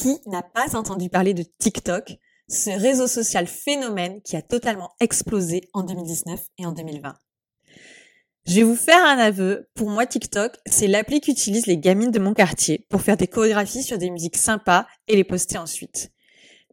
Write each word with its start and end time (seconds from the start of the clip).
Qui 0.00 0.16
n'a 0.24 0.42
pas 0.42 0.76
entendu 0.76 1.10
parler 1.10 1.34
de 1.34 1.42
TikTok, 1.42 2.16
ce 2.48 2.70
réseau 2.70 3.06
social 3.06 3.46
phénomène 3.46 4.22
qui 4.22 4.34
a 4.34 4.40
totalement 4.40 4.92
explosé 4.98 5.68
en 5.74 5.82
2019 5.82 6.40
et 6.56 6.64
en 6.64 6.72
2020 6.72 7.14
Je 8.46 8.54
vais 8.54 8.62
vous 8.62 8.76
faire 8.76 9.04
un 9.04 9.18
aveu. 9.18 9.68
Pour 9.74 9.90
moi, 9.90 10.06
TikTok, 10.06 10.56
c'est 10.64 10.86
l'appli 10.86 11.20
qu'utilisent 11.20 11.66
les 11.66 11.76
gamines 11.76 12.12
de 12.12 12.18
mon 12.18 12.32
quartier 12.32 12.86
pour 12.88 13.02
faire 13.02 13.18
des 13.18 13.26
chorégraphies 13.26 13.82
sur 13.82 13.98
des 13.98 14.08
musiques 14.08 14.38
sympas 14.38 14.86
et 15.06 15.16
les 15.16 15.24
poster 15.24 15.58
ensuite. 15.58 16.10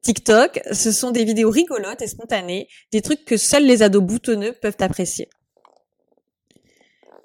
TikTok, 0.03 0.61
ce 0.71 0.93
sont 0.93 1.11
des 1.11 1.25
vidéos 1.25 1.49
rigolotes 1.49 2.01
et 2.01 2.07
spontanées, 2.07 2.69
des 2.93 3.01
trucs 3.01 3.25
que 3.25 3.35
seuls 3.35 3.65
les 3.65 3.83
ados 3.83 4.03
boutonneux 4.03 4.53
peuvent 4.53 4.77
apprécier. 4.79 5.27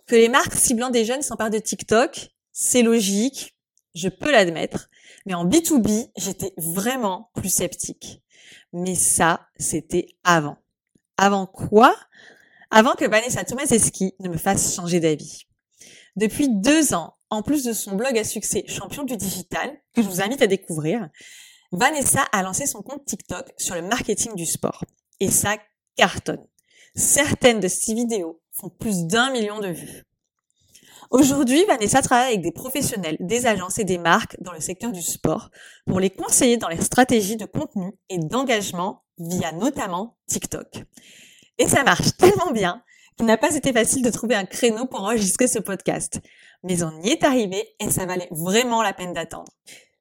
Que 0.08 0.16
les 0.16 0.28
marques 0.28 0.54
ciblant 0.54 0.90
des 0.90 1.04
jeunes 1.04 1.22
s'emparent 1.22 1.50
de 1.50 1.60
TikTok, 1.60 2.30
c'est 2.50 2.82
logique, 2.82 3.54
je 3.94 4.08
peux 4.08 4.32
l'admettre, 4.32 4.88
mais 5.26 5.34
en 5.34 5.46
B2B, 5.46 6.10
j'étais 6.16 6.52
vraiment 6.56 7.30
plus 7.34 7.48
sceptique. 7.48 8.22
Mais 8.72 8.94
ça, 8.94 9.46
c'était 9.58 10.06
avant. 10.24 10.56
Avant 11.16 11.46
quoi? 11.46 11.94
Avant 12.70 12.94
que 12.94 13.04
Vanessa 13.04 13.44
Tomaseski 13.44 14.14
ne 14.20 14.28
me 14.28 14.38
fasse 14.38 14.74
changer 14.74 15.00
d'avis. 15.00 15.44
Depuis 16.16 16.48
deux 16.48 16.94
ans, 16.94 17.14
en 17.30 17.42
plus 17.42 17.64
de 17.64 17.72
son 17.72 17.96
blog 17.96 18.18
à 18.18 18.24
succès 18.24 18.64
Champion 18.66 19.04
du 19.04 19.16
Digital, 19.16 19.70
que 19.94 20.02
je 20.02 20.08
vous 20.08 20.22
invite 20.22 20.42
à 20.42 20.46
découvrir, 20.46 21.08
Vanessa 21.72 22.22
a 22.32 22.42
lancé 22.42 22.66
son 22.66 22.82
compte 22.82 23.04
TikTok 23.06 23.52
sur 23.56 23.74
le 23.74 23.82
marketing 23.82 24.34
du 24.34 24.44
sport. 24.44 24.84
Et 25.20 25.30
ça 25.30 25.56
cartonne. 25.96 26.46
Certaines 26.94 27.60
de 27.60 27.68
ses 27.68 27.94
vidéos 27.94 28.42
font 28.52 28.68
plus 28.68 29.06
d'un 29.06 29.30
million 29.30 29.60
de 29.60 29.68
vues. 29.68 30.04
Aujourd'hui, 31.12 31.62
Vanessa 31.66 32.00
travaille 32.00 32.28
avec 32.28 32.40
des 32.40 32.52
professionnels, 32.52 33.18
des 33.20 33.44
agences 33.44 33.78
et 33.78 33.84
des 33.84 33.98
marques 33.98 34.38
dans 34.40 34.52
le 34.52 34.60
secteur 34.60 34.92
du 34.92 35.02
sport 35.02 35.50
pour 35.86 36.00
les 36.00 36.08
conseiller 36.08 36.56
dans 36.56 36.70
leurs 36.70 36.82
stratégies 36.82 37.36
de 37.36 37.44
contenu 37.44 37.92
et 38.08 38.16
d'engagement 38.16 39.04
via 39.18 39.52
notamment 39.52 40.16
TikTok. 40.26 40.68
Et 41.58 41.68
ça 41.68 41.84
marche 41.84 42.16
tellement 42.16 42.50
bien 42.50 42.82
qu'il 43.18 43.26
n'a 43.26 43.36
pas 43.36 43.54
été 43.54 43.74
facile 43.74 44.02
de 44.02 44.08
trouver 44.08 44.36
un 44.36 44.46
créneau 44.46 44.86
pour 44.86 45.02
enregistrer 45.02 45.48
ce 45.48 45.58
podcast. 45.58 46.18
Mais 46.62 46.82
on 46.82 47.02
y 47.02 47.10
est 47.10 47.24
arrivé 47.24 47.62
et 47.78 47.90
ça 47.90 48.06
valait 48.06 48.28
vraiment 48.30 48.82
la 48.82 48.94
peine 48.94 49.12
d'attendre. 49.12 49.52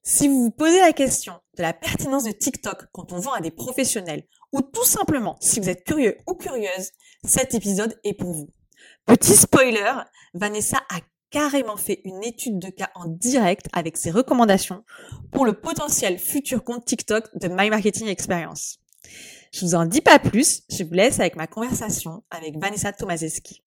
Si 0.04 0.30
vous 0.30 0.44
vous 0.44 0.52
posez 0.52 0.80
la 0.80 0.94
question 0.94 1.34
de 1.58 1.62
la 1.62 1.74
pertinence 1.74 2.24
de 2.24 2.32
TikTok 2.32 2.86
quand 2.94 3.12
on 3.12 3.20
vend 3.20 3.34
à 3.34 3.42
des 3.42 3.52
professionnels 3.52 4.24
ou 4.54 4.62
tout 4.62 4.86
simplement 4.86 5.36
si 5.42 5.60
vous 5.60 5.68
êtes 5.68 5.84
curieux 5.84 6.16
ou 6.26 6.36
curieuse, 6.36 6.92
cet 7.26 7.54
épisode 7.54 8.00
est 8.06 8.14
pour 8.14 8.32
vous. 8.32 8.48
Petit 9.06 9.36
spoiler, 9.36 9.94
Vanessa 10.34 10.78
a 10.90 11.00
carrément 11.32 11.78
fait 11.78 12.02
une 12.06 12.24
étude 12.24 12.60
de 12.60 12.70
cas 12.70 12.92
en 12.94 13.08
direct 13.08 13.68
avec 13.74 13.98
ses 13.98 14.12
recommandations 14.12 14.84
pour 15.32 15.46
le 15.46 15.54
potentiel 15.54 16.20
futur 16.20 16.64
compte 16.64 16.86
TikTok 16.86 17.26
de 17.38 17.48
My 17.48 17.70
Marketing 17.70 18.08
Experience. 18.08 18.80
Je 19.54 19.66
vous 19.66 19.76
en 19.76 19.86
dis 19.86 20.02
pas 20.02 20.20
plus, 20.20 20.64
je 20.70 20.84
vous 20.84 20.94
laisse 20.94 21.20
avec 21.20 21.36
ma 21.36 21.48
conversation 21.48 22.24
avec 22.30 22.58
Vanessa 22.60 22.94
Tomaseski. 22.94 23.64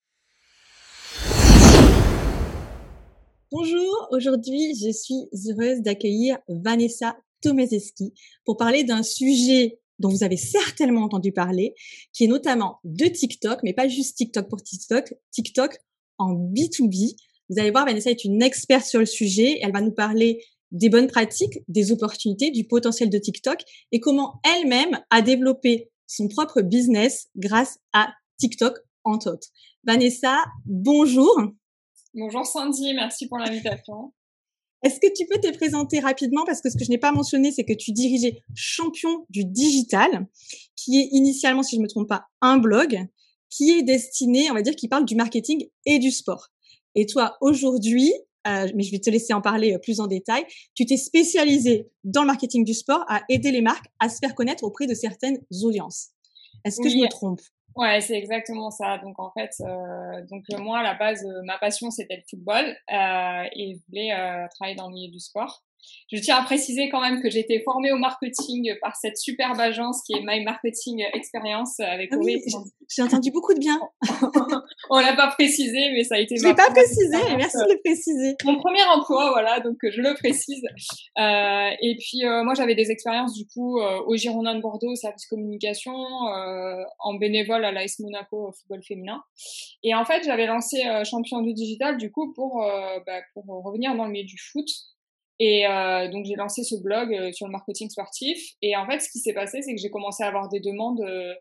Bonjour, 3.51 4.09
aujourd'hui 4.13 4.75
je 4.81 4.91
suis 4.91 5.29
heureuse 5.33 5.81
d'accueillir 5.83 6.39
Vanessa 6.49 7.17
Tomaseski 7.43 8.15
pour 8.45 8.57
parler 8.57 8.85
d'un 8.85 9.03
sujet 9.03 9.81
dont 9.99 10.09
vous 10.09 10.25
avez 10.25 10.37
certainement 10.37 11.03
entendu 11.03 11.33
parler, 11.33 11.75
qui 12.13 12.25
est 12.25 12.29
notamment 12.29 12.79
de 12.85 13.07
TikTok, 13.07 13.61
mais 13.63 13.73
pas 13.73 13.89
juste 13.89 14.17
TikTok 14.17 14.49
pour 14.49 14.63
TikTok, 14.63 15.15
TikTok 15.31 15.79
en 16.19 16.35
B2B. 16.35 17.17
Vous 17.49 17.59
allez 17.59 17.71
voir, 17.71 17.87
Vanessa 17.87 18.11
est 18.11 18.25
une 18.25 18.43
experte 18.43 18.87
sur 18.87 19.01
le 19.01 19.07
sujet. 19.07 19.59
Elle 19.63 19.73
va 19.73 19.81
nous 19.81 19.93
parler 19.93 20.43
des 20.71 20.89
bonnes 20.89 21.07
pratiques, 21.07 21.61
des 21.69 21.93
opportunités, 21.93 22.51
du 22.51 22.65
potentiel 22.65 23.09
de 23.09 23.19
TikTok 23.19 23.61
et 23.93 24.01
comment 24.01 24.41
elle-même 24.45 25.01
a 25.11 25.23
développé 25.23 25.91
son 26.07 26.29
propre 26.29 26.63
business 26.63 27.29
grâce 27.37 27.79
à 27.93 28.13
TikTok 28.39 28.77
entre 29.05 29.31
autres. 29.33 29.49
Vanessa, 29.85 30.45
bonjour. 30.65 31.37
Bonjour 32.15 32.45
Sandy, 32.45 32.95
merci 32.95 33.29
pour 33.29 33.39
l'invitation. 33.39 34.13
Est-ce 34.85 35.01
que 35.01 35.13
tu 35.13 35.27
peux 35.27 35.41
te 35.41 35.51
présenter 35.57 35.99
rapidement? 35.99 36.45
Parce 36.45 36.61
que 36.61 36.69
ce 36.69 36.77
que 36.77 36.85
je 36.85 36.91
n'ai 36.91 36.99
pas 36.99 37.11
mentionné, 37.11 37.51
c'est 37.51 37.65
que 37.65 37.73
tu 37.73 37.91
dirigeais 37.93 38.43
Champion 38.55 39.25
du 39.31 39.47
digital, 39.47 40.27
qui 40.77 41.01
est 41.01 41.09
initialement, 41.13 41.63
si 41.63 41.77
je 41.77 41.81
me 41.81 41.89
trompe 41.89 42.09
pas, 42.09 42.27
un 42.43 42.59
blog 42.59 43.07
qui 43.49 43.71
est 43.71 43.83
destiné, 43.83 44.51
on 44.51 44.55
va 44.55 44.63
dire, 44.63 44.77
qui 44.77 44.89
parle 44.89 45.07
du 45.07 45.17
marketing 45.17 45.67
et 45.87 45.99
du 45.99 46.11
sport. 46.11 46.49
Et 46.95 47.07
toi, 47.07 47.37
aujourd'hui, 47.41 48.13
euh, 48.47 48.69
mais 48.75 48.83
je 48.83 48.91
vais 48.91 48.99
te 48.99 49.09
laisser 49.09 49.33
en 49.33 49.41
parler 49.41 49.73
euh, 49.73 49.79
plus 49.79 50.01
en 50.01 50.07
détail, 50.07 50.45
tu 50.75 50.85
t'es 50.85 50.99
spécialisé 50.99 51.89
dans 52.05 52.21
le 52.21 52.27
marketing 52.27 52.63
du 52.63 52.75
sport 52.75 53.05
à 53.09 53.23
aider 53.31 53.51
les 53.51 53.63
marques 53.63 53.87
à 54.01 54.11
se 54.11 54.19
faire 54.19 54.35
connaître 54.35 54.65
auprès 54.65 54.87
de 54.87 54.93
certaines 54.93 55.39
audiences. 55.63 56.09
Est-ce 56.65 56.81
que 56.81 56.91
je 56.91 56.97
me 56.97 57.09
trompe? 57.09 57.41
Ouais, 57.77 58.01
c'est 58.01 58.15
exactement 58.17 58.71
ça. 58.71 58.99
Donc 58.99 59.19
en 59.19 59.33
fait, 59.33 59.51
euh, 59.61 60.23
donc 60.31 60.45
moi 60.61 60.79
à 60.79 60.83
la 60.85 60.95
base, 60.95 61.25
euh, 61.25 61.43
ma 61.45 61.59
passion 61.59 61.91
c'était 61.91 62.17
le 62.17 62.23
football 62.31 62.65
euh, 62.65 63.49
et 63.53 63.75
je 63.75 63.81
voulais 63.89 64.13
euh, 64.13 64.47
travailler 64.55 64.77
dans 64.77 64.89
le 64.89 64.95
milieu 64.95 65.11
du 65.11 65.19
sport. 65.19 65.65
Je 66.13 66.21
tiens 66.21 66.37
à 66.37 66.43
préciser 66.45 66.89
quand 66.91 67.01
même 67.01 67.23
que 67.23 67.31
j'ai 67.31 67.41
été 67.41 67.61
formée 67.63 67.93
au 67.93 67.97
marketing 67.97 68.75
par 68.81 68.95
cette 68.97 69.17
superbe 69.17 69.59
agence 69.59 70.03
qui 70.07 70.15
est 70.15 70.23
My 70.23 70.45
Marketing 70.45 71.03
Experience 71.13 71.81
avec 71.81 72.11
ah 72.13 72.19
oui, 72.19 72.43
J'ai 72.95 73.03
entendu 73.03 73.31
beaucoup 73.31 73.55
de 73.55 73.59
bien. 73.59 73.81
On 74.91 75.01
l'a 75.01 75.15
pas 75.15 75.29
précisé, 75.29 75.91
mais 75.93 76.05
ça 76.05 76.17
a 76.17 76.19
été. 76.19 76.37
Je 76.37 76.47
l'ai 76.47 76.55
pas 76.55 76.71
précisé. 76.71 77.17
Merci 77.37 77.57
de 77.57 77.73
le 77.73 77.81
préciser. 77.83 78.37
Mon 78.45 78.59
premier 78.59 78.85
emploi, 78.85 79.31
voilà, 79.31 79.61
donc 79.61 79.77
je 79.83 80.01
le 80.01 80.15
précise. 80.15 80.63
Euh, 81.19 81.71
et 81.81 81.97
puis 81.97 82.25
euh, 82.25 82.43
moi, 82.45 82.55
j'avais 82.55 82.75
des 82.75 82.91
expériences 82.91 83.35
du 83.35 83.47
coup 83.47 83.81
euh, 83.81 84.01
au 84.07 84.17
Girondin 84.17 84.55
de 84.55 84.61
Bordeaux, 84.61 84.95
service 84.95 85.27
communication, 85.27 85.95
euh, 85.95 86.83
en 86.99 87.15
bénévole 87.15 87.65
à 87.65 87.73
l'AS 87.73 87.99
Monaco 88.01 88.49
au 88.49 88.53
football 88.53 88.83
féminin. 88.83 89.23
Et 89.83 89.95
en 89.95 90.05
fait, 90.05 90.23
j'avais 90.25 90.47
lancé 90.47 90.83
champion 91.05 91.41
du 91.41 91.55
digital 91.55 91.97
du 91.97 92.11
coup 92.11 92.33
pour 92.35 92.65
bah, 93.07 93.21
pour 93.33 93.45
revenir 93.65 93.95
dans 93.97 94.07
le 94.07 94.13
milieu 94.13 94.25
du 94.25 94.39
foot. 94.39 94.67
Et 95.41 95.67
euh, 95.67 96.09
donc 96.11 96.25
j'ai 96.27 96.37
lancé 96.37 96.63
ce 96.63 96.77
blog 96.77 97.13
euh, 97.13 97.33
sur 97.33 97.47
le 97.47 97.53
marketing 97.53 97.91
sportif. 97.91 98.39
Et 98.63 98.77
en 98.77 98.87
fait, 98.87 99.01
ce 99.01 99.09
qui 99.11 99.19
s'est 99.19 99.33
passé, 99.33 99.63
c'est 99.63 99.75
que 99.75 99.81
j'ai 99.81 99.91
commencé 99.91 100.23
à 100.23 100.29
avoir 100.29 100.49
des 100.49 100.61
demandes 100.61 101.01
euh, 101.01 101.35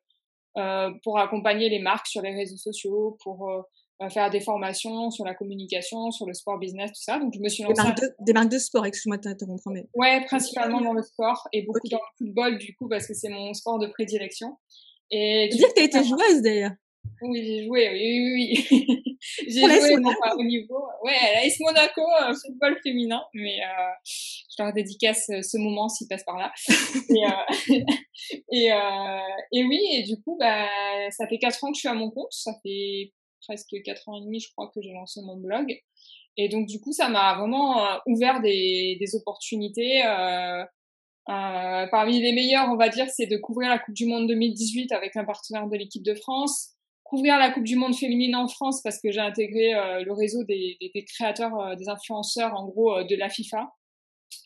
euh 0.58 0.92
pour 1.04 1.20
accompagner 1.20 1.70
les 1.70 1.80
marques 1.80 2.08
sur 2.08 2.22
les 2.22 2.34
réseaux 2.34 2.58
sociaux, 2.58 3.18
pour 3.24 3.50
euh, 3.50 4.10
faire 4.10 4.30
des 4.32 4.40
formations 4.40 5.12
sur 5.12 5.26
la 5.26 5.36
communication, 5.36 6.12
sur 6.12 6.26
le 6.26 6.34
sport 6.34 6.58
business, 6.58 6.92
tout 6.92 7.04
ça. 7.04 7.20
Donc 7.20 7.34
je 7.36 7.40
me 7.40 7.50
suis 7.50 7.64
lancée. 7.64 7.76
Des 7.76 7.84
marques 7.84 8.02
de, 8.02 8.16
des 8.20 8.34
marques 8.34 8.52
de 8.52 8.60
sport, 8.60 8.86
excuse-moi 8.86 9.18
de 9.18 9.24
t'interrompre. 9.24 9.70
Mais... 9.70 9.86
Ouais, 9.94 10.24
principalement 10.26 10.82
dans 10.82 10.94
le 10.94 11.04
sport 11.04 11.48
et 11.54 11.62
beaucoup 11.64 11.88
dans 11.90 12.00
le 12.00 12.26
football 12.26 12.58
du 12.58 12.76
coup 12.76 12.88
parce 12.90 13.08
que 13.08 13.14
c'est 13.14 13.30
mon 13.30 13.54
sport 13.54 13.80
de 13.80 13.88
prédilection. 13.88 14.58
Et 15.12 15.50
tu 15.52 15.58
dire 15.58 15.68
que 15.70 15.74
tu 15.76 15.82
as 15.82 15.86
été 15.86 16.04
joueuse 16.04 16.42
d'ailleurs? 16.42 16.72
Oui, 17.22 17.44
j'ai 17.46 17.66
joué, 17.66 17.90
oui, 17.92 18.34
oui, 18.34 18.68
oui. 18.72 19.13
j'ai 19.48 19.62
joué 19.62 19.96
au 20.38 20.44
niveau, 20.44 20.84
ouais, 21.04 21.14
à 21.14 21.44
l'AS 21.44 21.60
Monaco, 21.60 22.02
euh, 22.22 22.34
football 22.34 22.80
féminin, 22.84 23.24
mais 23.34 23.60
euh, 23.62 23.92
je 24.06 24.64
leur 24.64 24.74
dédicace 24.74 25.30
euh, 25.30 25.42
ce 25.42 25.58
moment 25.58 25.90
s'ils 25.90 26.08
passent 26.08 26.24
par 26.24 26.38
là. 26.38 26.52
et, 27.10 27.26
euh, 27.26 27.84
et, 28.52 28.72
euh, 28.72 28.78
et, 29.52 29.64
oui, 29.64 29.80
et 29.94 30.04
du 30.04 30.22
coup, 30.22 30.38
bah, 30.40 30.68
ça 31.12 31.28
fait 31.28 31.38
quatre 31.38 31.64
ans 31.64 31.72
que 31.72 31.76
je 31.76 31.80
suis 31.80 31.90
à 31.90 31.94
mon 31.94 32.12
compte, 32.12 32.32
ça 32.32 32.54
fait 32.64 33.14
presque 33.42 33.76
quatre 33.84 34.08
ans 34.10 34.18
et 34.18 34.22
demi, 34.22 34.40
je 34.40 34.50
crois, 34.52 34.72
que 34.74 34.82
j'ai 34.82 34.94
lancé 34.94 35.22
mon 35.22 35.38
blog. 35.38 35.78
Et 36.38 36.50
donc, 36.50 36.66
du 36.66 36.80
coup, 36.80 36.94
ça 36.94 37.10
m'a 37.10 37.36
vraiment 37.36 37.86
ouvert 38.08 38.42
des, 38.42 38.98
des 39.00 39.16
opportunités. 39.16 40.04
Euh, 40.06 40.64
euh, 41.30 41.88
parmi 41.90 42.20
les 42.20 42.34
meilleures, 42.34 42.68
on 42.70 42.76
va 42.76 42.90
dire, 42.90 43.10
c'est 43.10 43.28
de 43.28 43.38
couvrir 43.38 43.70
la 43.70 43.80
Coupe 43.80 43.94
du 43.94 44.06
Monde 44.06 44.28
2018 44.28 44.92
avec 44.92 45.16
un 45.16 45.24
partenaire 45.24 45.68
de 45.68 45.78
l'équipe 45.78 46.04
de 46.04 46.16
France, 46.16 46.73
couvrir 47.14 47.38
la 47.38 47.52
Coupe 47.52 47.66
du 47.66 47.76
Monde 47.76 47.96
féminine 47.96 48.36
en 48.36 48.48
France 48.48 48.82
parce 48.82 49.00
que 49.00 49.12
j'ai 49.12 49.20
intégré 49.20 49.76
euh, 49.76 50.04
le 50.04 50.14
réseau 50.14 50.44
des, 50.44 50.78
créateurs, 51.14 51.60
euh, 51.60 51.76
des 51.76 51.88
influenceurs, 51.88 52.56
en 52.56 52.66
gros, 52.66 52.98
euh, 52.98 53.04
de 53.04 53.16
la 53.16 53.30
FIFA. 53.30 53.72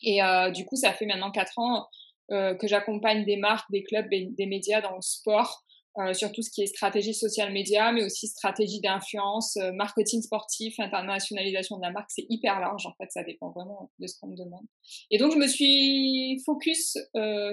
Et 0.02 0.20
du 0.54 0.66
coup, 0.66 0.76
ça 0.76 0.92
fait 0.92 1.06
maintenant 1.06 1.30
quatre 1.30 1.58
ans 1.58 1.86
que 2.28 2.66
j'accompagne 2.68 3.24
des 3.24 3.38
marques, 3.38 3.70
des 3.70 3.82
clubs, 3.82 4.06
des 4.10 4.46
médias 4.46 4.82
dans 4.82 4.94
le 4.94 5.00
sport, 5.00 5.64
sur 6.12 6.30
tout 6.30 6.42
ce 6.42 6.50
qui 6.50 6.60
est 6.60 6.66
stratégie 6.66 7.14
social 7.14 7.50
média, 7.54 7.90
mais 7.90 8.04
aussi 8.04 8.26
stratégie 8.26 8.82
d'influence, 8.82 9.56
marketing 9.72 10.20
sportif, 10.20 10.78
internationalisation 10.78 11.78
de 11.78 11.82
la 11.82 11.90
marque. 11.90 12.10
C'est 12.10 12.26
hyper 12.28 12.60
large, 12.60 12.84
en 12.84 12.92
fait, 13.00 13.10
ça 13.10 13.22
dépend 13.24 13.50
vraiment 13.50 13.90
de 13.98 14.06
ce 14.06 14.20
qu'on 14.20 14.26
me 14.26 14.36
demande. 14.36 14.66
Et 15.10 15.16
donc, 15.16 15.32
je 15.32 15.38
me 15.38 15.46
suis 15.46 16.42
focus 16.44 16.98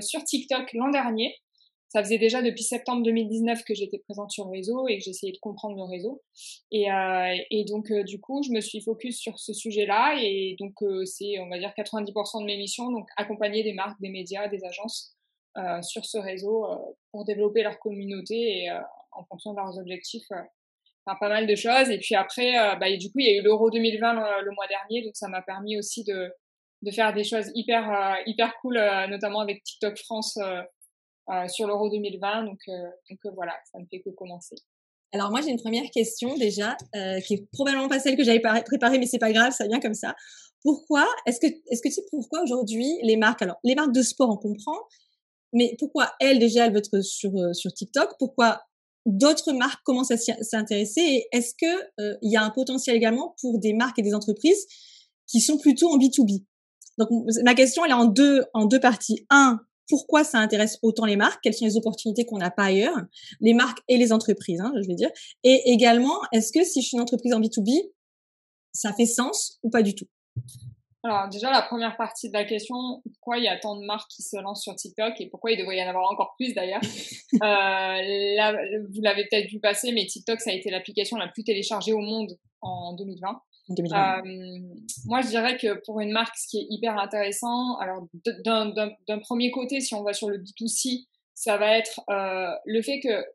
sur 0.02 0.22
TikTok 0.26 0.74
l'an 0.74 0.90
dernier 0.90 1.34
ça 1.96 2.04
faisait 2.04 2.18
déjà 2.18 2.42
depuis 2.42 2.64
septembre 2.64 3.04
2019 3.04 3.64
que 3.64 3.74
j'étais 3.74 4.00
présente 4.00 4.30
sur 4.30 4.44
le 4.44 4.52
réseau 4.52 4.86
et 4.90 4.98
que 4.98 5.04
j'essayais 5.06 5.32
de 5.32 5.38
comprendre 5.38 5.78
le 5.78 5.84
réseau. 5.84 6.22
Et, 6.70 6.92
euh, 6.92 7.38
et 7.50 7.64
donc, 7.64 7.90
euh, 7.90 8.04
du 8.04 8.20
coup, 8.20 8.44
je 8.44 8.52
me 8.52 8.60
suis 8.60 8.82
focus 8.82 9.18
sur 9.18 9.40
ce 9.40 9.54
sujet-là. 9.54 10.18
Et 10.22 10.58
donc, 10.60 10.74
euh, 10.82 11.06
c'est, 11.06 11.40
on 11.40 11.48
va 11.48 11.58
dire, 11.58 11.72
90% 11.78 12.42
de 12.42 12.46
mes 12.48 12.58
missions, 12.58 12.92
donc 12.92 13.08
accompagner 13.16 13.64
des 13.64 13.72
marques, 13.72 13.98
des 14.02 14.10
médias, 14.10 14.50
des 14.50 14.66
agences 14.66 15.16
euh, 15.58 15.82
sur 15.84 16.04
ce 16.04 16.18
réseau 16.18 16.66
euh, 16.66 16.76
pour 17.12 17.24
développer 17.24 17.64
leur 17.64 17.80
communauté 17.80 18.36
et 18.36 18.72
en 19.14 19.24
fonction 19.30 19.54
de 19.54 19.58
leurs 19.58 19.78
objectifs. 19.78 20.28
Enfin, 21.06 21.18
pas 21.18 21.30
mal 21.30 21.48
de 21.48 21.56
choses. 21.56 21.90
Et 21.90 22.00
puis 22.00 22.16
après, 22.16 22.76
bah, 22.78 22.90
et 22.90 22.98
du 22.98 23.08
coup, 23.08 23.20
il 23.20 23.26
y 23.26 23.30
a 23.30 23.40
eu 23.40 23.42
l'Euro 23.42 23.72
2020 23.72 24.14
le, 24.16 24.44
le 24.44 24.52
mois 24.52 24.68
dernier, 24.68 25.02
donc 25.02 25.16
ça 25.16 25.30
m'a 25.30 25.42
permis 25.42 25.78
aussi 25.78 26.04
de 26.04 26.30
de 26.82 26.92
faire 26.92 27.14
des 27.14 27.24
choses 27.24 27.52
hyper 27.56 28.18
hyper 28.28 28.54
cool, 28.62 28.76
notamment 29.10 29.40
avec 29.40 29.64
TikTok 29.64 29.98
France 29.98 30.38
sur 31.48 31.68
l'Euro 31.68 31.90
2020. 31.90 32.44
Donc 32.46 32.60
donc 32.68 33.34
voilà, 33.36 33.54
ça 33.72 33.80
ne 33.80 33.86
fait 33.86 34.02
que 34.02 34.10
commencer. 34.10 34.56
Alors 35.12 35.30
moi 35.32 35.42
j'ai 35.42 35.50
une 35.50 35.60
première 35.62 35.90
question 35.92 36.36
déjà 36.36 36.76
qui 37.26 37.36
est 37.36 37.48
probablement 37.52 37.88
pas 37.88 38.00
celle 38.00 38.18
que 38.18 38.24
j'avais 38.24 38.42
préparée, 38.66 39.00
mais 39.00 39.06
c'est 39.06 39.20
pas 39.20 39.32
grave, 39.32 39.54
ça 39.54 39.68
vient 39.68 39.80
comme 39.80 39.94
ça. 39.94 40.16
Pourquoi 40.62 41.08
est-ce 41.26 41.40
que 41.40 41.48
est-ce 41.48 41.82
que 41.82 41.90
tu 41.90 41.96
sais 41.96 42.06
pourquoi 42.10 42.42
aujourd'hui 42.42 42.88
les 43.04 43.18
marques 43.18 43.42
alors 43.42 43.58
les 43.64 43.76
marques 43.76 43.94
de 43.94 44.02
sport 44.02 44.30
on 44.30 44.38
comprend, 44.38 44.78
mais 45.54 45.76
pourquoi 45.80 46.12
elles 46.20 46.40
déjà 46.40 46.66
elles 46.66 46.74
veulent 46.74 46.80
être 46.80 47.02
sur 47.02 47.32
sur 47.54 47.72
TikTok? 47.74 48.16
Pourquoi 48.20 48.62
d'autres 49.06 49.54
marques 49.54 49.84
commencent 49.84 50.12
à 50.12 50.18
s'y 50.18 50.32
intéresser 50.54 51.02
et 51.02 51.28
est-ce 51.32 51.54
que 51.54 52.02
euh, 52.02 52.18
il 52.22 52.32
y 52.32 52.38
a 52.38 52.44
un 52.44 52.50
potentiel 52.50 52.96
également 52.96 53.36
pour 53.40 53.60
des 53.60 53.74
marques 53.74 54.00
et 54.00 54.02
des 54.02 54.16
entreprises 54.16 54.66
qui 55.28 55.42
sont 55.42 55.58
plutôt 55.58 55.90
en 55.90 55.98
B2B 55.98 56.44
Donc 56.98 57.10
ma 57.44 57.54
question 57.54 57.86
elle 57.86 57.92
est 57.92 57.96
en 57.96 58.06
deux 58.06 58.44
en 58.54 58.66
deux 58.66 58.80
parties. 58.80 59.26
Un, 59.30 59.60
pourquoi 59.88 60.24
ça 60.24 60.40
intéresse 60.40 60.78
autant 60.82 61.06
les 61.06 61.16
marques 61.16 61.40
Quelles 61.44 61.54
sont 61.54 61.66
les 61.66 61.78
opportunités 61.78 62.26
qu'on 62.26 62.38
n'a 62.38 62.52
pas 62.52 62.66
ailleurs 62.66 62.98
Les 63.42 63.54
marques 63.54 63.80
et 63.88 63.98
les 63.98 64.12
entreprises, 64.12 64.62
hein, 64.62 64.74
je 64.82 64.88
veux 64.88 64.96
dire. 64.96 65.10
Et 65.44 65.72
également, 65.72 66.20
est-ce 66.32 66.52
que 66.52 66.64
si 66.64 66.82
je 66.82 66.88
suis 66.88 66.98
une 66.98 67.02
entreprise 67.02 67.34
en 67.34 67.40
B2B, 67.40 67.92
ça 68.74 68.94
fait 68.94 69.06
sens 69.06 69.60
ou 69.64 69.70
pas 69.70 69.82
du 69.82 69.96
tout? 69.96 70.08
Alors 71.06 71.30
déjà, 71.30 71.52
la 71.52 71.62
première 71.62 71.98
partie 71.98 72.30
de 72.30 72.34
la 72.34 72.46
question, 72.46 72.76
pourquoi 73.04 73.38
il 73.38 73.44
y 73.44 73.48
a 73.48 73.60
tant 73.60 73.80
de 73.80 73.86
marques 73.86 74.10
qui 74.10 74.24
se 74.24 74.38
lancent 74.42 74.64
sur 74.64 74.76
TikTok 74.76 75.14
et 75.22 75.30
pourquoi 75.30 75.52
il 75.52 75.60
devrait 75.60 75.78
y 75.78 75.84
en 75.84 75.88
avoir 75.88 76.12
encore 76.12 76.34
plus 76.38 76.54
d'ailleurs? 76.54 76.82
Euh, 77.44 78.78
Vous 78.94 79.02
l'avez 79.02 79.28
peut-être 79.30 79.50
vu 79.50 79.60
passer, 79.60 79.92
mais 79.92 80.06
TikTok, 80.06 80.40
ça 80.40 80.52
a 80.52 80.54
été 80.54 80.72
l'application 80.72 81.18
la 81.18 81.28
plus 81.28 81.44
téléchargée 81.44 81.92
au 81.92 82.00
monde 82.00 82.32
en 82.62 82.94
2020. 82.94 83.42
Euh, 83.70 84.22
moi, 85.06 85.22
je 85.22 85.28
dirais 85.28 85.58
que 85.58 85.82
pour 85.86 86.00
une 86.00 86.12
marque, 86.12 86.38
ce 86.38 86.48
qui 86.48 86.60
est 86.60 86.68
hyper 86.70 86.98
intéressant, 86.98 87.78
alors 87.78 88.06
d'un 88.46 89.20
premier 89.20 89.52
côté, 89.52 89.82
si 89.82 89.96
on 89.96 90.04
va 90.04 90.14
sur 90.14 90.30
le 90.30 90.38
B2C, 90.38 91.08
ça 91.34 91.58
va 91.58 91.78
être 91.78 92.02
euh, 92.10 92.52
le 92.66 92.82
fait 92.82 93.00
que 93.00 93.26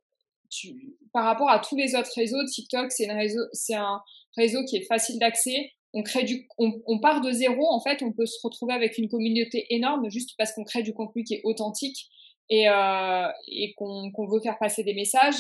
tu, 0.49 0.97
par 1.13 1.25
rapport 1.25 1.51
à 1.51 1.59
tous 1.59 1.77
les 1.77 1.95
autres 1.95 2.13
réseaux, 2.15 2.45
TikTok, 2.45 2.91
c'est 2.93 3.09
un 3.09 4.01
réseau 4.37 4.65
qui 4.65 4.77
est 4.77 4.87
facile 4.87 5.19
d'accès. 5.19 5.73
On 5.93 6.03
crée 6.05 6.23
du, 6.23 6.47
on, 6.59 7.01
part 7.01 7.21
de 7.21 7.33
zéro 7.33 7.67
en 7.69 7.81
fait, 7.81 8.01
on 8.03 8.13
peut 8.13 8.27
se 8.27 8.39
retrouver 8.45 8.75
avec 8.75 8.97
une 8.97 9.09
communauté 9.09 9.67
énorme 9.71 10.09
juste 10.09 10.31
parce 10.39 10.53
qu'on 10.53 10.63
crée 10.63 10.85
du 10.85 10.95
contenu 10.95 11.25
qui 11.25 11.35
est 11.35 11.41
authentique 11.43 12.09
et, 12.49 12.69
euh, 12.69 13.29
et 13.49 13.75
qu'on 13.75 14.27
veut 14.29 14.41
faire 14.41 14.57
passer 14.59 14.85
des 14.85 14.95
messages. 14.95 15.35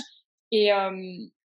Et, 0.50 0.72
euh, 0.72 0.90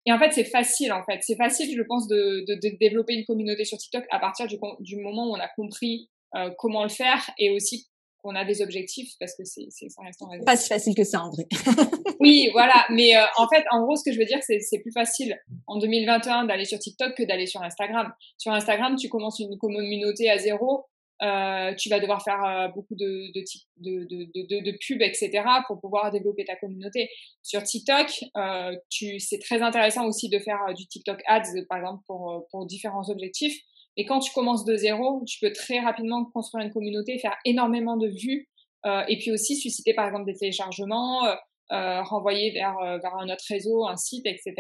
et 0.06 0.12
en 0.12 0.20
fait 0.20 0.32
c'est 0.32 0.44
facile 0.44 0.92
en 0.92 1.04
fait, 1.04 1.20
c'est 1.22 1.36
facile 1.36 1.76
je 1.76 1.84
pense 1.84 2.08
de, 2.08 2.46
de, 2.48 2.56
de, 2.56 2.78
développer 2.78 3.14
une 3.14 3.26
communauté 3.26 3.66
sur 3.66 3.78
TikTok 3.78 4.06
à 4.12 4.20
partir 4.20 4.48
du, 4.48 4.58
du 4.80 4.98
moment 4.98 5.30
où 5.30 5.36
on 5.36 5.40
a 5.40 5.50
compris 5.56 6.10
euh, 6.36 6.50
comment 6.58 6.84
le 6.84 6.90
faire 6.90 7.30
et 7.38 7.52
aussi 7.52 7.88
qu'on 8.24 8.36
a 8.36 8.46
des 8.46 8.62
objectifs 8.62 9.12
parce 9.20 9.36
que 9.36 9.44
c'est 9.44 9.70
ça 9.70 10.02
reste 10.02 10.22
en 10.22 10.30
Pas 10.46 10.56
si 10.56 10.70
facile 10.70 10.96
que 10.96 11.04
ça 11.04 11.22
en 11.22 11.30
vrai. 11.30 11.46
oui, 12.20 12.50
voilà. 12.54 12.86
Mais 12.90 13.16
euh, 13.16 13.26
en 13.38 13.48
fait, 13.50 13.66
en 13.70 13.84
gros, 13.84 13.96
ce 13.98 14.04
que 14.04 14.14
je 14.14 14.20
veux 14.20 14.26
dire, 14.26 14.40
c'est 14.42 14.60
c'est 14.62 14.80
plus 14.80 14.94
facile 14.94 15.38
en 15.68 15.78
2021 15.78 16.46
d'aller 16.46 16.64
sur 16.66 16.80
TikTok 16.80 17.16
que 17.16 17.24
d'aller 17.24 17.46
sur 17.46 17.62
Instagram. 17.62 18.14
Sur 18.38 18.54
Instagram, 18.54 18.96
tu 18.96 19.10
commences 19.10 19.40
une 19.40 19.58
communauté 19.58 20.30
à 20.30 20.38
zéro. 20.38 20.86
Euh, 21.24 21.74
tu 21.76 21.90
vas 21.90 22.00
devoir 22.00 22.22
faire 22.22 22.44
euh, 22.44 22.68
beaucoup 22.68 22.96
de, 22.96 23.32
de, 23.34 23.44
de, 23.78 24.06
de, 24.06 24.64
de, 24.64 24.78
pubs, 24.86 25.02
etc., 25.02 25.44
pour 25.68 25.80
pouvoir 25.80 26.12
développer 26.12 26.44
ta 26.44 26.56
communauté. 26.58 27.10
Sur 27.42 27.64
TikTok, 27.64 28.26
euh, 28.36 28.76
c'est 28.90 29.40
très 29.40 29.62
intéressant 29.62 30.06
aussi 30.06 30.30
de 30.30 30.40
faire 30.40 30.60
du 30.76 30.86
TikTok 30.86 31.22
Ads, 31.28 31.64
par 31.70 31.78
exemple, 31.78 32.04
pour, 32.08 32.46
pour 32.52 32.66
différents 32.66 33.10
objectifs. 33.10 33.58
Et 33.96 34.06
quand 34.06 34.20
tu 34.20 34.32
commences 34.34 34.66
de 34.66 34.76
zéro, 34.76 35.24
tu 35.28 35.40
peux 35.40 35.52
très 35.54 35.80
rapidement 35.80 36.26
construire 36.26 36.66
une 36.66 36.72
communauté, 36.72 37.20
faire 37.20 37.36
énormément 37.46 37.98
de 37.98 38.08
vues, 38.08 38.50
euh, 38.86 39.04
et 39.08 39.18
puis 39.18 39.32
aussi 39.32 39.56
susciter 39.56 39.94
par 39.94 40.08
exemple 40.08 40.26
des 40.26 40.36
téléchargements, 40.38 41.26
euh, 41.26 41.36
euh 41.72 42.04
renvoyer 42.04 42.52
vers, 42.52 42.78
euh, 42.80 42.98
vers 42.98 43.16
un 43.16 43.30
autre 43.30 43.46
réseau, 43.48 43.88
un 43.88 43.96
site, 43.96 44.26
etc. 44.26 44.54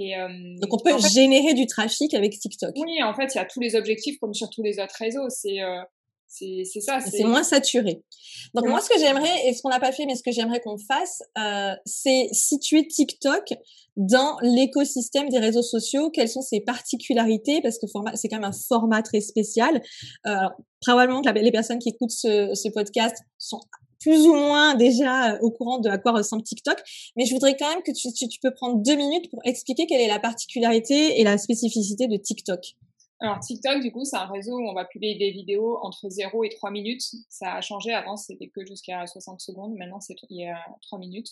Et, 0.00 0.16
euh, 0.16 0.28
Donc 0.60 0.72
on 0.72 0.78
peut 0.78 0.98
générer 1.12 1.54
du 1.54 1.66
trafic 1.66 2.14
avec 2.14 2.38
TikTok. 2.38 2.72
Oui, 2.76 3.02
en 3.02 3.14
fait, 3.14 3.34
il 3.34 3.38
y 3.38 3.40
a 3.40 3.44
tous 3.44 3.60
les 3.60 3.76
objectifs 3.76 4.18
comme 4.18 4.34
sur 4.34 4.50
tous 4.50 4.62
les 4.62 4.80
autres 4.80 4.96
réseaux. 4.98 5.28
C'est 5.28 5.58
c'est 6.30 6.80
ça. 6.80 7.00
C'est 7.00 7.24
moins 7.24 7.42
saturé. 7.42 8.02
Donc 8.54 8.66
moi, 8.68 8.80
ce 8.80 8.88
que 8.88 8.98
j'aimerais, 8.98 9.48
et 9.48 9.52
ce 9.52 9.62
qu'on 9.62 9.68
n'a 9.68 9.80
pas 9.80 9.90
fait, 9.92 10.06
mais 10.06 10.14
ce 10.14 10.22
que 10.22 10.30
j'aimerais 10.30 10.60
qu'on 10.60 10.78
fasse, 10.78 11.22
euh, 11.38 11.74
c'est 11.84 12.28
situer 12.32 12.86
TikTok 12.86 13.52
dans 13.96 14.38
l'écosystème 14.40 15.28
des 15.28 15.40
réseaux 15.40 15.62
sociaux. 15.62 16.10
Quelles 16.10 16.28
sont 16.28 16.40
ses 16.40 16.60
particularités? 16.60 17.60
Parce 17.62 17.78
que 17.78 17.86
c'est 18.14 18.28
quand 18.28 18.36
même 18.36 18.48
un 18.48 18.66
format 18.68 19.02
très 19.02 19.20
spécial. 19.20 19.82
Euh, 20.26 20.36
probablement 20.80 21.20
que 21.20 21.30
les 21.30 21.50
personnes 21.50 21.80
qui 21.80 21.90
écoutent 21.90 22.12
ce, 22.12 22.54
ce 22.54 22.68
podcast 22.68 23.16
sont 23.38 23.60
plus 24.00 24.26
ou 24.26 24.34
moins 24.34 24.74
déjà 24.74 25.38
au 25.40 25.50
courant 25.50 25.78
de 25.78 25.88
à 25.88 25.98
quoi 25.98 26.12
ressemble 26.12 26.42
TikTok, 26.42 26.78
mais 27.16 27.26
je 27.26 27.34
voudrais 27.34 27.56
quand 27.56 27.68
même 27.68 27.82
que 27.82 27.92
tu, 27.92 28.12
tu, 28.12 28.28
tu 28.28 28.40
peux 28.40 28.52
prendre 28.52 28.82
deux 28.82 28.96
minutes 28.96 29.30
pour 29.30 29.40
expliquer 29.44 29.86
quelle 29.86 30.00
est 30.00 30.08
la 30.08 30.18
particularité 30.18 31.20
et 31.20 31.24
la 31.24 31.38
spécificité 31.38 32.06
de 32.06 32.16
TikTok. 32.16 32.60
Alors 33.22 33.38
TikTok, 33.38 33.82
du 33.82 33.92
coup, 33.92 34.04
c'est 34.04 34.16
un 34.16 34.26
réseau 34.26 34.58
où 34.58 34.66
on 34.66 34.72
va 34.72 34.86
publier 34.86 35.18
des 35.18 35.30
vidéos 35.30 35.78
entre 35.82 36.08
0 36.08 36.42
et 36.44 36.48
3 36.48 36.70
minutes. 36.70 37.02
Ça 37.28 37.54
a 37.54 37.60
changé. 37.60 37.92
Avant, 37.92 38.16
c'était 38.16 38.48
que 38.48 38.64
jusqu'à 38.64 39.06
60 39.06 39.40
secondes. 39.40 39.74
Maintenant, 39.74 40.00
c'est 40.00 40.14
il 40.30 40.40
y 40.40 40.46
a 40.46 40.58
3 40.82 40.98
minutes. 40.98 41.28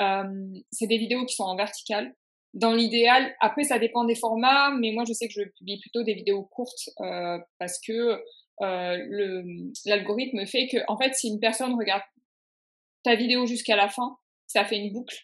Euh, 0.00 0.24
c'est 0.72 0.86
des 0.86 0.96
vidéos 0.96 1.26
qui 1.26 1.34
sont 1.34 1.44
en 1.44 1.56
verticale. 1.56 2.14
Dans 2.54 2.72
l'idéal, 2.72 3.30
après, 3.40 3.64
ça 3.64 3.78
dépend 3.78 4.04
des 4.04 4.14
formats, 4.14 4.70
mais 4.70 4.90
moi, 4.92 5.04
je 5.06 5.12
sais 5.12 5.28
que 5.28 5.34
je 5.34 5.42
publie 5.58 5.78
plutôt 5.80 6.02
des 6.02 6.14
vidéos 6.14 6.44
courtes 6.44 6.88
euh, 7.00 7.38
parce 7.58 7.78
que 7.78 8.18
euh, 8.62 9.70
l'algorithme 9.84 10.46
fait 10.46 10.68
que, 10.68 10.78
en 10.88 10.96
fait, 10.98 11.14
si 11.14 11.28
une 11.28 11.40
personne 11.40 11.74
regarde 11.74 12.02
ta 13.04 13.14
vidéo 13.14 13.46
jusqu'à 13.46 13.76
la 13.76 13.88
fin, 13.88 14.16
ça 14.46 14.64
fait 14.64 14.76
une 14.76 14.92
boucle. 14.92 15.16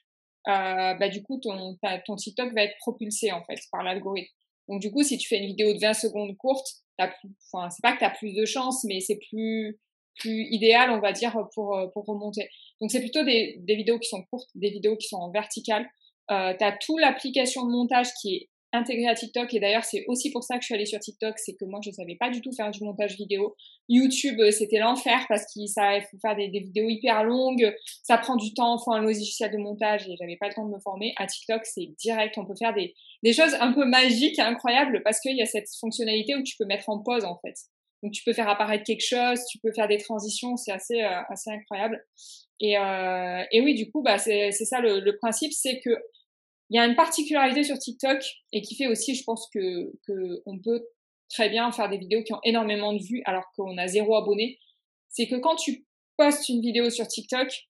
Euh, 0.49 0.95
bah, 0.95 1.09
du 1.09 1.23
coup, 1.23 1.41
ton, 1.41 1.77
ton 2.07 2.17
TikTok 2.17 2.55
va 2.55 2.65
être 2.65 2.77
propulsé 2.79 3.33
en 3.33 3.43
fait 3.45 3.59
par 3.73 3.83
l'algorithme. 3.83 4.33
Donc 4.69 4.81
du 4.81 4.91
coup, 4.91 5.03
si 5.03 5.19
tu 5.19 5.29
fais 5.29 5.39
une 5.39 5.47
vidéo 5.47 5.73
de 5.73 5.79
20 5.79 5.95
secondes 5.95 6.37
courte, 6.37 6.67
enfin, 6.99 7.71
c'est 7.71 7.83
pas 7.83 7.93
que 7.93 7.99
tu 7.99 8.05
as 8.05 8.11
plus 8.11 8.35
de 8.35 8.45
chance, 8.45 8.85
mais 8.85 9.01
c'est 9.01 9.19
plus 9.31 9.79
plus 10.21 10.47
idéal, 10.51 10.91
on 10.91 11.01
va 11.01 11.13
dire, 11.13 11.37
pour 11.55 11.77
pour 11.93 12.05
remonter. 12.07 12.49
Donc 12.81 12.91
c'est 12.91 13.01
plutôt 13.01 13.25
des, 13.25 13.57
des 13.61 13.75
vidéos 13.75 13.99
qui 13.99 14.09
sont 14.09 14.23
courtes, 14.23 14.49
des 14.55 14.71
vidéos 14.71 14.97
qui 14.97 15.09
sont 15.09 15.17
en 15.17 15.31
verticale. 15.31 15.89
Euh, 16.31 16.55
tu 16.57 16.65
as 16.65 16.73
toute 16.73 17.01
l'application 17.01 17.67
de 17.67 17.73
montage 17.73 18.09
qui 18.21 18.35
est 18.37 18.51
intégré 18.75 19.07
à 19.07 19.15
TikTok. 19.15 19.53
Et 19.55 19.61
d'ailleurs, 19.61 19.85
c'est 19.85 20.05
aussi 20.09 20.31
pour 20.31 20.43
ça 20.43 20.57
que 20.57 20.63
je 20.63 20.67
suis 20.67 20.75
allée 20.75 20.87
sur 20.87 20.99
TikTok, 20.99 21.39
c'est 21.39 21.55
que 21.55 21.65
moi, 21.65 21.81
je 21.83 21.91
savais 21.91 22.17
pas 22.17 22.31
du 22.31 22.41
tout 22.41 22.53
faire 22.53 22.71
du 22.71 22.83
montage 22.83 23.17
vidéo. 23.17 23.55
YouTube, 23.89 24.41
euh, 24.41 24.51
c'était 24.51 24.79
l'enfer 24.79 25.25
parce 25.29 25.47
qu'il 25.53 25.69
faut 25.69 26.19
faire 26.21 26.37
des, 26.37 26.49
vidéos 26.49 26.89
hyper 26.89 27.25
longues, 27.25 27.75
ça 28.03 28.19
prend 28.19 28.37
du 28.37 28.53
temps, 28.55 28.79
faut 28.79 28.93
un 28.93 29.03
logiciel 29.03 29.51
de 29.51 29.59
montage 29.59 30.09
et 30.09 30.17
j'avais 30.19 30.37
pas 30.37 30.49
le 30.49 30.55
temps 30.55 30.67
de 30.67 30.75
me 30.75 30.81
former. 30.81 31.15
À 31.17 31.27
TikTok, 31.27 31.65
c'est 31.65 31.89
direct, 31.99 32.37
on 32.39 32.45
peut 32.45 32.57
faire 32.59 32.75
des, 32.75 32.95
des 33.23 33.33
choses 33.33 33.55
un 33.61 33.73
peu 33.73 33.85
magiques 33.85 34.39
et 34.39 34.43
incroyables 34.43 35.03
parce 35.05 35.21
qu'il 35.21 35.37
y 35.37 35.43
a 35.43 35.47
cette 35.47 35.69
fonctionnalité 35.81 36.35
où 36.35 36.43
tu 36.43 36.57
peux 36.57 36.67
mettre 36.67 36.89
en 36.89 37.03
pause 37.03 37.25
en 37.25 37.39
fait. 37.39 37.55
Donc 38.03 38.13
tu 38.13 38.23
peux 38.23 38.35
faire 38.35 38.49
apparaître 38.49 38.85
quelque 38.85 39.07
chose, 39.07 39.41
tu 39.51 39.59
peux 39.59 39.73
faire 39.73 39.89
des 39.89 39.97
transitions, 39.97 40.57
c'est 40.57 40.73
assez 40.73 41.03
euh, 41.03 41.23
assez 41.29 41.51
incroyable. 41.51 42.05
Et, 42.61 42.77
euh, 42.79 43.43
et 43.51 43.61
oui, 43.63 43.75
du 43.75 43.91
coup, 43.91 44.03
bah 44.03 44.19
c'est 44.19 44.53
ça 44.53 44.81
le 44.81 45.17
principe, 45.19 45.53
c'est 45.53 45.81
que 45.81 45.91
il 46.75 46.79
y 46.79 46.81
a 46.81 46.87
une 46.87 46.97
particularité 46.97 47.63
sur 47.63 47.79
TikTok 47.79 48.21
et 48.51 48.61
qui 48.61 48.75
fait 48.75 48.89
aussi, 48.89 49.15
je 49.15 49.23
pense 49.23 49.49
que, 49.55 49.93
que 50.09 50.43
on 50.45 50.59
peut 50.59 50.85
très 51.29 51.49
bien 51.49 51.71
faire 51.71 51.89
des 51.89 51.99
vidéos 51.99 52.25
qui 52.25 52.33
ont 52.33 52.41
énormément 52.43 52.93
de 52.93 53.01
vues 53.01 53.23
alors 53.27 53.45
qu'on 53.55 53.79
a 53.79 53.87
zéro 53.87 54.17
abonné. 54.17 54.59
C'est 55.09 55.29
que 55.29 55.37
quand 55.37 55.55
tu 55.55 55.87
postes 56.17 56.49
une 56.49 56.61
vidéo 56.61 56.91
sur 56.91 57.07
TikTok, 57.07 57.69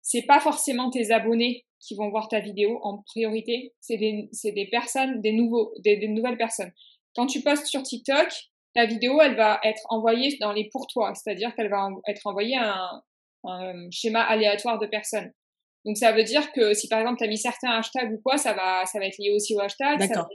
c'est 0.00 0.22
pas 0.22 0.40
forcément 0.40 0.88
tes 0.88 1.10
abonnés 1.10 1.66
qui 1.80 1.94
vont 1.94 2.08
voir 2.08 2.28
ta 2.28 2.40
vidéo 2.40 2.80
en 2.82 3.02
priorité, 3.02 3.74
c'est 3.78 3.98
des, 3.98 4.30
des 4.42 4.66
personnes, 4.70 5.20
des 5.20 5.32
nouveaux, 5.32 5.74
des, 5.80 5.98
des, 5.98 6.08
nouvelles 6.08 6.38
personnes. 6.38 6.72
Quand 7.14 7.26
tu 7.26 7.42
postes 7.42 7.66
sur 7.66 7.82
TikTok, 7.82 8.26
ta 8.74 8.86
vidéo, 8.86 9.20
elle 9.20 9.36
va 9.36 9.60
être 9.64 9.82
envoyée 9.90 10.38
dans 10.40 10.52
les 10.52 10.70
pour 10.70 10.86
toi, 10.86 11.12
c'est-à-dire 11.14 11.54
qu'elle 11.54 11.68
va 11.68 11.90
être 12.08 12.26
envoyée 12.26 12.56
à 12.56 12.74
un, 12.74 13.02
un 13.44 13.90
schéma 13.90 14.22
aléatoire 14.22 14.78
de 14.78 14.86
personnes. 14.86 15.30
Donc 15.84 15.96
ça 15.96 16.12
veut 16.12 16.24
dire 16.24 16.52
que 16.52 16.74
si 16.74 16.88
par 16.88 17.00
exemple 17.00 17.18
tu 17.18 17.24
as 17.24 17.28
mis 17.28 17.38
certains 17.38 17.70
hashtags 17.70 18.12
ou 18.12 18.20
quoi, 18.22 18.36
ça 18.36 18.52
va 18.52 18.84
ça 18.86 18.98
va 18.98 19.06
être 19.06 19.18
lié 19.18 19.30
aussi 19.30 19.54
au 19.54 19.60
hashtag. 19.60 19.98
D'accord. 19.98 20.28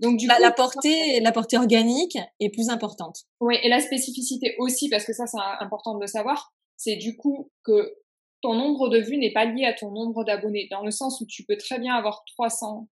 Donc 0.00 0.16
du 0.18 0.26
la, 0.26 0.36
coup, 0.36 0.42
la 0.42 0.52
portée 0.52 1.20
la 1.20 1.32
portée 1.32 1.56
organique 1.56 2.18
est 2.40 2.50
plus 2.50 2.68
importante. 2.68 3.20
Oui, 3.40 3.56
et 3.62 3.68
la 3.68 3.80
spécificité 3.80 4.54
aussi 4.58 4.88
parce 4.88 5.04
que 5.04 5.12
ça 5.12 5.26
c'est 5.26 5.38
important 5.60 5.94
de 5.94 6.00
le 6.00 6.06
savoir, 6.06 6.52
c'est 6.76 6.96
du 6.96 7.16
coup 7.16 7.50
que 7.64 7.94
ton 8.42 8.54
nombre 8.54 8.90
de 8.90 8.98
vues 8.98 9.16
n'est 9.16 9.32
pas 9.32 9.46
lié 9.46 9.64
à 9.64 9.72
ton 9.72 9.90
nombre 9.90 10.22
d'abonnés 10.24 10.68
dans 10.70 10.82
le 10.82 10.90
sens 10.90 11.20
où 11.20 11.26
tu 11.26 11.44
peux 11.44 11.56
très 11.56 11.78
bien 11.78 11.94
avoir 11.94 12.24
300 12.36 12.88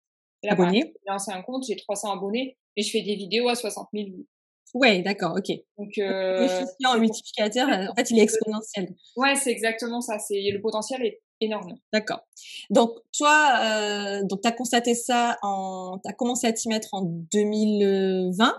abonnés. 0.47 0.93
Lancer 1.07 1.31
un 1.31 1.41
compte, 1.41 1.65
j'ai 1.65 1.77
300 1.77 2.11
abonnés 2.11 2.57
et 2.75 2.83
je 2.83 2.91
fais 2.91 3.01
des 3.01 3.15
vidéos 3.15 3.47
à 3.47 3.55
60 3.55 3.87
000 3.93 4.07
vues. 4.07 4.27
Ouais, 4.73 5.01
d'accord, 5.01 5.35
ok. 5.37 5.57
Donc, 5.77 5.97
euh, 5.97 6.45
le 6.79 6.99
multiplicateur, 6.99 7.69
en 7.69 7.95
fait, 7.95 8.11
il 8.11 8.19
est 8.19 8.23
exponentiel. 8.23 8.93
Ouais, 9.15 9.35
c'est 9.35 9.51
exactement 9.51 10.01
ça. 10.01 10.19
C'est 10.19 10.51
le 10.51 10.61
potentiel 10.61 11.05
est 11.05 11.21
énorme. 11.41 11.77
D'accord. 11.93 12.21
Donc 12.69 12.91
toi, 13.17 13.59
euh, 13.61 14.23
donc 14.23 14.41
t'as 14.41 14.51
constaté 14.51 14.95
ça 14.95 15.37
en, 15.41 15.99
t'as 16.03 16.13
commencé 16.13 16.47
à 16.47 16.53
t'y 16.53 16.69
mettre 16.69 16.93
en 16.93 17.01
2020. 17.01 18.53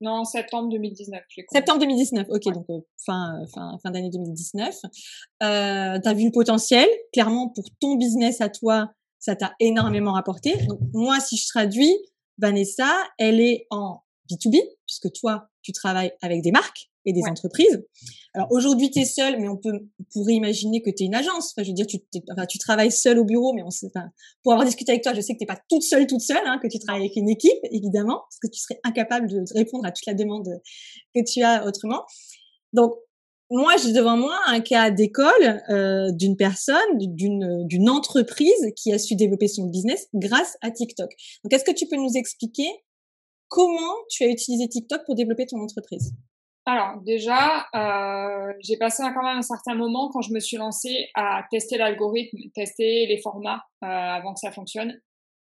Non, 0.00 0.24
septembre 0.24 0.68
2019. 0.70 1.22
Septembre 1.50 1.80
2019, 1.80 2.26
ok, 2.28 2.52
donc 2.52 2.66
euh, 2.70 2.80
fin, 3.04 3.44
fin, 3.52 3.78
fin 3.82 3.90
d'année 3.90 4.10
2019. 4.10 4.74
Euh, 5.42 5.98
tu 6.00 6.08
as 6.08 6.14
vu 6.14 6.26
le 6.26 6.30
potentiel, 6.30 6.88
clairement, 7.12 7.48
pour 7.48 7.64
ton 7.80 7.96
business 7.96 8.40
à 8.40 8.50
toi, 8.50 8.92
ça 9.18 9.36
t'a 9.36 9.54
énormément 9.60 10.12
rapporté. 10.12 10.54
Donc, 10.66 10.80
moi, 10.92 11.18
si 11.18 11.36
je 11.36 11.48
traduis, 11.48 11.96
Vanessa, 12.38 12.92
elle 13.18 13.40
est 13.40 13.66
en 13.70 14.02
B2B, 14.30 14.60
puisque 14.86 15.12
toi, 15.12 15.48
tu 15.62 15.72
travailles 15.72 16.12
avec 16.20 16.42
des 16.42 16.52
marques 16.52 16.90
et 17.04 17.12
des 17.12 17.22
entreprises. 17.28 17.84
Alors 18.34 18.48
aujourd'hui, 18.50 18.90
tu 18.90 19.00
es 19.00 19.04
seule, 19.04 19.40
mais 19.40 19.48
on 19.48 19.56
peut 19.56 19.72
on 19.72 20.04
pourrait 20.12 20.34
imaginer 20.34 20.82
que 20.82 20.90
tu 20.90 21.04
es 21.04 21.06
une 21.06 21.14
agence. 21.14 21.52
Enfin, 21.52 21.62
je 21.62 21.68
veux 21.68 21.74
dire, 21.74 21.86
tu, 21.86 21.98
enfin, 22.32 22.46
tu 22.46 22.58
travailles 22.58 22.90
seule 22.90 23.18
au 23.18 23.24
bureau, 23.24 23.52
mais 23.52 23.62
on 23.62 23.70
sait, 23.70 23.86
enfin, 23.94 24.08
pour 24.42 24.52
avoir 24.52 24.66
discuté 24.66 24.92
avec 24.92 25.02
toi, 25.02 25.14
je 25.14 25.20
sais 25.20 25.34
que 25.34 25.38
tu 25.38 25.46
pas 25.46 25.60
toute 25.68 25.82
seule, 25.82 26.06
toute 26.06 26.20
seule, 26.20 26.44
hein, 26.44 26.58
que 26.62 26.68
tu 26.68 26.78
travailles 26.78 27.02
avec 27.02 27.16
une 27.16 27.28
équipe, 27.28 27.58
évidemment, 27.70 28.22
parce 28.28 28.38
que 28.42 28.48
tu 28.48 28.60
serais 28.60 28.80
incapable 28.84 29.28
de 29.28 29.44
répondre 29.54 29.86
à 29.86 29.92
toute 29.92 30.06
la 30.06 30.14
demande 30.14 30.48
que 31.14 31.20
tu 31.22 31.42
as 31.42 31.66
autrement. 31.66 32.04
Donc, 32.72 32.94
moi, 33.50 33.76
j'ai 33.76 33.92
devant 33.92 34.16
moi 34.16 34.36
un 34.46 34.60
cas 34.60 34.90
d'école 34.90 35.62
euh, 35.68 36.10
d'une 36.12 36.36
personne, 36.36 36.98
d'une 36.98 37.66
d'une 37.66 37.90
entreprise 37.90 38.72
qui 38.74 38.92
a 38.92 38.98
su 38.98 39.16
développer 39.16 39.48
son 39.48 39.66
business 39.66 40.08
grâce 40.14 40.56
à 40.62 40.70
TikTok. 40.70 41.10
Donc, 41.44 41.52
est-ce 41.52 41.64
que 41.64 41.72
tu 41.72 41.86
peux 41.86 41.96
nous 41.96 42.16
expliquer 42.16 42.66
comment 43.48 43.94
tu 44.10 44.24
as 44.24 44.28
utilisé 44.28 44.68
TikTok 44.68 45.02
pour 45.06 45.14
développer 45.14 45.46
ton 45.46 45.60
entreprise? 45.60 46.14
Alors 46.66 47.00
déjà, 47.02 47.66
euh, 47.74 48.52
j'ai 48.60 48.78
passé 48.78 49.02
quand 49.14 49.22
même 49.22 49.38
un 49.38 49.42
certain 49.42 49.74
moment 49.74 50.08
quand 50.10 50.22
je 50.22 50.32
me 50.32 50.40
suis 50.40 50.56
lancée 50.56 51.10
à 51.14 51.44
tester 51.50 51.76
l'algorithme, 51.76 52.38
tester 52.54 53.06
les 53.06 53.18
formats 53.18 53.62
euh, 53.82 53.86
avant 53.86 54.32
que 54.32 54.40
ça 54.40 54.50
fonctionne. 54.50 54.98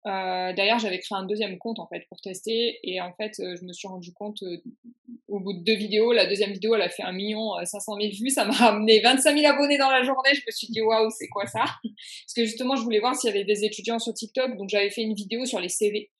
Euh, 0.06 0.54
D'ailleurs, 0.54 0.78
j'avais 0.78 0.98
créé 0.98 1.18
un 1.18 1.26
deuxième 1.26 1.58
compte 1.58 1.78
en 1.78 1.86
fait 1.86 2.06
pour 2.08 2.18
tester 2.22 2.78
et 2.84 3.02
en 3.02 3.12
fait, 3.12 3.38
euh, 3.40 3.54
je 3.60 3.66
me 3.66 3.72
suis 3.74 3.86
rendu 3.86 4.14
compte 4.14 4.42
euh, 4.42 4.56
au 5.28 5.40
bout 5.40 5.52
de 5.52 5.62
deux 5.62 5.74
vidéos, 5.74 6.12
la 6.12 6.26
deuxième 6.26 6.52
vidéo, 6.52 6.74
elle 6.74 6.82
a 6.82 6.88
fait 6.88 7.02
un 7.02 7.12
million 7.12 7.52
500 7.62 7.96
000 8.00 8.12
vues, 8.18 8.30
ça 8.30 8.46
m'a 8.46 8.54
ramené 8.54 9.00
25 9.00 9.36
000 9.36 9.52
abonnés 9.52 9.76
dans 9.76 9.90
la 9.90 10.02
journée. 10.02 10.30
Je 10.32 10.40
me 10.46 10.50
suis 10.50 10.68
dit 10.68 10.80
waouh, 10.80 11.10
c'est 11.10 11.28
quoi 11.28 11.46
ça? 11.46 11.64
Parce 11.64 12.34
que 12.34 12.46
justement, 12.46 12.76
je 12.76 12.82
voulais 12.82 13.00
voir 13.00 13.14
s'il 13.14 13.28
y 13.28 13.32
avait 13.34 13.44
des 13.44 13.62
étudiants 13.64 13.98
sur 13.98 14.14
TikTok, 14.14 14.56
donc 14.56 14.70
j'avais 14.70 14.90
fait 14.90 15.02
une 15.02 15.14
vidéo 15.14 15.44
sur 15.44 15.60
les 15.60 15.68
CV. 15.68 16.10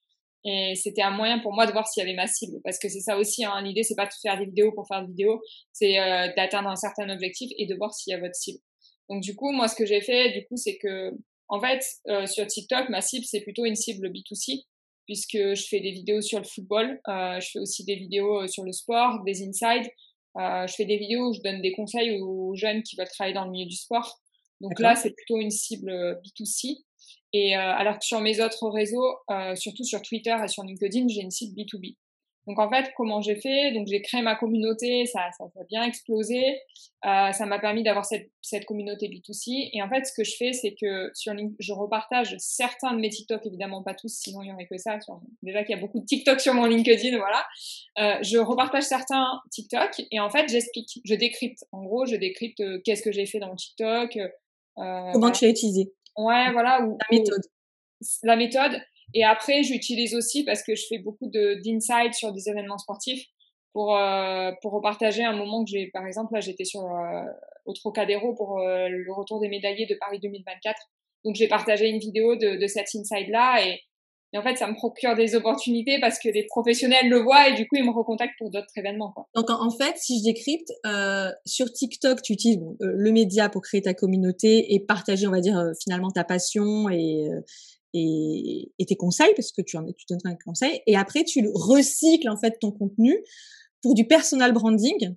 Et 0.45 0.75
c'était 0.75 1.03
un 1.03 1.11
moyen 1.11 1.39
pour 1.41 1.53
moi 1.53 1.67
de 1.67 1.73
voir 1.73 1.87
s'il 1.87 2.03
y 2.03 2.07
avait 2.07 2.17
ma 2.17 2.27
cible. 2.27 2.61
Parce 2.65 2.79
que 2.79 2.89
c'est 2.89 3.01
ça 3.01 3.19
aussi, 3.19 3.45
hein, 3.45 3.61
l'idée, 3.63 3.83
c'est 3.83 3.95
pas 3.95 4.07
de 4.07 4.13
faire 4.23 4.39
des 4.39 4.47
vidéos 4.47 4.73
pour 4.73 4.87
faire 4.87 5.03
des 5.03 5.09
vidéos, 5.09 5.41
c'est 5.73 5.99
euh, 5.99 6.29
d'atteindre 6.37 6.71
un 6.71 6.77
certain 6.77 7.09
objectif 7.11 7.51
et 7.59 7.67
de 7.67 7.75
voir 7.75 7.93
s'il 7.93 8.13
y 8.13 8.15
a 8.15 8.21
votre 8.21 8.35
cible. 8.35 8.61
Donc 9.09 9.23
du 9.23 9.35
coup, 9.35 9.53
moi, 9.53 9.69
ce 9.69 9.75
que 9.75 9.85
j'ai 9.85 10.01
fait, 10.01 10.33
du 10.33 10.47
coup, 10.47 10.57
c'est 10.57 10.79
que, 10.79 11.13
en 11.49 11.61
fait, 11.61 11.85
euh, 12.09 12.27
sur 12.27 12.47
TikTok, 12.47 12.89
ma 12.89 13.01
cible, 13.01 13.25
c'est 13.27 13.41
plutôt 13.41 13.65
une 13.65 13.75
cible 13.75 14.09
B2C, 14.09 14.65
puisque 15.05 15.37
je 15.37 15.67
fais 15.69 15.81
des 15.81 15.91
vidéos 15.91 16.23
sur 16.23 16.39
le 16.39 16.45
football, 16.45 17.01
euh, 17.09 17.41
je 17.41 17.51
fais 17.51 17.59
aussi 17.59 17.85
des 17.85 17.97
vidéos 17.97 18.47
sur 18.47 18.65
le 18.65 18.73
sport, 18.73 19.23
des 19.25 19.43
insides, 19.47 19.91
je 20.37 20.73
fais 20.75 20.85
des 20.85 20.97
vidéos 20.97 21.31
où 21.31 21.35
je 21.35 21.41
donne 21.43 21.61
des 21.61 21.73
conseils 21.73 22.19
aux 22.21 22.55
jeunes 22.55 22.83
qui 22.83 22.97
veulent 22.97 23.09
travailler 23.09 23.35
dans 23.35 23.45
le 23.45 23.51
milieu 23.51 23.67
du 23.67 23.77
sport. 23.77 24.21
Donc 24.61 24.79
là, 24.79 24.95
c'est 24.95 25.11
plutôt 25.11 25.39
une 25.39 25.51
cible 25.51 25.91
B2C. 26.23 26.85
Et 27.33 27.57
euh, 27.57 27.61
alors 27.61 27.99
que 27.99 28.05
sur 28.05 28.21
mes 28.21 28.41
autres 28.41 28.69
réseaux, 28.69 29.17
euh, 29.31 29.55
surtout 29.55 29.85
sur 29.85 30.03
Twitter 30.03 30.35
et 30.43 30.49
sur 30.49 30.63
LinkedIn, 30.65 31.07
j'ai 31.09 31.21
une 31.21 31.31
site 31.31 31.57
B2B. 31.57 31.97
Donc 32.47 32.59
en 32.59 32.69
fait, 32.71 32.91
comment 32.97 33.21
j'ai 33.21 33.37
fait? 33.37 33.73
Donc 33.73 33.87
j'ai 33.87 34.01
créé 34.01 34.23
ma 34.23 34.35
communauté, 34.35 35.07
ça, 35.07 35.21
ça, 35.37 35.45
a 35.45 35.65
bien 35.69 35.85
explosé. 35.85 36.59
Euh, 37.07 37.33
ça 37.33 37.47
m'a 37.47 37.59
permis 37.59 37.83
d'avoir 37.83 38.05
cette, 38.05 38.31
cette 38.41 38.65
communauté 38.65 39.09
B2C. 39.09 39.71
Et 39.73 39.83
en 39.83 39.89
fait, 39.89 40.05
ce 40.05 40.13
que 40.13 40.25
je 40.25 40.35
fais, 40.37 40.53
c'est 40.53 40.75
que 40.75 41.11
sur 41.15 41.33
LinkedIn, 41.33 41.57
je 41.61 41.73
repartage 41.73 42.35
certains 42.39 42.95
de 42.95 43.01
mes 43.01 43.11
TikTok, 43.11 43.45
évidemment 43.47 43.83
pas 43.83 43.95
tous, 43.95 44.09
sinon 44.09 44.43
il 44.43 44.49
y 44.49 44.53
aurait 44.53 44.67
que 44.67 44.79
ça. 44.79 44.99
Sur, 45.01 45.21
déjà 45.43 45.63
qu'il 45.63 45.77
y 45.77 45.79
a 45.79 45.81
beaucoup 45.81 46.01
de 46.01 46.07
TikTok 46.07 46.41
sur 46.41 46.55
mon 46.55 46.65
LinkedIn, 46.65 47.17
voilà. 47.19 47.47
Euh, 47.99 48.19
je 48.23 48.39
repartage 48.39 48.85
certains 48.85 49.41
TikTok 49.51 50.03
et 50.11 50.19
en 50.19 50.31
fait, 50.31 50.49
j'explique, 50.49 51.01
je 51.05 51.15
décrypte. 51.15 51.65
En 51.73 51.85
gros, 51.85 52.07
je 52.07 52.17
décrypte 52.17 52.61
euh, 52.61 52.81
qu'est-ce 52.85 53.03
que 53.03 53.13
j'ai 53.13 53.27
fait 53.27 53.39
dans 53.39 53.49
mon 53.49 53.57
TikTok. 53.57 54.19
Comment 54.75 55.31
tu 55.31 55.45
l'as 55.45 55.51
utilisé? 55.51 55.93
Ouais, 56.21 56.53
voilà. 56.53 56.83
Ou, 56.83 56.99
la 57.11 57.19
méthode. 57.19 57.43
la 58.23 58.37
méthode. 58.37 58.83
Et 59.15 59.25
après, 59.25 59.63
j'utilise 59.63 60.15
aussi 60.15 60.45
parce 60.45 60.63
que 60.63 60.75
je 60.75 60.85
fais 60.89 60.99
beaucoup 60.99 61.29
de 61.29 61.61
d'insights 61.65 62.15
sur 62.15 62.33
des 62.33 62.49
événements 62.49 62.79
sportifs 62.79 63.27
pour 63.73 63.97
euh, 63.97 64.53
pour 64.63 64.73
repartager 64.73 65.25
un 65.25 65.37
moment 65.37 65.65
que 65.65 65.71
j'ai, 65.71 65.89
par 65.89 66.07
exemple, 66.07 66.35
là, 66.35 66.41
j'étais 66.41 66.65
sur 66.65 66.83
euh, 66.83 67.23
au 67.65 67.73
Trocadéro 67.73 68.35
pour 68.35 68.61
euh, 68.61 68.89
le 68.89 69.13
retour 69.13 69.41
des 69.41 69.49
médaillés 69.49 69.87
de 69.87 69.97
Paris 69.99 70.21
2024. 70.21 70.81
Donc, 71.25 71.35
j'ai 71.35 71.49
partagé 71.49 71.89
une 71.89 71.99
vidéo 71.99 72.37
de, 72.37 72.57
de 72.57 72.67
cet 72.67 72.89
insight 72.95 73.29
là 73.29 73.65
et 73.67 73.81
et 74.33 74.39
en 74.39 74.43
fait, 74.43 74.57
ça 74.57 74.69
me 74.69 74.75
procure 74.75 75.17
des 75.17 75.35
opportunités 75.35 75.99
parce 76.01 76.19
que 76.21 76.29
les 76.29 76.45
professionnels 76.45 77.09
le 77.09 77.19
voient 77.19 77.49
et 77.49 77.55
du 77.55 77.67
coup, 77.67 77.77
ils 77.77 77.85
me 77.85 77.91
recontactent 77.91 78.39
pour 78.39 78.51
d'autres 78.51 78.71
événements. 78.77 79.11
Quoi. 79.13 79.29
Donc, 79.35 79.51
en, 79.51 79.71
fait, 79.71 79.97
si 79.97 80.21
je 80.21 80.25
décrypte, 80.25 80.73
euh, 80.87 81.31
sur 81.45 81.73
TikTok, 81.73 82.23
tu 82.23 82.35
utilises 82.35 82.59
euh, 82.59 82.93
le 82.97 83.11
média 83.11 83.49
pour 83.49 83.63
créer 83.63 83.83
ta 83.83 83.93
communauté 83.93 84.73
et 84.73 84.81
partager, 84.81 85.27
on 85.27 85.33
va 85.33 85.41
dire, 85.41 85.59
euh, 85.59 85.73
finalement 85.83 86.11
ta 86.11 86.23
passion 86.23 86.89
et, 86.89 87.29
euh, 87.29 87.41
et, 87.93 88.71
et, 88.79 88.87
tes 88.87 88.95
conseils 88.95 89.33
parce 89.35 89.51
que 89.51 89.63
tu 89.63 89.77
en 89.77 89.85
tu 89.85 90.05
donnes 90.09 90.21
un 90.25 90.37
conseil. 90.45 90.81
Et 90.87 90.97
après, 90.97 91.25
tu 91.25 91.51
recycles 91.53 92.29
en 92.29 92.37
fait 92.37 92.57
ton 92.61 92.71
contenu 92.71 93.19
pour 93.83 93.95
du 93.95 94.07
personal 94.07 94.53
branding 94.53 95.17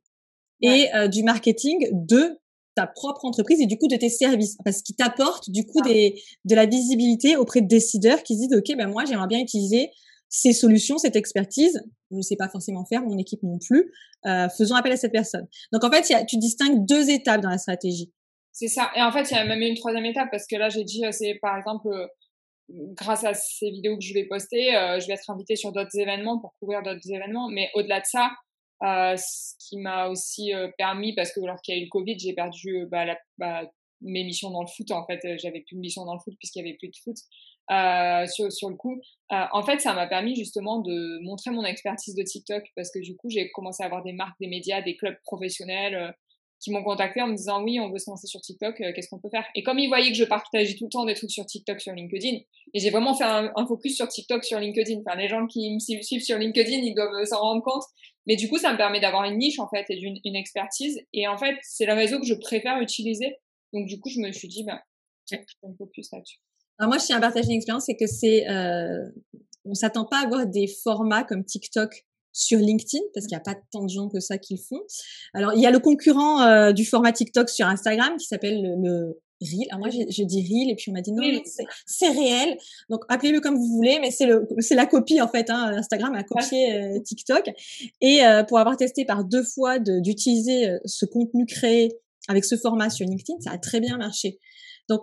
et 0.61 0.87
du 1.11 1.23
marketing 1.23 1.89
de 1.91 2.39
ta 2.75 2.87
propre 2.87 3.25
entreprise 3.25 3.61
et 3.61 3.65
du 3.65 3.77
coup 3.77 3.87
de 3.87 3.95
tes 3.95 4.09
services. 4.09 4.57
Parce 4.63 4.81
qu'ils 4.81 4.95
t'apportent 4.95 5.49
du 5.49 5.65
coup 5.65 5.79
ah. 5.81 5.87
des, 5.87 6.21
de 6.45 6.55
la 6.55 6.65
visibilité 6.65 7.35
auprès 7.35 7.61
de 7.61 7.67
décideurs 7.67 8.23
qui 8.23 8.35
se 8.35 8.39
disent 8.41 8.57
ok 8.57 8.77
ben 8.77 8.87
moi 8.87 9.05
j'aimerais 9.05 9.27
bien 9.27 9.39
utiliser 9.39 9.91
ces 10.29 10.53
solutions 10.53 10.97
cette 10.97 11.15
expertise. 11.15 11.81
Je 12.11 12.17
ne 12.17 12.21
sais 12.21 12.35
pas 12.35 12.49
forcément 12.49 12.85
faire 12.85 13.03
mon 13.03 13.17
équipe 13.17 13.43
non 13.43 13.59
plus. 13.59 13.91
Euh, 14.25 14.47
faisons 14.49 14.75
appel 14.75 14.91
à 14.91 14.97
cette 14.97 15.11
personne. 15.11 15.47
Donc 15.71 15.83
en 15.83 15.91
fait 15.91 16.09
y 16.09 16.13
a, 16.13 16.23
tu 16.25 16.37
distingues 16.37 16.85
deux 16.85 17.09
étapes 17.09 17.41
dans 17.41 17.49
la 17.49 17.57
stratégie. 17.57 18.11
C'est 18.51 18.67
ça. 18.67 18.91
Et 18.95 19.01
en 19.01 19.11
fait 19.11 19.29
il 19.29 19.33
y 19.33 19.37
a 19.37 19.45
même 19.45 19.61
une 19.61 19.75
troisième 19.75 20.05
étape 20.05 20.29
parce 20.31 20.47
que 20.47 20.55
là 20.55 20.69
j'ai 20.69 20.83
dit 20.83 21.05
euh, 21.05 21.11
c'est 21.11 21.37
par 21.41 21.57
exemple 21.57 21.87
euh, 21.87 22.07
grâce 22.69 23.23
à 23.23 23.33
ces 23.33 23.69
vidéos 23.69 23.97
que 23.97 24.03
je 24.03 24.13
vais 24.13 24.25
poster 24.25 24.75
euh, 24.75 24.99
je 24.99 25.07
vais 25.07 25.13
être 25.13 25.29
invitée 25.29 25.55
sur 25.55 25.71
d'autres 25.71 25.97
événements 25.97 26.39
pour 26.39 26.53
couvrir 26.59 26.81
d'autres 26.81 27.11
événements. 27.11 27.49
Mais 27.49 27.69
au-delà 27.75 27.99
de 27.99 28.05
ça 28.05 28.31
euh, 28.83 29.15
ce 29.17 29.55
qui 29.59 29.77
m'a 29.77 30.07
aussi 30.07 30.53
euh, 30.53 30.69
permis, 30.77 31.13
parce 31.15 31.31
que 31.31 31.39
alors 31.41 31.61
qu'il 31.61 31.75
y 31.75 31.77
a 31.77 31.81
eu 31.81 31.85
le 31.85 31.89
Covid, 31.89 32.17
j'ai 32.19 32.33
perdu 32.33 32.81
euh, 32.81 32.85
bah, 32.89 33.05
la, 33.05 33.17
bah, 33.37 33.63
mes 34.01 34.23
missions 34.23 34.51
dans 34.51 34.61
le 34.61 34.67
foot. 34.67 34.91
En 34.91 35.05
fait, 35.05 35.19
j'avais 35.37 35.61
plus 35.61 35.75
de 35.75 35.79
missions 35.79 36.05
dans 36.05 36.13
le 36.13 36.19
foot 36.19 36.35
puisqu'il 36.37 36.59
y 36.59 36.67
avait 36.67 36.77
plus 36.77 36.89
de 36.89 36.95
foot 37.03 37.15
euh, 37.71 38.27
sur, 38.27 38.51
sur 38.51 38.69
le 38.69 38.75
coup. 38.75 38.99
Euh, 39.31 39.45
en 39.51 39.63
fait, 39.63 39.79
ça 39.79 39.93
m'a 39.93 40.07
permis 40.07 40.35
justement 40.35 40.79
de 40.79 41.23
montrer 41.23 41.51
mon 41.51 41.63
expertise 41.63 42.13
de 42.15 42.23
TikTok 42.23 42.63
parce 42.75 42.91
que 42.91 42.99
du 42.99 43.15
coup, 43.15 43.29
j'ai 43.29 43.49
commencé 43.51 43.83
à 43.83 43.85
avoir 43.85 44.03
des 44.03 44.13
marques, 44.13 44.35
des 44.41 44.47
médias, 44.47 44.81
des 44.81 44.97
clubs 44.97 45.17
professionnels 45.23 46.13
qui 46.63 46.71
m'ont 46.71 46.83
contacté 46.83 47.21
en 47.21 47.27
me 47.27 47.35
disant 47.35 47.61
oui, 47.61 47.79
on 47.79 47.91
veut 47.91 47.99
se 47.99 48.09
lancer 48.09 48.27
sur 48.27 48.39
TikTok, 48.39 48.79
euh, 48.79 48.93
qu'est-ce 48.93 49.09
qu'on 49.09 49.19
peut 49.19 49.29
faire? 49.29 49.45
Et 49.53 49.63
comme 49.63 49.79
ils 49.79 49.87
voyaient 49.87 50.11
que 50.11 50.17
je 50.17 50.23
partageais 50.23 50.75
tout 50.75 50.85
le 50.85 50.89
temps 50.89 51.05
des 51.05 51.13
trucs 51.13 51.31
sur 51.31 51.45
TikTok, 51.45 51.81
sur 51.81 51.93
LinkedIn, 51.93 52.37
et 52.73 52.79
j'ai 52.79 52.89
vraiment 52.89 53.13
fait 53.13 53.25
un, 53.25 53.51
focus 53.67 53.97
sur 53.97 54.07
TikTok, 54.07 54.43
sur 54.43 54.59
LinkedIn. 54.59 55.01
Enfin, 55.05 55.17
les 55.17 55.27
gens 55.27 55.45
qui 55.45 55.75
me 55.75 55.79
suivent 55.79 56.23
sur 56.23 56.37
LinkedIn, 56.37 56.77
ils 56.77 56.95
doivent 56.95 57.23
s'en 57.25 57.39
rendre 57.39 57.61
compte. 57.63 57.83
Mais 58.25 58.37
du 58.37 58.47
coup, 58.47 58.57
ça 58.57 58.71
me 58.71 58.77
permet 58.77 59.01
d'avoir 59.01 59.25
une 59.25 59.37
niche 59.37 59.59
en 59.59 59.67
fait 59.67 59.85
et 59.89 59.97
d'une 59.97 60.17
une 60.23 60.35
expertise. 60.35 60.99
Et 61.11 61.27
en 61.27 61.37
fait, 61.37 61.55
c'est 61.61 61.85
le 61.85 61.93
réseau 61.93 62.19
que 62.19 62.25
je 62.25 62.35
préfère 62.35 62.79
utiliser. 62.79 63.35
Donc 63.73 63.87
du 63.87 63.99
coup, 63.99 64.09
je 64.09 64.21
me 64.21 64.31
suis 64.31 64.47
dit, 64.47 64.63
bah, 64.63 64.81
je 65.29 65.37
me 65.67 65.75
focus 65.77 66.09
là-dessus. 66.13 66.37
Alors 66.79 66.89
moi, 66.89 66.97
je 66.97 67.05
tiens 67.05 67.17
à 67.17 67.21
partager 67.21 67.49
une 67.49 67.57
expérience, 67.57 67.85
c'est 67.85 67.95
que 67.95 68.07
c'est, 68.07 68.49
euh, 68.49 69.09
on 69.65 69.73
s'attend 69.73 70.05
pas 70.05 70.19
à 70.19 70.25
avoir 70.25 70.47
des 70.47 70.67
formats 70.67 71.23
comme 71.23 71.43
TikTok 71.43 72.05
sur 72.33 72.57
LinkedIn 72.57 73.03
parce 73.13 73.27
qu'il 73.27 73.35
n'y 73.35 73.41
a 73.41 73.43
pas 73.43 73.55
tant 73.71 73.83
de 73.83 73.89
gens 73.89 74.09
que 74.09 74.19
ça 74.19 74.37
qui 74.37 74.55
le 74.55 74.59
font. 74.59 74.81
Alors 75.33 75.53
il 75.53 75.61
y 75.61 75.67
a 75.67 75.71
le 75.71 75.79
concurrent 75.79 76.41
euh, 76.41 76.73
du 76.73 76.83
format 76.83 77.13
TikTok 77.13 77.47
sur 77.49 77.67
Instagram 77.67 78.17
qui 78.17 78.25
s'appelle 78.25 78.61
le, 78.81 79.19
Reel. 79.41 79.67
Alors 79.71 79.79
moi 79.79 79.89
je, 79.89 80.23
dis 80.23 80.41
Reel 80.41 80.71
et 80.71 80.75
puis 80.75 80.89
on 80.89 80.93
m'a 80.93 81.01
dit 81.01 81.11
non, 81.11 81.23
c'est 81.85 82.09
réel. 82.09 82.57
Donc 82.89 83.03
appelez-le 83.09 83.41
comme 83.41 83.55
vous 83.55 83.67
voulez, 83.75 83.99
mais 83.99 84.09
c'est 84.09 84.25
le 84.25 84.47
c'est 84.59 84.75
la 84.75 84.85
copie 84.85 85.21
en 85.21 85.27
fait. 85.27 85.49
Hein. 85.49 85.73
Instagram 85.77 86.13
a 86.15 86.23
copié 86.23 86.73
euh, 86.73 86.99
TikTok 86.99 87.49
et 87.99 88.25
euh, 88.25 88.43
pour 88.43 88.59
avoir 88.59 88.77
testé 88.77 89.03
par 89.05 89.25
deux 89.25 89.43
fois 89.43 89.79
d'utiliser 89.79 90.77
ce 90.85 91.05
contenu 91.05 91.45
créé 91.45 91.91
avec 92.29 92.45
ce 92.45 92.55
format 92.55 92.89
sur 92.89 93.05
LinkedIn, 93.05 93.39
ça 93.41 93.51
a 93.51 93.57
très 93.57 93.81
bien 93.81 93.97
marché. 93.97 94.39
Donc 94.87 95.01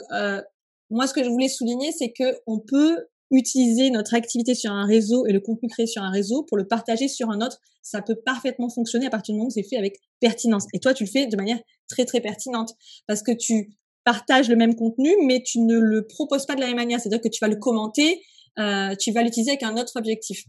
moi 0.88 1.06
ce 1.06 1.12
que 1.12 1.22
je 1.22 1.28
voulais 1.28 1.48
souligner 1.48 1.92
c'est 1.92 2.10
que 2.10 2.38
on 2.46 2.60
peut 2.60 2.96
utiliser 3.30 3.90
notre 3.90 4.14
activité 4.14 4.54
sur 4.54 4.72
un 4.72 4.86
réseau 4.86 5.26
et 5.26 5.32
le 5.32 5.40
contenu 5.40 5.68
créé 5.68 5.86
sur 5.86 6.02
un 6.02 6.10
réseau 6.10 6.42
pour 6.42 6.56
le 6.56 6.66
partager 6.66 7.08
sur 7.08 7.30
un 7.30 7.40
autre, 7.40 7.58
ça 7.82 8.02
peut 8.02 8.16
parfaitement 8.16 8.68
fonctionner 8.68 9.06
à 9.06 9.10
partir 9.10 9.32
du 9.32 9.38
moment 9.38 9.48
où 9.48 9.50
c'est 9.50 9.62
fait 9.62 9.76
avec 9.76 10.00
pertinence. 10.20 10.66
Et 10.74 10.80
toi, 10.80 10.94
tu 10.94 11.04
le 11.04 11.10
fais 11.10 11.26
de 11.26 11.36
manière 11.36 11.58
très 11.88 12.04
très 12.04 12.20
pertinente 12.20 12.74
parce 13.06 13.22
que 13.22 13.32
tu 13.32 13.70
partages 14.04 14.48
le 14.48 14.56
même 14.56 14.74
contenu, 14.74 15.14
mais 15.24 15.42
tu 15.42 15.60
ne 15.60 15.78
le 15.78 16.06
proposes 16.06 16.46
pas 16.46 16.54
de 16.54 16.60
la 16.60 16.66
même 16.66 16.76
manière. 16.76 17.00
C'est-à-dire 17.00 17.20
que 17.20 17.28
tu 17.28 17.38
vas 17.40 17.48
le 17.48 17.56
commenter, 17.56 18.22
euh, 18.58 18.94
tu 18.96 19.12
vas 19.12 19.22
l'utiliser 19.22 19.52
avec 19.52 19.62
un 19.62 19.76
autre 19.76 19.96
objectif. 19.96 20.44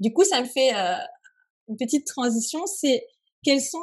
Du 0.00 0.12
coup, 0.12 0.24
ça 0.24 0.40
me 0.40 0.46
fait 0.46 0.74
euh, 0.74 0.96
une 1.68 1.76
petite 1.76 2.06
transition. 2.06 2.66
C'est 2.66 3.06
quels 3.42 3.60
sont 3.60 3.78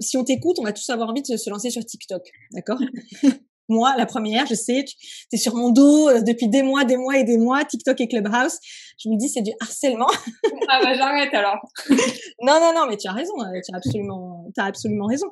si 0.00 0.16
on 0.16 0.24
t'écoute, 0.24 0.58
on 0.58 0.62
va 0.62 0.72
tous 0.72 0.88
avoir 0.90 1.10
envie 1.10 1.22
de 1.22 1.36
se 1.36 1.50
lancer 1.50 1.70
sur 1.70 1.84
TikTok, 1.84 2.22
d'accord? 2.52 2.80
moi, 3.68 3.94
la 3.96 4.06
première, 4.06 4.46
je 4.46 4.54
sais, 4.54 4.84
tu 4.84 4.96
es 5.32 5.36
sur 5.36 5.54
mon 5.54 5.70
dos 5.70 6.08
euh, 6.08 6.20
depuis 6.22 6.48
des 6.48 6.62
mois, 6.62 6.84
des 6.84 6.96
mois 6.96 7.18
et 7.18 7.24
des 7.24 7.38
mois, 7.38 7.64
TikTok 7.64 8.00
et 8.00 8.08
Clubhouse. 8.08 8.58
Je 8.98 9.08
me 9.08 9.16
dis, 9.16 9.28
c'est 9.28 9.42
du 9.42 9.52
harcèlement. 9.60 10.08
ah 10.68 10.80
bah 10.82 10.94
j'arrête 10.94 11.32
alors. 11.34 11.58
non, 12.42 12.60
non, 12.60 12.72
non, 12.74 12.86
mais 12.88 12.96
tu 12.96 13.08
as 13.08 13.12
raison, 13.12 13.34
euh, 13.40 13.60
tu 13.64 13.72
as 13.72 13.76
absolument, 13.76 14.46
as 14.56 14.64
absolument 14.64 15.06
raison. 15.06 15.28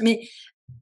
Mais 0.00 0.20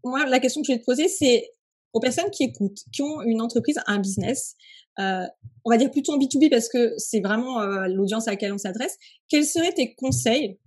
moi, 0.05 0.27
la 0.27 0.41
question 0.41 0.63
que 0.63 0.67
je 0.67 0.73
vais 0.73 0.81
te 0.81 0.85
poser, 0.85 1.09
c'est 1.09 1.51
aux 1.93 2.01
personnes 2.01 2.31
qui 2.31 2.45
écoutent, 2.45 2.79
qui 2.93 3.03
ont 3.03 3.21
une 3.23 3.41
entreprise, 3.41 3.79
un 3.87 3.99
business, 3.99 4.57
euh, 4.99 5.25
on 5.65 5.71
va 5.71 5.77
dire 5.77 5.91
plutôt 5.91 6.13
en 6.13 6.19
B2B 6.19 6.51
parce 6.51 6.69
que 6.69 6.95
c'est 6.99 7.21
vraiment 7.21 7.61
euh, 7.61 7.87
l'audience 7.89 8.29
à 8.29 8.33
laquelle 8.33 8.53
on 8.53 8.59
s'adresse, 8.59 8.97
quels 9.29 9.47
seraient 9.47 9.73
tes 9.73 9.95
conseils 9.95 10.59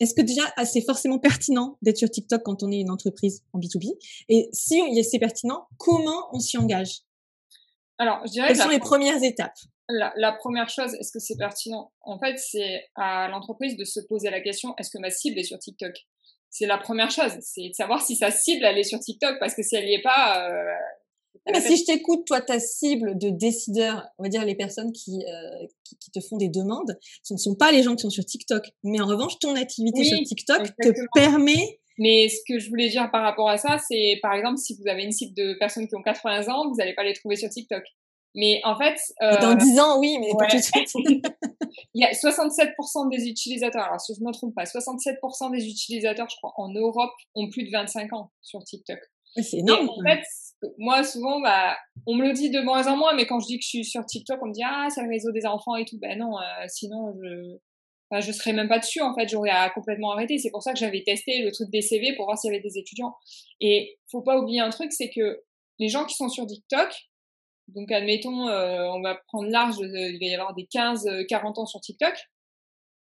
Est-ce 0.00 0.14
que 0.14 0.22
déjà 0.22 0.42
ah, 0.56 0.64
c'est 0.64 0.82
forcément 0.82 1.18
pertinent 1.18 1.78
d'être 1.82 1.98
sur 1.98 2.10
TikTok 2.10 2.42
quand 2.42 2.62
on 2.62 2.70
est 2.70 2.80
une 2.80 2.90
entreprise 2.90 3.42
en 3.52 3.60
B2B 3.60 3.92
Et 4.28 4.48
si 4.52 4.80
c'est 5.04 5.18
pertinent, 5.18 5.68
comment 5.78 6.28
on 6.32 6.40
s'y 6.40 6.58
engage? 6.58 7.02
Alors, 7.98 8.26
je 8.26 8.32
dirais 8.32 8.48
quelles 8.48 8.56
sont 8.56 8.68
les 8.68 8.80
premières 8.80 9.22
étapes? 9.22 9.56
La, 9.88 10.32
première 10.32 10.68
chose, 10.68 10.94
est-ce 10.94 11.12
que 11.12 11.18
c'est 11.18 11.36
pertinent? 11.36 11.92
En 12.00 12.18
fait, 12.18 12.38
c'est 12.38 12.86
à 12.96 13.28
l'entreprise 13.28 13.76
de 13.76 13.84
se 13.84 14.00
poser 14.00 14.30
la 14.30 14.40
question 14.40 14.74
est-ce 14.78 14.90
que 14.90 14.98
ma 14.98 15.10
cible 15.10 15.38
est 15.38 15.44
sur 15.44 15.58
TikTok? 15.58 15.92
C'est 16.50 16.66
la 16.66 16.78
première 16.78 17.10
chose, 17.10 17.32
c'est 17.40 17.68
de 17.68 17.74
savoir 17.74 18.00
si 18.00 18.16
sa 18.16 18.30
cible 18.30 18.64
elle 18.64 18.78
est 18.78 18.84
sur 18.84 18.98
TikTok 18.98 19.38
parce 19.40 19.54
que 19.54 19.62
si 19.62 19.76
elle 19.76 19.84
n'y 19.84 19.94
est 19.94 20.02
pas. 20.02 20.48
Euh, 20.48 20.72
mais 21.50 21.60
si 21.60 21.76
je 21.76 21.84
t'écoute, 21.84 22.26
toi, 22.26 22.40
ta 22.40 22.58
cible 22.58 23.18
de 23.18 23.30
décideur, 23.30 24.04
on 24.18 24.22
va 24.22 24.28
dire 24.28 24.44
les 24.44 24.54
personnes 24.54 24.92
qui, 24.92 25.22
euh, 25.22 25.66
qui, 26.00 26.10
te 26.10 26.20
font 26.20 26.36
des 26.36 26.48
demandes, 26.48 26.96
ce 27.22 27.34
ne 27.34 27.38
sont 27.38 27.54
pas 27.54 27.72
les 27.72 27.82
gens 27.82 27.94
qui 27.94 28.02
sont 28.02 28.10
sur 28.10 28.24
TikTok. 28.24 28.64
Mais 28.82 29.00
en 29.00 29.06
revanche, 29.06 29.38
ton 29.38 29.54
activité 29.54 30.04
sur 30.04 30.18
TikTok 30.18 30.68
te 30.80 30.92
permet 31.14 31.78
mais 31.98 32.28
ce 32.28 32.38
que 32.48 32.58
je 32.58 32.68
voulais 32.68 32.88
dire 32.88 33.08
par 33.10 33.22
rapport 33.22 33.48
à 33.48 33.56
ça, 33.56 33.78
c'est 33.88 34.18
par 34.20 34.34
exemple 34.34 34.58
si 34.58 34.76
vous 34.76 34.88
avez 34.88 35.04
une 35.04 35.12
cible 35.12 35.34
de 35.34 35.54
personnes 35.54 35.86
qui 35.86 35.94
ont 35.94 36.02
80 36.02 36.48
ans, 36.48 36.68
vous 36.68 36.76
n'allez 36.76 36.94
pas 36.94 37.04
les 37.04 37.12
trouver 37.12 37.36
sur 37.36 37.48
TikTok. 37.48 37.84
Mais 38.34 38.60
en 38.64 38.76
fait, 38.76 38.98
euh, 39.22 39.38
dans 39.40 39.54
10 39.54 39.78
ans, 39.78 40.00
oui, 40.00 40.18
mais 40.18 40.30
pas 40.36 40.46
tout 40.48 40.56
de 40.56 40.62
suite. 40.62 40.90
il 41.94 42.02
y 42.02 42.04
a 42.04 42.10
67% 42.10 43.10
des 43.10 43.28
utilisateurs. 43.28 43.84
Alors, 43.84 44.00
si 44.00 44.12
je 44.14 44.20
ne 44.20 44.26
me 44.26 44.32
trompe 44.32 44.54
pas, 44.54 44.64
67% 44.64 45.52
des 45.52 45.64
utilisateurs, 45.68 46.28
je 46.28 46.36
crois, 46.36 46.52
en 46.56 46.72
Europe, 46.72 47.12
ont 47.36 47.48
plus 47.48 47.64
de 47.64 47.70
25 47.70 48.12
ans 48.12 48.32
sur 48.42 48.64
TikTok. 48.64 48.98
C'est 49.36 49.58
énorme. 49.58 49.88
en 49.88 50.02
fait, 50.02 50.22
moi, 50.78 51.02
souvent, 51.04 51.40
bah, 51.40 51.76
on 52.06 52.14
me 52.14 52.26
le 52.26 52.32
dit 52.32 52.50
de 52.50 52.60
moins 52.60 52.86
en 52.86 52.96
moins, 52.96 53.14
mais 53.14 53.26
quand 53.26 53.40
je 53.40 53.46
dis 53.46 53.58
que 53.58 53.64
je 53.64 53.68
suis 53.68 53.84
sur 53.84 54.04
TikTok, 54.04 54.38
on 54.42 54.46
me 54.46 54.52
dit 54.52 54.62
ah, 54.64 54.88
c'est 54.90 55.02
le 55.02 55.08
réseau 55.08 55.32
des 55.32 55.46
enfants 55.46 55.76
et 55.76 55.84
tout. 55.84 55.98
Ben 55.98 56.18
non, 56.18 56.38
euh, 56.38 56.42
sinon 56.68 57.14
je, 57.22 57.56
enfin, 58.10 58.20
je 58.20 58.32
serais 58.32 58.52
même 58.52 58.68
pas 58.68 58.78
dessus. 58.78 59.00
En 59.00 59.14
fait, 59.14 59.28
j'aurais 59.28 59.50
complètement 59.74 60.12
arrêté. 60.12 60.38
C'est 60.38 60.50
pour 60.50 60.62
ça 60.62 60.72
que 60.72 60.78
j'avais 60.78 61.02
testé 61.02 61.42
le 61.42 61.52
truc 61.52 61.70
des 61.70 61.82
CV 61.82 62.14
pour 62.16 62.26
voir 62.26 62.38
s'il 62.38 62.52
y 62.52 62.54
avait 62.54 62.62
des 62.62 62.78
étudiants. 62.78 63.14
Et 63.60 63.98
faut 64.10 64.22
pas 64.22 64.38
oublier 64.38 64.60
un 64.60 64.70
truc, 64.70 64.92
c'est 64.92 65.10
que 65.10 65.42
les 65.78 65.88
gens 65.88 66.04
qui 66.04 66.14
sont 66.14 66.28
sur 66.28 66.46
TikTok, 66.46 66.92
donc, 67.68 67.90
admettons, 67.90 68.48
euh, 68.48 68.84
on 68.92 69.00
va 69.00 69.18
prendre 69.26 69.48
large, 69.48 69.80
euh, 69.80 70.10
il 70.10 70.18
va 70.20 70.26
y 70.26 70.34
avoir 70.34 70.54
des 70.54 70.66
15, 70.66 71.08
40 71.28 71.58
euh, 71.58 71.62
ans 71.62 71.66
sur 71.66 71.80
TikTok. 71.80 72.14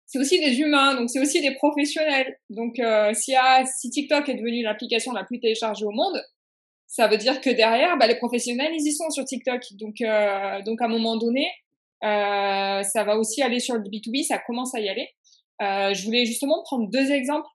C'est 0.05 0.19
aussi 0.19 0.39
des 0.39 0.59
humains, 0.59 0.95
donc 0.95 1.09
c'est 1.09 1.21
aussi 1.21 1.41
des 1.41 1.55
professionnels. 1.55 2.37
Donc, 2.49 2.81
si, 3.13 3.33
si 3.79 3.89
TikTok 3.89 4.27
est 4.27 4.33
devenu 4.33 4.61
l'application 4.61 5.13
la 5.13 5.23
plus 5.23 5.39
téléchargée 5.39 5.85
au 5.85 5.91
monde, 5.91 6.21
ça 6.93 7.07
veut 7.07 7.17
dire 7.17 7.39
que 7.39 7.49
derrière, 7.49 7.97
bah, 7.97 8.05
les 8.05 8.17
professionnels, 8.17 8.73
ils 8.73 8.85
y 8.85 8.91
sont 8.91 9.09
sur 9.09 9.23
TikTok. 9.23 9.61
Donc, 9.73 9.95
donc 10.65 10.81
à 10.81 10.85
un 10.85 10.89
moment 10.89 11.15
donné, 11.15 11.47
ça 12.01 13.03
va 13.05 13.17
aussi 13.17 13.41
aller 13.41 13.59
sur 13.59 13.75
le 13.75 13.81
B2B, 13.81 14.25
ça 14.25 14.39
commence 14.39 14.75
à 14.75 14.81
y 14.81 14.89
aller. 14.89 15.07
je 15.59 16.03
voulais 16.03 16.25
justement 16.25 16.61
prendre 16.63 16.89
deux 16.89 17.11
exemples 17.11 17.47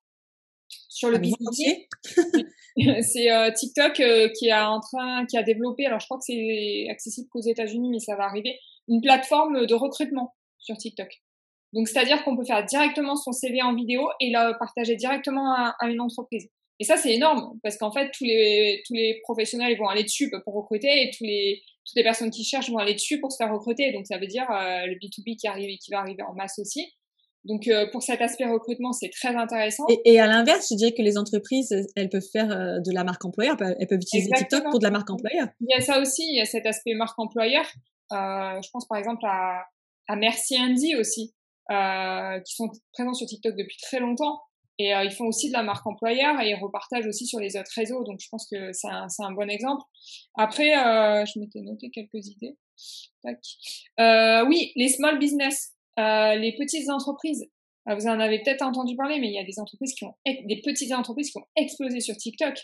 sur 0.89 1.11
le 1.11 1.19
B2B. 1.19 1.87
c'est 3.03 3.31
euh, 3.31 3.51
TikTok 3.53 4.01
euh, 4.01 4.29
qui 4.39 4.51
a 4.51 4.71
en 4.71 4.81
train, 4.81 5.27
qui 5.27 5.37
a 5.37 5.43
développé, 5.43 5.87
alors 5.87 6.01
je 6.01 6.07
crois 6.07 6.19
que 6.19 6.25
c'est 6.27 6.87
accessible 6.91 7.29
qu'aux 7.31 7.41
États-Unis, 7.41 7.91
mais 7.91 7.99
ça 7.99 8.17
va 8.17 8.25
arriver, 8.25 8.59
une 8.89 9.01
plateforme 9.01 9.67
de 9.67 9.75
recrutement 9.75 10.35
sur 10.59 10.77
TikTok. 10.77 11.09
Donc 11.73 11.89
c'est-à-dire 11.89 12.23
qu'on 12.25 12.37
peut 12.37 12.45
faire 12.45 12.65
directement 12.65 13.17
son 13.17 13.33
CV 13.33 13.63
en 13.63 13.75
vidéo 13.75 14.09
et 14.21 14.31
le 14.31 14.59
partager 14.59 14.97
directement 14.97 15.53
à, 15.55 15.75
une 15.89 16.01
entreprise. 16.01 16.49
Et 16.79 16.85
ça 16.85 16.97
c'est 16.97 17.15
énorme 17.15 17.59
parce 17.63 17.77
qu'en 17.79 17.93
fait 17.93 18.11
tous 18.17 18.25
les 18.25 18.83
tous 18.87 18.95
les 18.95 19.21
professionnels 19.23 19.77
vont 19.79 19.89
aller 19.89 20.05
dessus 20.05 20.31
pour 20.45 20.55
recruter 20.55 21.03
et 21.03 21.11
tous 21.17 21.25
les 21.25 21.63
toutes 21.87 21.97
les 21.97 22.03
personnes 22.03 22.31
qui 22.31 22.45
cherchent 22.45 22.71
vont 22.71 22.79
aller 22.79 22.95
dessus 22.95 23.21
pour 23.21 23.33
se 23.33 23.37
faire 23.37 23.53
recruter. 23.53 23.93
Donc 23.93 24.07
ça 24.07 24.19
veut 24.19 24.27
dire 24.27 24.47
euh, 24.51 24.87
le 24.87 24.95
B2B 24.95 25.37
qui 25.37 25.47
arrive 25.47 25.71
et 25.71 25.79
qui 25.79 25.91
va 25.91 26.01
arriver 26.01 26.23
en 26.23 26.35
masse 26.35 26.59
aussi. 26.59 26.85
Donc 27.47 27.69
euh, 27.69 27.87
pour 27.93 28.03
cet 28.03 28.21
aspect 28.21 28.45
recrutement, 28.45 28.93
c'est 28.93 29.11
très 29.11 29.35
intéressant. 29.35 29.85
Et, 30.05 30.19
à 30.19 30.27
l'inverse, 30.27 30.67
je 30.71 30.77
dirais 30.77 30.93
que 30.93 31.03
les 31.03 31.17
entreprises, 31.17 31.73
elles 31.95 32.09
peuvent 32.09 32.29
faire 32.33 32.51
euh, 32.51 32.81
de 32.81 32.93
la 32.93 33.05
marque 33.05 33.25
employeur, 33.25 33.57
elles 33.61 33.87
peuvent 33.87 34.01
utiliser 34.01 34.31
TikTok 34.37 34.65
pour 34.65 34.81
de 34.81 34.85
la 34.85 34.91
marque 34.91 35.09
employeur. 35.11 35.49
Il 35.61 35.69
y 35.71 35.75
a 35.75 35.81
ça 35.81 36.01
aussi, 36.01 36.23
il 36.27 36.37
y 36.37 36.41
a 36.41 36.45
cet 36.45 36.67
aspect 36.67 36.95
marque 36.95 37.19
employeur. 37.19 37.65
Euh, 38.13 38.61
je 38.63 38.69
pense 38.73 38.87
par 38.89 38.99
exemple 38.99 39.25
à, 39.27 39.65
à 40.09 40.17
Merci 40.17 40.57
Andy 40.59 40.97
aussi, 40.97 41.35
qui 41.69 42.55
sont 42.55 42.69
présents 42.93 43.15
sur 43.15 43.27
TikTok 43.27 43.55
depuis 43.57 43.79
très 43.81 44.01
longtemps. 44.01 44.41
Et 44.79 44.91
ils 44.91 45.11
font 45.11 45.25
aussi 45.27 45.49
de 45.49 45.55
la 45.55 45.63
marque 45.63 45.87
employeur 45.87 46.39
et 46.41 46.51
ils 46.51 46.55
repartagent 46.55 47.07
aussi 47.07 47.27
sur 47.27 47.41
les 47.41 47.57
autres 47.57 47.73
réseaux. 47.75 48.05
Donc 48.05 48.21
je 48.21 48.29
pense 48.29 48.47
que 48.47 48.73
c'est 48.73 48.89
un, 48.89 49.07
un, 49.21 49.33
bon 49.33 49.49
exemple. 49.49 49.83
Après, 50.35 50.73
je 50.73 51.41
m'étais 51.41 51.61
noté 51.61 51.89
quelques 51.91 52.27
idées. 52.27 52.57
oui, 53.25 54.73
les 54.77 54.89
small 54.89 55.19
business. 55.19 55.77
Euh, 55.99 56.35
les 56.35 56.55
petites 56.57 56.91
entreprises, 56.91 57.49
euh, 57.89 57.95
vous 57.95 58.07
en 58.07 58.21
avez 58.21 58.43
peut-être 58.43 58.63
entendu 58.63 58.97
parler, 58.97 59.19
mais 59.19 59.29
il 59.29 59.35
y 59.35 59.39
a 59.39 59.45
des 59.45 59.59
entreprises 59.59 59.95
qui 59.95 60.05
ont 60.05 60.15
des 60.27 60.61
petites 60.63 60.93
entreprises 60.93 61.31
qui 61.31 61.39
ont 61.39 61.47
explosé 61.57 62.01
sur 62.01 62.17
TikTok. 62.17 62.55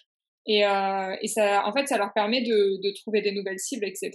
Et, 0.46 0.66
euh, 0.66 1.16
et 1.22 1.28
ça, 1.28 1.66
en 1.66 1.72
fait, 1.72 1.86
ça 1.86 1.96
leur 1.96 2.12
permet 2.12 2.42
de, 2.42 2.80
de 2.82 2.94
trouver 3.00 3.22
des 3.22 3.32
nouvelles 3.32 3.60
cibles, 3.60 3.86
etc. 3.86 4.10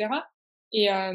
Et, 0.73 0.91
euh, 0.91 1.13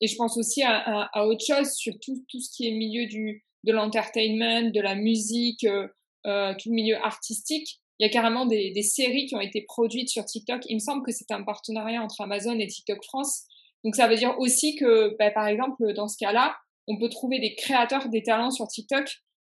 et 0.00 0.06
je 0.08 0.16
pense 0.16 0.36
aussi 0.36 0.62
à, 0.62 0.76
à, 0.76 1.08
à, 1.12 1.26
autre 1.26 1.44
chose 1.46 1.72
sur 1.74 1.94
tout, 2.04 2.24
tout 2.28 2.40
ce 2.40 2.50
qui 2.54 2.66
est 2.66 2.72
milieu 2.72 3.06
du, 3.06 3.44
de 3.66 3.72
l'entertainment, 3.72 4.70
de 4.70 4.80
la 4.80 4.94
musique, 4.94 5.64
euh, 5.64 5.88
euh, 6.26 6.54
tout 6.54 6.70
le 6.70 6.74
milieu 6.74 6.96
artistique. 6.96 7.80
Il 7.98 8.06
y 8.06 8.08
a 8.08 8.12
carrément 8.12 8.46
des, 8.46 8.72
des, 8.72 8.82
séries 8.82 9.26
qui 9.26 9.34
ont 9.34 9.40
été 9.40 9.62
produites 9.62 10.10
sur 10.10 10.24
TikTok. 10.24 10.62
Il 10.68 10.74
me 10.74 10.80
semble 10.80 11.04
que 11.04 11.12
c'est 11.12 11.30
un 11.30 11.42
partenariat 11.42 12.02
entre 12.02 12.20
Amazon 12.20 12.58
et 12.58 12.66
TikTok 12.66 13.02
France. 13.04 13.44
Donc 13.84 13.96
ça 13.96 14.06
veut 14.06 14.16
dire 14.16 14.34
aussi 14.38 14.76
que, 14.76 15.16
bah, 15.18 15.30
par 15.30 15.46
exemple, 15.46 15.92
dans 15.94 16.08
ce 16.08 16.16
cas-là, 16.18 16.56
on 16.88 16.98
peut 16.98 17.08
trouver 17.08 17.38
des 17.38 17.54
créateurs, 17.54 18.08
des 18.08 18.22
talents 18.22 18.50
sur 18.50 18.66
TikTok 18.68 19.08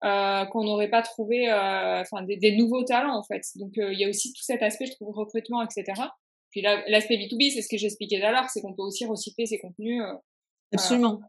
euh, 0.03 0.45
qu'on 0.45 0.63
n'aurait 0.63 0.89
pas 0.89 1.03
trouvé, 1.03 1.47
euh, 1.47 2.01
enfin 2.01 2.23
des, 2.23 2.55
nouveaux 2.55 2.83
talents 2.83 3.15
en 3.15 3.23
fait. 3.23 3.43
Donc 3.55 3.77
euh, 3.77 3.93
il 3.93 3.99
y 3.99 4.03
a 4.03 4.09
aussi 4.09 4.33
tout 4.33 4.41
cet 4.41 4.63
aspect, 4.63 4.87
je 4.87 4.93
trouve, 4.93 5.13
recrutement, 5.15 5.61
etc. 5.61 5.83
Puis 6.49 6.61
l'aspect 6.61 7.17
B2B, 7.17 7.53
c'est 7.53 7.61
ce 7.61 7.69
que 7.69 7.77
j'expliquais 7.77 8.19
tout 8.19 8.49
c'est 8.49 8.61
qu'on 8.61 8.73
peut 8.73 8.81
aussi 8.81 9.05
recycler 9.05 9.45
ses 9.45 9.59
contenus. 9.59 10.01
Absolument. 10.73 11.21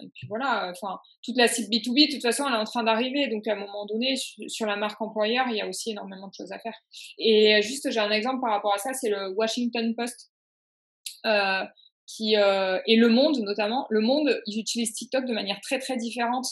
Et 0.00 0.08
puis 0.14 0.26
voilà, 0.28 0.70
enfin 0.70 0.98
toute 1.22 1.36
la 1.36 1.48
cible 1.48 1.68
B2B, 1.68 2.08
de 2.08 2.12
toute 2.14 2.22
façon, 2.22 2.44
elle 2.46 2.54
est 2.54 2.58
en 2.58 2.64
train 2.64 2.84
d'arriver. 2.84 3.28
Donc 3.28 3.46
à 3.46 3.52
un 3.52 3.56
moment 3.56 3.86
donné, 3.86 4.14
sur 4.48 4.66
la 4.66 4.76
marque 4.76 5.00
employeur, 5.00 5.46
il 5.48 5.56
y 5.56 5.60
a 5.60 5.68
aussi 5.68 5.90
énormément 5.90 6.28
de 6.28 6.34
choses 6.34 6.52
à 6.52 6.58
faire. 6.58 6.74
Et 7.18 7.60
juste, 7.62 7.90
j'ai 7.90 8.00
un 8.00 8.10
exemple 8.10 8.40
par 8.40 8.50
rapport 8.50 8.74
à 8.74 8.78
ça, 8.78 8.92
c'est 8.92 9.10
le 9.10 9.34
Washington 9.36 9.94
Post. 9.96 10.30
Euh, 11.24 11.64
qui 12.06 12.36
euh, 12.36 12.78
et 12.86 12.96
Le 12.96 13.08
Monde 13.08 13.38
notamment. 13.40 13.86
Le 13.90 14.00
Monde, 14.00 14.40
ils 14.46 14.60
utilisent 14.60 14.94
TikTok 14.94 15.26
de 15.26 15.32
manière 15.32 15.60
très 15.60 15.78
très 15.78 15.96
différente 15.96 16.46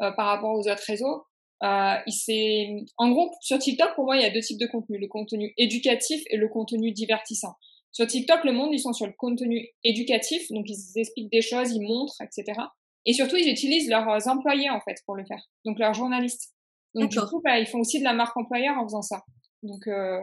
euh, 0.00 0.10
par 0.12 0.26
rapport 0.26 0.52
aux 0.52 0.68
autres 0.68 0.84
réseaux. 0.86 1.24
Euh, 1.64 1.96
il 2.06 2.86
en 2.98 3.10
gros, 3.10 3.32
sur 3.40 3.58
TikTok, 3.58 3.94
pour 3.94 4.04
moi, 4.04 4.16
il 4.16 4.22
y 4.22 4.26
a 4.26 4.30
deux 4.30 4.40
types 4.40 4.60
de 4.60 4.66
contenu 4.66 4.98
le 4.98 5.08
contenu 5.08 5.54
éducatif 5.56 6.22
et 6.30 6.36
le 6.36 6.48
contenu 6.48 6.92
divertissant. 6.92 7.54
Sur 7.92 8.06
TikTok, 8.06 8.44
Le 8.44 8.52
Monde, 8.52 8.70
ils 8.72 8.80
sont 8.80 8.92
sur 8.92 9.06
le 9.06 9.14
contenu 9.16 9.68
éducatif, 9.82 10.50
donc 10.50 10.66
ils 10.68 11.00
expliquent 11.00 11.32
des 11.32 11.42
choses, 11.42 11.72
ils 11.72 11.82
montrent, 11.82 12.20
etc. 12.22 12.60
Et 13.06 13.12
surtout, 13.12 13.36
ils 13.36 13.48
utilisent 13.48 13.88
leurs 13.88 14.28
employés 14.28 14.70
en 14.70 14.80
fait 14.80 14.96
pour 15.06 15.16
le 15.16 15.24
faire, 15.24 15.42
donc 15.64 15.78
leurs 15.78 15.94
journalistes. 15.94 16.54
Donc 16.94 17.10
du 17.10 17.20
coup, 17.20 17.40
bah, 17.42 17.58
ils 17.58 17.66
font 17.66 17.80
aussi 17.80 17.98
de 17.98 18.04
la 18.04 18.12
marque 18.12 18.36
employeur 18.36 18.76
en 18.78 18.84
faisant 18.84 19.02
ça. 19.02 19.22
Donc 19.62 19.86
euh, 19.86 20.20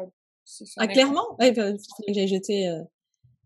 ah, 0.78 0.88
clairement, 0.88 1.26
ouais, 1.40 1.52
bah, 1.52 1.72
j'ai 2.08 2.28
jeté 2.28 2.68
euh, 2.68 2.84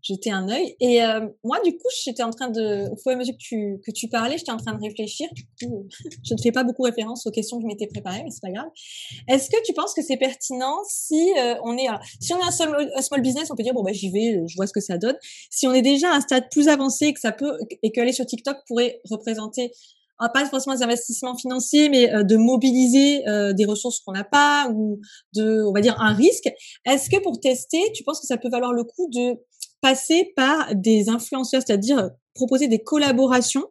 jeter 0.02 0.30
un 0.30 0.48
œil. 0.48 0.76
Et 0.80 1.02
euh, 1.02 1.28
moi, 1.44 1.58
du 1.64 1.72
coup, 1.72 1.88
j'étais 2.04 2.22
en 2.22 2.30
train 2.30 2.48
de, 2.48 2.90
au 2.90 2.96
fur 2.96 3.12
et 3.12 3.14
à 3.14 3.16
mesure 3.16 3.34
que 3.34 3.42
tu, 3.42 3.80
que 3.84 3.90
tu 3.90 4.08
parlais, 4.08 4.38
j'étais 4.38 4.52
en 4.52 4.56
train 4.56 4.74
de 4.74 4.82
réfléchir. 4.82 5.28
Je 5.60 6.34
ne 6.34 6.40
fais 6.40 6.52
pas 6.52 6.64
beaucoup 6.64 6.82
référence 6.82 7.26
aux 7.26 7.30
questions 7.30 7.58
que 7.58 7.62
je 7.62 7.66
m'étais 7.66 7.86
préparées, 7.86 8.22
mais 8.24 8.30
c'est 8.30 8.40
pas 8.40 8.50
grave. 8.50 8.68
Est-ce 9.28 9.50
que 9.50 9.56
tu 9.64 9.72
penses 9.72 9.94
que 9.94 10.02
c'est 10.02 10.16
pertinent 10.16 10.78
si 10.88 11.32
euh, 11.38 11.54
on 11.64 11.76
est, 11.76 11.86
si 12.20 12.32
on 12.32 12.38
est 12.38 12.44
un, 12.44 13.02
small 13.02 13.22
business, 13.22 13.50
on 13.50 13.56
peut 13.56 13.62
dire 13.62 13.74
bon 13.74 13.82
bah 13.82 13.92
j'y 13.92 14.10
vais, 14.10 14.42
je 14.46 14.56
vois 14.56 14.66
ce 14.66 14.72
que 14.72 14.80
ça 14.80 14.98
donne. 14.98 15.16
Si 15.50 15.66
on 15.66 15.72
est 15.72 15.82
déjà 15.82 16.10
à 16.10 16.16
un 16.16 16.20
stade 16.20 16.48
plus 16.50 16.68
avancé, 16.68 17.12
que 17.12 17.20
ça 17.20 17.32
peut 17.32 17.58
et 17.82 17.92
qu'aller 17.92 18.12
sur 18.12 18.26
TikTok 18.26 18.58
pourrait 18.66 19.00
représenter 19.10 19.72
ah, 20.22 20.28
pas 20.28 20.44
forcément 20.46 20.76
des 20.76 20.82
investissements 20.82 21.34
financiers, 21.34 21.88
mais 21.88 22.12
euh, 22.12 22.22
de 22.22 22.36
mobiliser 22.36 23.22
des 23.54 23.64
ressources 23.64 24.00
qu'on 24.00 24.12
n'a 24.12 24.24
pas 24.24 24.68
ou 24.70 25.00
de, 25.34 25.64
on 25.64 25.72
va 25.72 25.80
dire, 25.80 25.98
un 25.98 26.12
risque. 26.12 26.50
Est-ce 26.84 27.08
que 27.08 27.20
pour 27.22 27.40
tester, 27.40 27.80
tu 27.94 28.04
penses 28.04 28.20
que 28.20 28.26
ça 28.26 28.36
peut 28.36 28.50
valoir 28.50 28.72
le 28.72 28.84
coup 28.84 29.08
de 29.10 29.38
passer 29.80 30.32
par 30.36 30.74
des 30.74 31.08
influenceurs, 31.08 31.62
c'est-à-dire 31.64 32.10
proposer 32.34 32.68
des 32.68 32.82
collaborations 32.82 33.66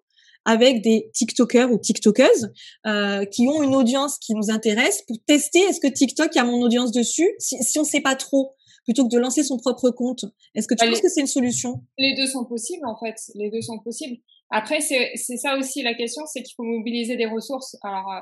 avec 0.46 0.82
des 0.82 1.10
TikTokers 1.14 1.72
ou 1.72 1.78
TikTokeuses 1.78 2.52
euh, 2.88 3.26
qui 3.26 3.48
ont 3.48 3.62
une 3.62 3.76
audience 3.76 4.18
qui 4.18 4.34
nous 4.34 4.50
intéresse 4.50 5.04
pour 5.08 5.18
tester 5.26 5.60
est-ce 5.60 5.80
que 5.80 5.88
TikTok 5.88 6.36
a 6.38 6.44
mon 6.44 6.62
audience 6.62 6.92
dessus? 6.92 7.30
Si, 7.40 7.62
si 7.62 7.80
on 7.80 7.84
sait 7.84 8.02
pas 8.02 8.16
trop 8.16 8.56
plutôt 8.86 9.08
que 9.08 9.14
de 9.14 9.20
lancer 9.20 9.44
son 9.44 9.58
propre 9.58 9.92
compte 9.92 10.26
Est-ce 10.56 10.68
que 10.68 10.74
tu 10.74 10.84
bah, 10.84 10.92
penses 10.92 11.02
que 11.02 11.10
c'est 11.10 11.22
une 11.22 11.28
solution? 11.28 11.82
Les 11.98 12.16
deux 12.16 12.26
sont 12.26 12.46
possibles 12.46 12.86
en 12.88 12.98
fait. 12.98 13.16
Les 13.36 13.52
deux 13.52 13.62
sont 13.62 13.80
possibles. 13.80 14.18
Après, 14.50 14.82
c'est 14.82 15.38
ça 15.38 15.58
aussi 15.58 15.84
la 15.84 15.94
question, 15.94 16.24
c'est 16.26 16.42
qu'il 16.42 16.56
faut 16.56 16.64
mobiliser 16.64 17.16
des 17.16 17.28
ressources. 17.28 17.76
Alors 17.84 18.12
euh, 18.12 18.20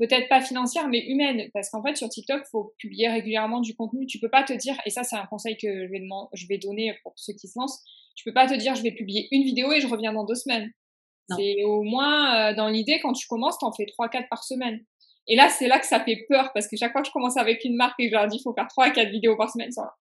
peut-être 0.00 0.28
pas 0.28 0.40
financières, 0.40 0.88
mais 0.88 1.04
humaines, 1.06 1.50
parce 1.52 1.68
qu'en 1.68 1.82
fait 1.82 1.94
sur 1.94 2.08
TikTok, 2.08 2.42
il 2.46 2.50
faut 2.50 2.74
publier 2.78 3.08
régulièrement 3.08 3.60
du 3.60 3.76
contenu. 3.76 4.06
Tu 4.06 4.18
peux 4.18 4.30
pas 4.30 4.42
te 4.42 4.54
dire, 4.54 4.74
et 4.86 4.90
ça 4.90 5.02
c'est 5.04 5.16
un 5.16 5.26
conseil 5.26 5.56
que 5.56 5.86
je 5.86 5.90
vais, 5.90 6.02
je 6.32 6.46
vais 6.48 6.58
donner 6.58 6.94
pour 7.02 7.12
ceux 7.16 7.34
qui 7.34 7.46
se 7.46 7.58
lancent, 7.58 7.84
tu 8.16 8.24
peux 8.24 8.32
pas 8.32 8.46
te 8.46 8.54
dire 8.54 8.74
je 8.74 8.82
vais 8.82 8.92
publier 8.92 9.28
une 9.30 9.42
vidéo 9.42 9.70
et 9.72 9.80
je 9.80 9.86
reviens 9.86 10.12
dans 10.12 10.24
deux 10.24 10.34
semaines. 10.34 10.70
C'est 11.36 11.62
au 11.62 11.82
moins 11.82 12.50
euh, 12.50 12.54
dans 12.54 12.68
l'idée 12.68 12.98
quand 13.00 13.12
tu 13.12 13.28
commences, 13.28 13.56
t'en 13.58 13.72
fais 13.72 13.86
trois 13.86 14.08
quatre 14.08 14.28
par 14.28 14.42
semaine. 14.42 14.84
Et 15.28 15.36
là, 15.36 15.48
c'est 15.48 15.68
là 15.68 15.78
que 15.78 15.86
ça 15.86 16.00
fait 16.00 16.24
peur 16.28 16.50
parce 16.54 16.66
que 16.66 16.76
chaque 16.76 16.90
fois 16.90 17.02
que 17.02 17.06
je 17.06 17.12
commence 17.12 17.36
avec 17.36 17.64
une 17.64 17.76
marque 17.76 17.94
et 18.00 18.06
que 18.06 18.10
je 18.10 18.16
leur 18.16 18.26
dis, 18.26 18.40
faut 18.42 18.52
faire 18.52 18.66
3 18.66 18.86
à 18.86 18.90
4 18.90 19.10
vidéos 19.10 19.36
par 19.36 19.48
semaine, 19.48 19.70
ça 19.70 19.94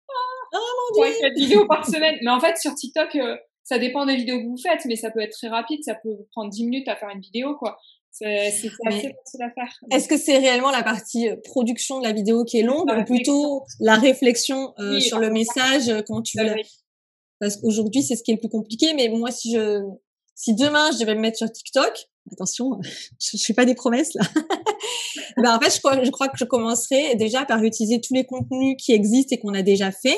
oh, 0.53 0.57
mon 0.89 1.03
3 1.03 1.07
à 1.07 1.29
4 1.29 1.37
vidéos 1.37 1.67
par 1.67 1.85
semaine. 1.85 2.17
Mais 2.23 2.31
en 2.31 2.39
fait, 2.39 2.57
sur 2.57 2.73
TikTok, 2.73 3.15
euh, 3.15 3.37
ça 3.63 3.77
dépend 3.77 4.07
des 4.07 4.15
vidéos 4.15 4.39
que 4.39 4.47
vous 4.47 4.57
faites, 4.57 4.83
mais 4.85 4.95
ça 4.95 5.11
peut 5.11 5.19
être 5.19 5.37
très 5.37 5.49
rapide. 5.49 5.83
Ça 5.83 5.93
peut 5.93 6.09
vous 6.09 6.27
prendre 6.31 6.49
10 6.49 6.65
minutes 6.65 6.87
à 6.87 6.95
faire 6.95 7.09
une 7.09 7.21
vidéo, 7.21 7.55
quoi. 7.57 7.77
C'est 8.11 8.47
assez 8.47 8.69
facile 8.83 9.13
à 9.41 9.49
faire. 9.51 9.79
Est-ce 9.91 10.07
que 10.07 10.17
c'est 10.17 10.37
réellement 10.37 10.71
la 10.71 10.83
partie 10.83 11.29
euh, 11.29 11.35
production 11.43 11.99
de 11.99 12.05
la 12.05 12.13
vidéo 12.13 12.43
qui 12.43 12.59
est 12.59 12.63
longue 12.63 12.89
ou 12.89 13.03
plutôt 13.05 13.63
la 13.79 13.95
réflexion 13.95 14.73
euh, 14.79 14.99
sur 14.99 15.19
le 15.19 15.29
message 15.29 15.91
quand 16.07 16.21
tu 16.21 16.37
veux 16.37 16.55
Parce 17.39 17.57
qu'aujourd'hui, 17.57 18.03
c'est 18.03 18.15
ce 18.15 18.23
qui 18.23 18.31
est 18.31 18.35
le 18.35 18.39
plus 18.39 18.49
compliqué. 18.49 18.93
Mais 18.93 19.09
moi, 19.09 19.31
si 19.31 19.53
je, 19.53 19.81
si 20.35 20.55
demain 20.55 20.91
je 20.91 20.99
devais 20.99 21.15
me 21.15 21.21
mettre 21.21 21.37
sur 21.37 21.51
TikTok, 21.51 22.07
attention, 22.31 22.79
je, 23.19 23.37
ne 23.37 23.39
fais 23.39 23.53
pas 23.53 23.65
des 23.65 23.75
promesses 23.75 24.13
là. 24.13 24.23
ben, 25.37 25.55
en 25.55 25.59
fait, 25.59 25.75
je 25.75 25.79
crois, 25.79 26.03
je 26.03 26.11
crois 26.11 26.27
que 26.29 26.37
je 26.37 26.45
commencerai 26.45 27.15
déjà 27.15 27.45
par 27.45 27.63
utiliser 27.63 28.01
tous 28.01 28.13
les 28.13 28.25
contenus 28.25 28.75
qui 28.79 28.93
existent 28.93 29.35
et 29.35 29.39
qu'on 29.39 29.53
a 29.53 29.61
déjà 29.61 29.91
fait 29.91 30.17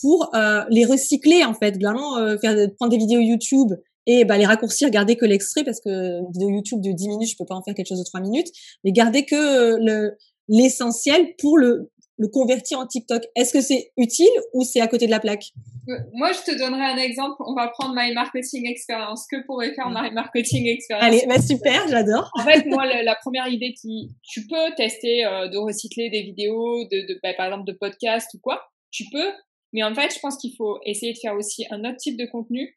pour 0.00 0.34
euh, 0.34 0.64
les 0.70 0.84
recycler 0.84 1.44
en 1.44 1.54
fait, 1.54 1.78
vraiment 1.78 2.16
euh, 2.16 2.38
faire 2.38 2.56
prendre 2.76 2.90
des 2.90 2.98
vidéos 2.98 3.20
YouTube 3.20 3.72
et 4.12 4.24
bah, 4.24 4.36
les 4.38 4.46
raccourcir, 4.46 4.90
garder 4.90 5.16
que 5.16 5.24
l'extrait 5.24 5.62
parce 5.62 5.80
que 5.80 6.18
une 6.20 6.32
vidéo 6.32 6.50
YouTube 6.50 6.80
de 6.80 6.90
10 6.90 7.08
minutes, 7.08 7.30
je 7.30 7.36
peux 7.38 7.46
pas 7.46 7.54
en 7.54 7.62
faire 7.62 7.74
quelque 7.74 7.88
chose 7.88 8.00
de 8.00 8.04
3 8.04 8.20
minutes, 8.20 8.48
mais 8.82 8.92
garder 8.92 9.24
que 9.24 9.34
euh, 9.34 9.78
le 9.80 10.16
l'essentiel 10.48 11.34
pour 11.38 11.58
le 11.58 11.90
le 12.20 12.28
convertir 12.28 12.78
en 12.78 12.86
TikTok. 12.86 13.22
Est-ce 13.34 13.52
que 13.52 13.62
c'est 13.62 13.92
utile 13.96 14.28
ou 14.52 14.62
c'est 14.62 14.80
à 14.80 14.88
côté 14.88 15.06
de 15.06 15.10
la 15.10 15.20
plaque? 15.20 15.46
Euh, 15.88 15.94
Moi, 16.12 16.32
je 16.32 16.52
te 16.52 16.58
donnerai 16.58 16.82
un 16.82 16.98
exemple. 16.98 17.36
On 17.46 17.54
va 17.54 17.68
prendre 17.68 17.94
My 17.96 18.12
Marketing 18.12 18.68
Experience. 18.68 19.26
Que 19.30 19.44
pourrait 19.46 19.72
faire 19.74 19.88
My 19.88 20.12
Marketing 20.12 20.66
Experience? 20.66 21.02
Allez, 21.02 21.24
bah 21.26 21.40
super, 21.40 21.88
j'adore. 21.88 22.30
En 22.38 22.44
fait, 22.44 22.66
moi, 22.66 22.84
la, 22.84 23.14
première 23.22 23.48
idée 23.48 23.72
qui, 23.72 24.10
tu 24.22 24.46
peux 24.46 24.74
tester 24.76 25.24
euh, 25.24 25.48
de 25.48 25.56
recycler 25.56 26.10
des 26.10 26.22
vidéos, 26.22 26.84
de, 26.84 27.06
de 27.08 27.18
bah, 27.22 27.32
par 27.34 27.46
exemple 27.46 27.64
de 27.64 27.72
podcasts 27.72 28.34
ou 28.34 28.38
quoi. 28.42 28.60
Tu 28.90 29.04
peux, 29.10 29.32
mais 29.72 29.82
en 29.82 29.94
fait, 29.94 30.12
je 30.14 30.18
pense 30.20 30.36
qu'il 30.36 30.54
faut 30.56 30.78
essayer 30.84 31.14
de 31.14 31.18
faire 31.18 31.34
aussi 31.34 31.64
un 31.70 31.80
autre 31.84 31.96
type 31.96 32.18
de 32.18 32.26
contenu. 32.26 32.76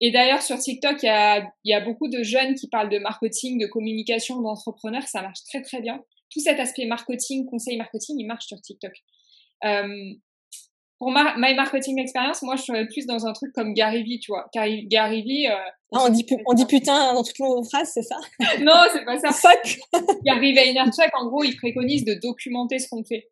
Et 0.00 0.10
d'ailleurs, 0.10 0.42
sur 0.42 0.58
TikTok, 0.58 1.02
il 1.02 1.06
y 1.06 1.08
a, 1.08 1.40
il 1.64 1.70
y 1.70 1.74
a 1.74 1.80
beaucoup 1.80 2.08
de 2.08 2.22
jeunes 2.22 2.54
qui 2.54 2.68
parlent 2.68 2.90
de 2.90 2.98
marketing, 2.98 3.60
de 3.60 3.66
communication, 3.66 4.40
d'entrepreneurs. 4.40 5.04
Ça 5.04 5.22
marche 5.22 5.42
très 5.44 5.62
très 5.62 5.80
bien 5.80 6.02
tout 6.34 6.40
cet 6.40 6.58
aspect 6.58 6.86
marketing, 6.86 7.46
conseil 7.46 7.76
marketing, 7.76 8.16
il 8.18 8.26
marche 8.26 8.46
sur 8.46 8.60
TikTok. 8.60 8.92
Euh, 9.64 10.14
pour 10.98 11.10
ma, 11.10 11.34
My 11.36 11.54
Marketing 11.54 12.00
Experience, 12.00 12.42
moi, 12.42 12.56
je 12.56 12.62
serais 12.62 12.86
plus 12.86 13.06
dans 13.06 13.26
un 13.26 13.32
truc 13.32 13.52
comme 13.52 13.74
Gary 13.74 14.02
Vee, 14.02 14.18
tu 14.18 14.32
vois. 14.32 14.46
Gary, 14.54 14.86
Gary 14.86 15.22
Vee. 15.22 15.48
Euh, 15.48 15.56
on, 15.90 16.08
dit, 16.08 16.26
on 16.46 16.54
dit 16.54 16.66
putain 16.66 17.14
dans 17.14 17.22
toutes 17.22 17.38
nos 17.38 17.62
phrases, 17.64 17.90
c'est 17.92 18.02
ça? 18.02 18.16
Non, 18.60 18.74
c'est 18.92 19.04
pas 19.04 19.18
ça. 19.18 19.30
Fuck 19.30 19.78
Gary 20.24 20.54
Vaynerchuk, 20.54 21.10
en 21.14 21.26
gros, 21.26 21.44
il 21.44 21.56
préconise 21.56 22.04
de 22.04 22.14
documenter 22.14 22.78
ce 22.78 22.88
qu'on 22.88 23.04
fait. 23.04 23.28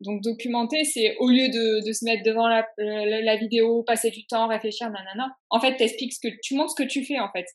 Donc, 0.00 0.22
documenter, 0.22 0.84
c'est 0.84 1.16
au 1.18 1.28
lieu 1.28 1.48
de, 1.48 1.86
de 1.86 1.92
se 1.92 2.04
mettre 2.04 2.22
devant 2.24 2.48
la, 2.48 2.66
la, 2.78 3.20
la, 3.20 3.36
vidéo, 3.36 3.82
passer 3.84 4.10
du 4.10 4.26
temps, 4.26 4.48
réfléchir, 4.48 4.90
nanana. 4.90 5.34
En 5.50 5.60
fait, 5.60 5.76
t'expliques 5.76 6.12
ce 6.12 6.20
que 6.20 6.34
tu 6.42 6.54
montres 6.54 6.74
ce 6.76 6.82
que 6.82 6.88
tu 6.88 7.04
fais, 7.04 7.20
en 7.20 7.30
fait. 7.30 7.46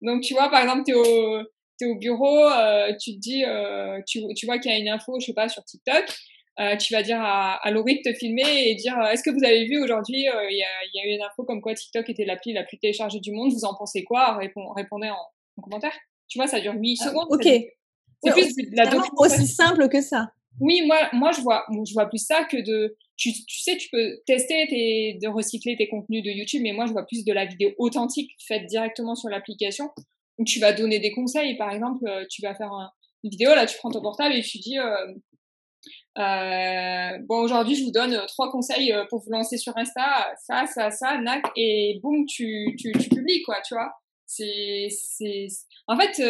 Donc, 0.00 0.22
tu 0.22 0.34
vois, 0.34 0.48
par 0.48 0.62
exemple, 0.62 0.84
t'es 0.84 0.94
au, 0.94 1.42
tu 1.78 1.86
es 1.86 1.90
au 1.90 1.96
bureau, 1.96 2.44
euh, 2.50 2.92
tu 3.00 3.14
te 3.14 3.18
dis, 3.18 3.44
euh, 3.44 4.00
tu, 4.06 4.22
tu 4.34 4.46
vois 4.46 4.58
qu'il 4.58 4.70
y 4.70 4.74
a 4.74 4.78
une 4.78 4.88
info, 4.88 5.18
je 5.20 5.26
sais 5.26 5.34
pas, 5.34 5.48
sur 5.48 5.64
TikTok, 5.64 6.04
euh, 6.60 6.76
tu 6.76 6.92
vas 6.92 7.02
dire 7.02 7.20
à, 7.20 7.54
à 7.54 7.70
Laurie 7.70 8.00
de 8.04 8.10
te 8.10 8.16
filmer 8.16 8.68
et 8.68 8.74
dire, 8.74 8.96
est-ce 9.12 9.22
que 9.22 9.30
vous 9.30 9.44
avez 9.44 9.66
vu 9.66 9.82
aujourd'hui, 9.82 10.22
il 10.22 10.56
y, 10.56 10.62
a, 10.62 10.68
y 10.94 11.00
a 11.00 11.06
eu 11.06 11.16
une 11.16 11.22
info 11.22 11.44
comme 11.44 11.60
quoi 11.60 11.74
TikTok 11.74 12.08
était 12.08 12.24
l'appli 12.24 12.52
la 12.52 12.64
plus 12.64 12.78
téléchargée 12.78 13.20
du 13.20 13.32
monde, 13.32 13.52
vous 13.52 13.64
en 13.64 13.74
pensez 13.74 14.04
quoi? 14.04 14.38
Répondez 14.38 15.10
en, 15.10 15.62
commentaire. 15.62 15.94
Tu 16.28 16.38
vois, 16.38 16.46
ça 16.46 16.60
dure 16.60 16.74
8 16.74 16.98
ah, 17.00 17.04
secondes. 17.08 17.26
Ok. 17.30 17.48
C'est 18.22 18.32
plus 18.32 18.68
la 18.72 18.90
aussi 19.16 19.46
simple 19.46 19.88
que 19.88 20.00
ça. 20.00 20.32
Oui, 20.60 20.82
moi, 20.86 21.08
moi, 21.12 21.32
je 21.32 21.40
vois, 21.40 21.64
je 21.70 21.92
vois 21.92 22.06
plus 22.06 22.24
ça 22.24 22.44
que 22.44 22.56
de, 22.56 22.96
tu, 23.16 23.32
tu 23.32 23.60
sais, 23.60 23.76
tu 23.76 23.88
peux 23.90 24.18
tester 24.26 24.66
tes, 24.68 25.18
de 25.20 25.28
recycler 25.28 25.76
tes 25.76 25.88
contenus 25.88 26.22
de 26.22 26.30
YouTube, 26.30 26.62
mais 26.62 26.72
moi, 26.72 26.86
je 26.86 26.92
vois 26.92 27.06
plus 27.06 27.24
de 27.24 27.32
la 27.32 27.46
vidéo 27.46 27.70
authentique 27.78 28.30
faite 28.46 28.66
directement 28.66 29.14
sur 29.14 29.28
l'application 29.28 29.90
tu 30.44 30.60
vas 30.60 30.72
donner 30.72 30.98
des 31.00 31.12
conseils. 31.12 31.56
Par 31.56 31.72
exemple, 31.72 32.06
euh, 32.08 32.24
tu 32.30 32.42
vas 32.42 32.54
faire 32.54 32.72
une 33.24 33.30
vidéo, 33.30 33.54
là, 33.54 33.66
tu 33.66 33.76
prends 33.78 33.90
ton 33.90 34.02
portable 34.02 34.34
et 34.34 34.42
tu 34.42 34.58
dis, 34.58 34.78
euh, 34.78 35.14
euh, 36.18 37.18
bon, 37.28 37.40
aujourd'hui, 37.40 37.74
je 37.74 37.84
vous 37.84 37.92
donne 37.92 38.20
trois 38.28 38.50
conseils 38.50 38.94
pour 39.08 39.22
vous 39.22 39.30
lancer 39.30 39.56
sur 39.56 39.76
Insta, 39.76 40.34
ça, 40.40 40.66
ça, 40.66 40.90
ça, 40.90 41.18
nac, 41.18 41.44
et 41.56 42.00
boum, 42.02 42.26
tu, 42.26 42.76
tu, 42.78 42.92
tu 42.92 43.08
publies, 43.08 43.42
quoi, 43.42 43.60
tu 43.66 43.74
vois. 43.74 43.92
C'est, 44.26 44.88
c'est, 44.90 45.46
en 45.86 45.98
fait, 45.98 46.20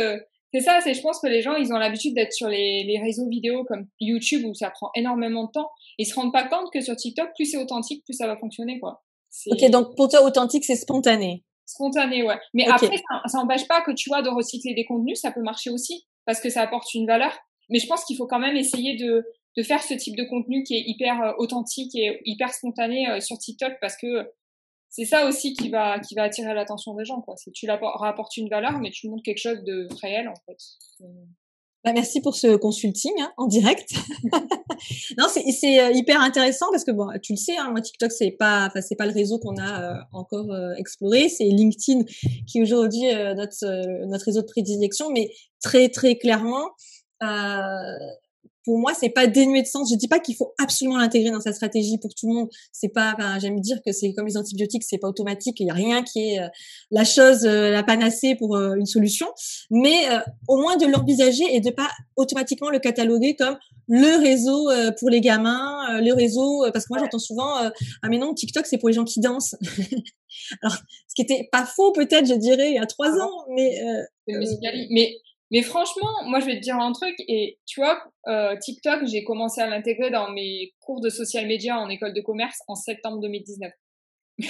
c'est 0.53 0.61
ça, 0.61 0.81
c'est, 0.83 0.95
je 0.95 1.03
pense 1.03 1.21
que 1.21 1.27
les 1.27 1.43
gens, 1.43 1.55
ils 1.55 1.73
ont 1.73 1.79
l'habitude 1.79 2.15
d'être 2.15 2.33
sur 2.33 2.49
les, 2.49 2.85
les 2.85 2.99
réseaux 2.99 3.29
vidéo 3.29 3.65
comme 3.65 3.87
YouTube 4.01 4.45
où 4.47 4.55
ça 4.55 4.71
prend 4.71 4.91
énormément 4.95 5.45
de 5.45 5.51
temps. 5.53 5.69
Ils 5.99 6.07
se 6.07 6.15
rendent 6.15 6.33
pas 6.33 6.49
compte 6.49 6.73
que 6.73 6.81
sur 6.81 6.97
TikTok, 6.97 7.31
plus 7.35 7.47
c'est 7.47 7.59
authentique, 7.59 8.05
plus 8.05 8.15
ça 8.15 8.27
va 8.27 8.37
fonctionner, 8.37 8.81
quoi. 8.81 9.03
Ok, 9.51 9.71
donc 9.71 9.95
pour 9.97 10.09
toi, 10.09 10.23
authentique, 10.23 10.65
c'est 10.65 10.77
spontané. 10.77 11.45
Spontané, 11.67 12.23
ouais. 12.23 12.39
Mais 12.55 12.67
après, 12.67 12.97
ça 13.27 13.39
n'empêche 13.39 13.69
pas 13.69 13.83
que 13.83 13.93
tu 13.93 14.09
vois 14.09 14.23
de 14.23 14.31
recycler 14.31 14.75
des 14.75 14.87
contenus, 14.87 15.21
ça 15.21 15.31
peut 15.31 15.43
marcher 15.43 15.71
aussi 15.71 16.07
parce 16.25 16.41
que 16.41 16.49
ça 16.49 16.63
apporte 16.63 16.93
une 16.95 17.07
valeur. 17.07 17.39
Mais 17.69 17.79
je 17.79 17.87
pense 17.87 18.05
qu'il 18.05 18.17
faut 18.17 18.27
quand 18.27 18.39
même 18.39 18.57
essayer 18.57 18.97
de, 18.97 19.27
de 19.57 19.63
faire 19.63 19.83
ce 19.83 19.95
type 19.95 20.17
de 20.17 20.25
contenu 20.25 20.63
qui 20.63 20.77
est 20.77 20.85
hyper 20.87 21.21
euh, 21.23 21.33
authentique 21.39 21.95
et 21.95 22.21
hyper 22.25 22.53
spontané 22.55 23.09
euh, 23.09 23.21
sur 23.21 23.37
TikTok 23.39 23.75
parce 23.81 23.97
que 23.97 24.31
c'est 24.91 25.05
ça 25.05 25.27
aussi 25.27 25.53
qui 25.53 25.69
va 25.69 25.99
qui 26.01 26.15
va 26.15 26.23
attirer 26.25 26.55
l'attention 26.55 26.95
des 26.95 27.05
gens 27.05 27.21
quoi. 27.21 27.35
C'est 27.37 27.53
tu 27.53 27.69
rapportes 27.71 28.37
une 28.37 28.49
valeur 28.49 28.79
mais 28.81 28.91
tu 28.91 29.09
montres 29.09 29.23
quelque 29.23 29.41
chose 29.41 29.63
de 29.65 29.89
réel 30.03 30.29
en 30.29 30.35
fait. 30.47 30.59
Bah, 31.85 31.93
merci 31.93 32.21
pour 32.21 32.35
ce 32.35 32.57
consulting 32.57 33.13
hein, 33.21 33.33
en 33.37 33.47
direct. 33.47 33.95
non, 35.17 35.27
c'est 35.29 35.81
euh, 35.81 35.93
hyper 35.93 36.21
intéressant 36.21 36.67
parce 36.73 36.85
que 36.85 36.91
bon, 36.91 37.09
tu 37.23 37.35
le 37.35 37.37
sais, 37.37 37.57
hein, 37.57 37.71
moi 37.71 37.81
TikTok 37.81 38.11
c'est 38.11 38.33
pas, 38.33 38.67
enfin 38.67 38.81
c'est 38.81 38.97
pas 38.97 39.07
le 39.07 39.13
réseau 39.13 39.39
qu'on 39.39 39.57
a 39.57 39.83
euh, 39.83 39.95
encore 40.13 40.51
euh, 40.51 40.75
exploré, 40.77 41.29
c'est 41.29 41.45
LinkedIn 41.45 42.03
qui 42.47 42.61
aujourd'hui 42.61 43.07
notre 43.37 44.07
notre 44.07 44.25
réseau 44.25 44.41
de 44.41 44.47
prédilection, 44.47 45.11
mais 45.11 45.31
très 45.63 45.89
très 45.89 46.17
clairement, 46.17 46.69
pour 48.69 48.79
moi, 48.79 48.93
c'est 48.93 49.09
pas 49.09 49.27
dénué 49.27 49.63
de 49.63 49.67
sens. 49.67 49.91
Je 49.91 49.97
dis 49.97 50.09
pas 50.09 50.19
qu'il 50.19 50.37
faut 50.37 50.53
absolument 50.59 50.99
l'intégrer 50.99 51.31
dans 51.31 51.41
sa 51.41 51.55
stratégie 51.55 51.97
pour 51.97 52.15
tout 52.15 52.29
le 52.29 52.35
monde. 52.35 52.49
C'est 52.71 52.91
pas, 52.91 53.17
j'aime 53.41 53.59
dire 53.61 53.79
que 53.83 53.93
c'est 53.93 54.13
comme 54.13 54.27
les 54.27 54.37
antibiotiques, 54.37 54.85
c'est 54.85 54.99
pas 54.99 55.09
automatique. 55.09 55.59
Il 55.61 55.69
y 55.69 55.71
a 55.71 55.73
rien 55.73 56.03
qui 56.03 56.35
est 56.35 56.41
euh, 56.41 56.49
la 56.91 57.05
chose, 57.05 57.47
euh, 57.47 57.71
la 57.71 57.83
panacée 57.83 58.35
pour 58.35 58.57
euh, 58.57 58.75
une 58.75 58.85
solution. 58.85 59.27
Mais 59.71 60.07
au 60.49 60.59
moins 60.59 60.77
de 60.77 60.85
l'envisager 60.85 61.45
et 61.51 61.63
de 61.63 61.71
pas 61.71 61.89
automatiquement 62.17 62.69
le 62.69 62.79
cataloguer 62.79 63.37
comme 63.37 63.57
le 63.87 64.21
réseau 64.21 64.69
pour 64.99 65.09
les 65.09 65.23
gamins, 65.23 65.99
le 66.03 66.13
réseau 66.13 66.67
parce 66.71 66.85
que 66.85 66.93
moi 66.93 66.99
j'entends 66.99 67.19
souvent 67.19 67.55
ah 67.57 68.09
mais 68.11 68.19
non 68.19 68.35
TikTok 68.35 68.67
c'est 68.67 68.77
pour 68.77 68.91
les 68.91 68.95
gens 68.95 69.05
qui 69.05 69.21
dansent. 69.21 69.57
Alors 70.63 70.77
ce 71.09 71.15
qui 71.15 71.23
était 71.23 71.49
pas 71.51 71.65
faux 71.65 71.93
peut-être 71.93 72.27
je 72.27 72.35
dirais 72.35 72.69
il 72.69 72.75
y 72.75 72.79
a 72.79 72.87
trois 72.87 73.19
ah 73.19 73.25
ans, 73.25 73.47
mais 73.55 73.81
mais 74.91 75.15
mais 75.51 75.63
franchement, 75.63 76.11
moi, 76.27 76.41
je 76.41 76.47
vais 76.47 76.57
te 76.57 76.63
dire 76.63 76.77
un 76.77 76.93
truc. 76.93 77.15
Et 77.27 77.59
tu 77.67 77.81
vois, 77.81 78.03
euh, 78.27 78.57
TikTok, 78.57 79.07
j'ai 79.07 79.25
commencé 79.25 79.61
à 79.61 79.67
l'intégrer 79.67 80.11
dans 80.11 80.31
mes 80.31 80.75
cours 80.81 81.01
de 81.01 81.09
social 81.09 81.47
media 81.47 81.79
en 81.79 81.89
école 81.89 82.13
de 82.13 82.21
commerce 82.21 82.59
en 82.69 82.75
septembre 82.75 83.21
2019. 83.21 83.73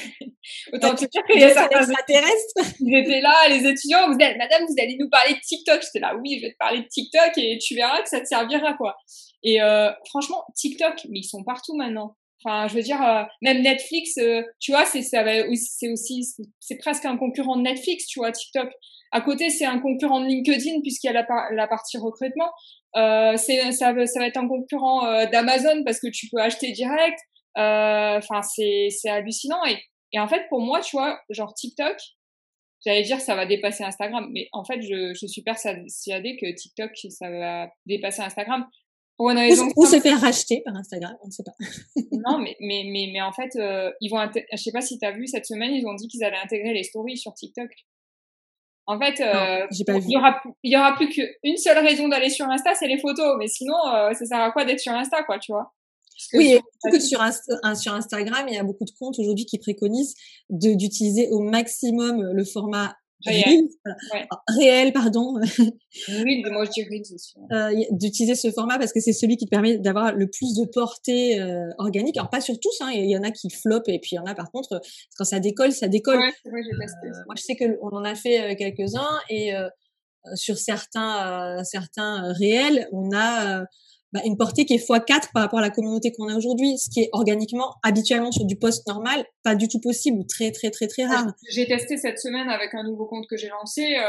Autant 0.73 0.95
te 0.95 1.07
dire 1.07 1.23
qu'il 1.31 1.41
y 1.41 1.45
a 1.45 1.55
certains 1.55 1.81
extraterrestres? 1.81 2.77
Ils 2.81 2.97
étaient 2.97 3.21
là, 3.21 3.49
les 3.49 3.67
étudiants, 3.67 4.09
vous 4.09 4.19
êtes, 4.19 4.37
madame, 4.37 4.65
vous 4.67 4.75
allez 4.79 4.97
nous 4.99 5.09
parler 5.09 5.35
de 5.35 5.41
TikTok. 5.41 5.81
J'étais 5.83 6.01
là, 6.01 6.15
oui, 6.17 6.39
je 6.39 6.47
vais 6.47 6.53
te 6.53 6.59
parler 6.59 6.83
de 6.83 6.89
TikTok 6.89 7.39
et 7.39 7.59
tu 7.59 7.75
verras 7.75 8.03
que 8.03 8.09
ça 8.09 8.21
te 8.21 8.27
servira, 8.27 8.75
quoi. 8.75 8.97
Et 9.43 9.63
euh, 9.63 9.91
franchement, 10.09 10.45
TikTok, 10.57 11.07
mais 11.09 11.21
ils 11.21 11.29
sont 11.29 11.45
partout 11.45 11.75
maintenant. 11.77 12.17
Enfin, 12.45 12.69
je 12.69 12.75
veux 12.75 12.83
dire, 12.83 13.03
euh, 13.03 13.25
même 13.43 13.63
Netflix, 13.63 14.17
euh, 14.19 14.43
tu 14.61 14.73
vois, 14.73 14.85
c'est 14.85 15.03
c'est 15.03 15.89
aussi, 15.91 16.25
c'est 16.61 16.77
presque 16.79 17.05
un 17.05 17.17
concurrent 17.17 17.57
de 17.57 17.63
Netflix, 17.63 18.07
tu 18.07 18.21
vois, 18.21 18.31
TikTok. 18.31 18.71
À 19.11 19.21
côté, 19.21 19.51
c'est 19.51 19.65
un 19.65 19.79
concurrent 19.81 20.21
de 20.21 20.27
LinkedIn 20.27 20.81
puisqu'il 20.83 21.09
y 21.09 21.17
a 21.17 21.27
la, 21.51 21.67
partie 21.67 21.99
recrutement. 21.99 22.51
Euh, 22.97 23.37
c'est 23.37 23.73
ça, 23.73 23.93
ça 24.07 24.21
va 24.21 24.27
être 24.27 24.37
un 24.37 24.47
concurrent 24.49 25.05
euh, 25.07 25.27
d'Amazon 25.27 25.83
parce 25.85 25.99
que 26.01 26.09
tu 26.09 26.29
peux 26.29 26.41
acheter 26.41 26.73
direct. 26.73 27.19
Enfin, 27.57 28.43
c'est 28.43 28.89
c'est 28.91 29.09
hallucinant 29.11 29.65
et 29.67 29.79
et 30.13 30.21
en 30.21 30.29
fait 30.29 30.49
pour 30.49 30.61
moi, 30.61 30.81
tu 30.81 30.97
vois, 30.97 31.21
genre 31.31 31.53
TikTok, 31.55 31.97
j'allais 32.85 33.03
dire 33.03 33.21
ça 33.21 33.35
va 33.35 33.47
dépasser 33.47 33.85
Instagram, 33.85 34.29
mais 34.33 34.49
en 34.53 34.65
fait 34.65 34.81
je 34.83 35.13
je 35.15 35.27
suis 35.27 35.43
persuadée 35.43 36.37
que 36.37 36.55
TikTok 36.55 36.93
ça 37.11 37.31
va 37.31 37.71
dépasser 37.87 38.23
Instagram 38.23 38.67
Raison 39.19 39.69
ou, 39.77 39.85
se 39.85 39.99
faire 39.99 40.21
racheter 40.21 40.63
par 40.65 40.77
Instagram, 40.77 41.17
on 41.23 41.27
ne 41.27 41.33
sait 41.33 41.43
pas. 41.43 41.55
non, 42.13 42.39
mais, 42.39 42.57
mais, 42.61 42.85
mais, 42.87 43.11
mais 43.13 43.21
en 43.21 43.33
fait, 43.33 43.57
euh, 43.57 43.91
ils 44.01 44.11
vont, 44.11 44.19
je 44.35 44.57
sais 44.57 44.71
pas 44.71 44.81
si 44.81 44.99
tu 44.99 45.05
as 45.05 45.11
vu 45.11 45.27
cette 45.27 45.47
semaine, 45.47 45.73
ils 45.73 45.87
ont 45.87 45.95
dit 45.95 46.07
qu'ils 46.07 46.23
allaient 46.23 46.39
intégrer 46.43 46.73
les 46.73 46.85
stories 46.85 47.17
sur 47.17 47.35
TikTok. 47.35 47.69
En 48.87 48.99
fait, 48.99 49.21
euh, 49.21 49.67
il 49.71 50.11
y 50.11 50.17
aura, 50.17 50.41
il 50.63 50.73
y 50.73 50.77
aura 50.77 50.95
plus 50.95 51.09
qu'une 51.09 51.57
seule 51.57 51.85
raison 51.85 52.09
d'aller 52.09 52.31
sur 52.31 52.47
Insta, 52.47 52.75
c'est 52.75 52.87
les 52.87 52.99
photos. 52.99 53.37
Mais 53.39 53.49
sinon, 53.49 53.77
euh, 53.93 54.13
ça 54.15 54.25
sert 54.25 54.41
à 54.41 54.51
quoi 54.51 54.65
d'être 54.65 54.81
sur 54.81 54.93
Insta, 54.93 55.23
quoi, 55.25 55.39
tu 55.39 55.53
vois? 55.53 55.75
Oui, 56.33 56.59
sur, 56.99 57.21
sur, 57.77 57.95
Instagram, 57.95 58.47
il 58.49 58.55
y 58.55 58.59
a 58.59 58.65
beaucoup 58.65 58.85
de 58.85 58.91
comptes 58.99 59.19
aujourd'hui 59.19 59.45
qui 59.45 59.59
préconisent 59.59 60.15
d'utiliser 60.49 61.29
au 61.31 61.41
maximum 61.41 62.33
le 62.33 62.45
format 62.45 62.97
réel, 63.27 63.69
réel 64.49 64.93
pardon. 64.93 65.35
Oui, 66.09 66.43
moi 66.51 66.65
je 66.65 67.03
dis 67.03 67.15
aussi. 67.15 67.35
Euh, 67.53 67.71
d'utiliser 67.91 68.35
ce 68.35 68.51
format 68.51 68.79
parce 68.79 68.93
que 68.93 69.01
c'est 69.01 69.13
celui 69.13 69.37
qui 69.37 69.47
te 69.47 69.51
permet 69.51 69.79
d'avoir 69.79 70.15
le 70.15 70.29
plus 70.29 70.55
de 70.55 70.65
portée 70.67 71.41
euh, 71.41 71.69
organique. 71.79 72.17
Alors 72.17 72.31
pas 72.31 72.41
sur 72.41 72.59
tous, 72.61 72.77
hein, 72.81 72.91
il 72.93 73.11
y 73.11 73.17
en 73.17 73.23
a 73.23 73.31
qui 73.31 73.51
flopent 73.51 73.89
et 73.89 73.99
puis 73.99 74.11
il 74.13 74.17
y 74.17 74.19
en 74.19 74.27
a 74.27 74.35
par 74.35 74.51
contre 74.51 74.81
quand 75.17 75.25
ça 75.25 75.41
décolle, 75.41 75.73
ça 75.73 75.89
décolle. 75.89 76.19
Ouais, 76.19 76.33
euh, 76.47 77.23
moi 77.27 77.35
je 77.37 77.43
sais 77.43 77.57
que 77.57 77.79
on 77.83 77.89
en 77.89 78.05
a 78.05 78.15
fait 78.15 78.57
quelques-uns 78.57 79.19
et 79.29 79.53
sur 80.35 80.59
certains 80.59 81.63
certains 81.65 82.33
réels, 82.35 82.89
on 82.93 83.11
a 83.15 83.65
bah, 84.13 84.21
une 84.25 84.37
portée 84.37 84.65
qui 84.65 84.75
est 84.75 84.89
x4 84.89 85.33
par 85.33 85.43
rapport 85.43 85.59
à 85.59 85.63
la 85.63 85.71
communauté 85.71 86.13
qu'on 86.13 86.29
a 86.29 86.37
aujourd'hui, 86.37 86.79
ce 86.79 86.89
qui 86.91 87.01
est 87.01 87.11
organiquement, 87.13 87.75
habituellement 87.83 88.33
sur 88.33 88.45
du 88.45 88.57
post 88.57 88.87
normal, 88.87 89.25
pas 89.43 89.55
du 89.55 89.69
tout 89.69 89.81
possible 89.81 90.19
ou 90.19 90.25
très 90.25 90.51
très 90.51 90.71
très 90.71 90.87
très 90.87 91.05
rare. 91.05 91.27
J'ai 91.51 91.67
testé 91.67 91.97
cette 91.97 92.19
semaine 92.19 92.49
avec 92.49 92.75
un 92.75 92.85
nouveau 92.85 93.07
compte 93.07 93.27
que 93.29 93.37
j'ai 93.37 93.49
lancé. 93.49 93.97
Euh, 93.97 94.09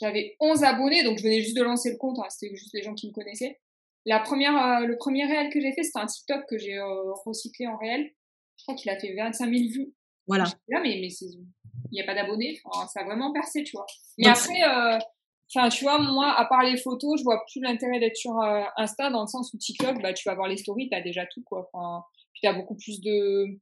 J'avais 0.00 0.36
11 0.40 0.64
abonnés, 0.64 1.02
donc 1.04 1.18
je 1.18 1.24
venais 1.24 1.40
juste 1.42 1.56
de 1.56 1.62
lancer 1.62 1.90
le 1.90 1.96
compte, 1.96 2.18
hein, 2.18 2.26
c'était 2.30 2.54
juste 2.54 2.72
les 2.72 2.82
gens 2.82 2.94
qui 2.94 3.08
me 3.08 3.12
connaissaient. 3.12 3.58
La 4.06 4.20
première, 4.20 4.56
euh, 4.56 4.86
le 4.86 4.96
premier 4.96 5.26
réel 5.26 5.52
que 5.52 5.60
j'ai 5.60 5.72
fait, 5.72 5.82
c'était 5.82 5.98
un 5.98 6.06
TikTok 6.06 6.46
que 6.48 6.56
j'ai 6.56 6.78
euh, 6.78 7.12
recyclé 7.26 7.66
en 7.66 7.76
réel. 7.76 8.10
Je 8.56 8.64
crois 8.64 8.74
qu'il 8.74 8.90
a 8.90 8.98
fait 8.98 9.14
25 9.14 9.44
000 9.52 9.70
vues. 9.70 9.94
Voilà. 10.26 10.44
Là, 10.68 10.80
mais, 10.82 10.98
mais 11.00 11.08
il 11.08 11.94
n'y 11.94 12.00
a 12.00 12.04
pas 12.04 12.14
d'abonnés. 12.14 12.58
Enfin, 12.64 12.86
ça 12.86 13.00
a 13.00 13.04
vraiment 13.04 13.32
percé, 13.32 13.62
tu 13.62 13.72
vois. 13.76 13.86
Mais 14.16 14.28
après, 14.28 14.62
euh, 14.62 14.98
Enfin, 15.52 15.68
tu 15.68 15.84
vois, 15.84 15.98
moi, 15.98 16.32
à 16.38 16.44
part 16.46 16.62
les 16.62 16.76
photos, 16.76 17.18
je 17.18 17.24
vois 17.24 17.42
plus 17.50 17.60
l'intérêt 17.60 17.98
d'être 17.98 18.16
sur 18.16 18.40
euh, 18.40 18.62
Insta 18.76 19.10
dans 19.10 19.22
le 19.22 19.26
sens 19.26 19.52
où 19.52 19.58
TikTok, 19.58 20.00
bah, 20.00 20.12
tu 20.12 20.28
vas 20.28 20.34
voir 20.34 20.48
les 20.48 20.56
stories, 20.56 20.88
t'as 20.88 21.00
déjà 21.00 21.26
tout, 21.26 21.42
quoi. 21.42 21.68
Enfin, 21.72 22.04
puis 22.32 22.40
t'as 22.42 22.52
beaucoup 22.52 22.76
plus 22.76 23.00
de, 23.00 23.58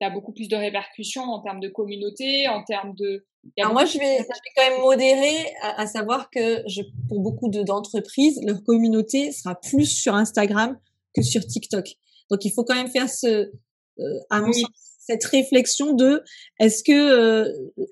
t'as 0.00 0.10
beaucoup 0.10 0.32
plus 0.32 0.48
de 0.48 0.56
répercussions 0.56 1.22
en 1.22 1.40
termes 1.40 1.60
de 1.60 1.68
communauté, 1.68 2.46
en 2.48 2.62
termes 2.62 2.94
de. 2.94 3.24
Alors 3.58 3.72
moi, 3.72 3.86
je 3.86 3.98
vais, 3.98 4.18
je 4.18 4.22
vais 4.22 4.52
quand 4.54 4.70
même 4.70 4.80
modérer, 4.82 5.54
à, 5.62 5.86
savoir 5.86 6.28
que 6.30 6.62
je, 6.66 6.82
pour 7.08 7.20
beaucoup 7.20 7.48
d'entreprises, 7.48 8.38
leur 8.44 8.62
communauté 8.62 9.32
sera 9.32 9.54
plus 9.54 9.86
sur 9.86 10.14
Instagram 10.14 10.78
que 11.14 11.22
sur 11.22 11.46
TikTok. 11.46 11.86
Donc, 12.30 12.44
il 12.44 12.52
faut 12.52 12.64
quand 12.64 12.74
même 12.74 12.90
faire 12.90 13.08
ce, 13.08 13.26
euh, 13.26 14.20
à 14.28 14.40
mon 14.40 14.52
sens, 14.52 14.89
cette 15.10 15.24
réflexion 15.24 15.92
de 15.92 16.22
est-ce 16.58 16.84
que 16.84 16.92
euh, 16.92 17.44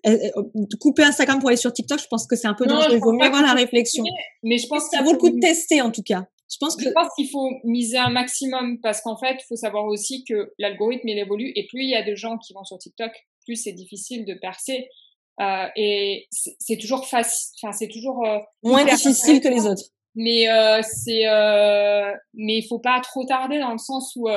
euh, 0.07 0.43
couper 0.81 1.03
Instagram 1.03 1.41
pour 1.41 1.49
aller 1.49 1.57
sur 1.57 1.73
TikTok, 1.73 2.01
je 2.01 2.07
pense 2.09 2.27
que 2.27 2.37
c'est 2.37 2.47
un 2.47 2.55
peu 2.55 2.67
dangereux. 2.67 2.95
Il 2.95 3.01
vaut 3.01 3.13
mieux 3.13 3.27
avoir 3.27 3.43
la 3.43 3.55
réflexion. 3.55 4.05
Mais 4.43 4.59
je 4.59 4.67
pense 4.69 4.85
que 4.85 4.97
ça 4.97 5.03
vaut 5.03 5.13
le 5.13 5.19
coup 5.19 5.31
de 5.31 5.41
tester 5.41 5.81
en 5.81 5.91
tout 5.91 6.03
cas. 6.03 6.25
Je 6.51 6.57
pense 6.59 6.77
que 6.77 6.85
je 6.85 6.91
pense 6.91 7.09
qu'il 7.15 7.29
faut 7.29 7.51
miser 7.65 7.99
un 7.99 8.09
maximum 8.09 8.81
parce 8.81 9.03
qu'en 9.03 9.19
fait, 9.19 9.35
il 9.35 9.45
faut 9.47 9.57
savoir 9.57 9.85
aussi 9.85 10.25
que 10.25 10.53
l'algorithme 10.59 11.09
il 11.09 11.19
évolue 11.19 11.53
et 11.55 11.67
plus 11.67 11.83
il 11.83 11.91
y 11.91 11.95
a 11.95 12.03
de 12.03 12.15
gens 12.15 12.39
qui 12.39 12.55
vont 12.55 12.65
sur 12.65 12.79
TikTok, 12.79 13.13
plus 13.45 13.57
c'est 13.57 13.73
difficile 13.73 14.25
de 14.25 14.35
percer. 14.35 14.89
Euh, 15.41 15.67
et 15.77 16.27
c'est 16.31 16.79
toujours 16.79 17.07
facile, 17.07 17.55
enfin 17.63 17.73
c'est 17.73 17.87
toujours 17.87 18.27
euh, 18.27 18.39
moins 18.65 18.85
difficile 18.85 19.41
que 19.41 19.49
les 19.49 19.67
autres. 19.67 19.85
Mais 20.17 20.49
euh, 20.49 20.81
c'est, 20.83 21.27
mais 22.35 22.59
il 22.59 22.67
faut 22.69 22.81
pas 22.81 23.01
trop 23.01 23.25
tarder 23.25 23.61
dans 23.61 23.71
le 23.71 23.79
sens 23.79 24.15
où 24.17 24.29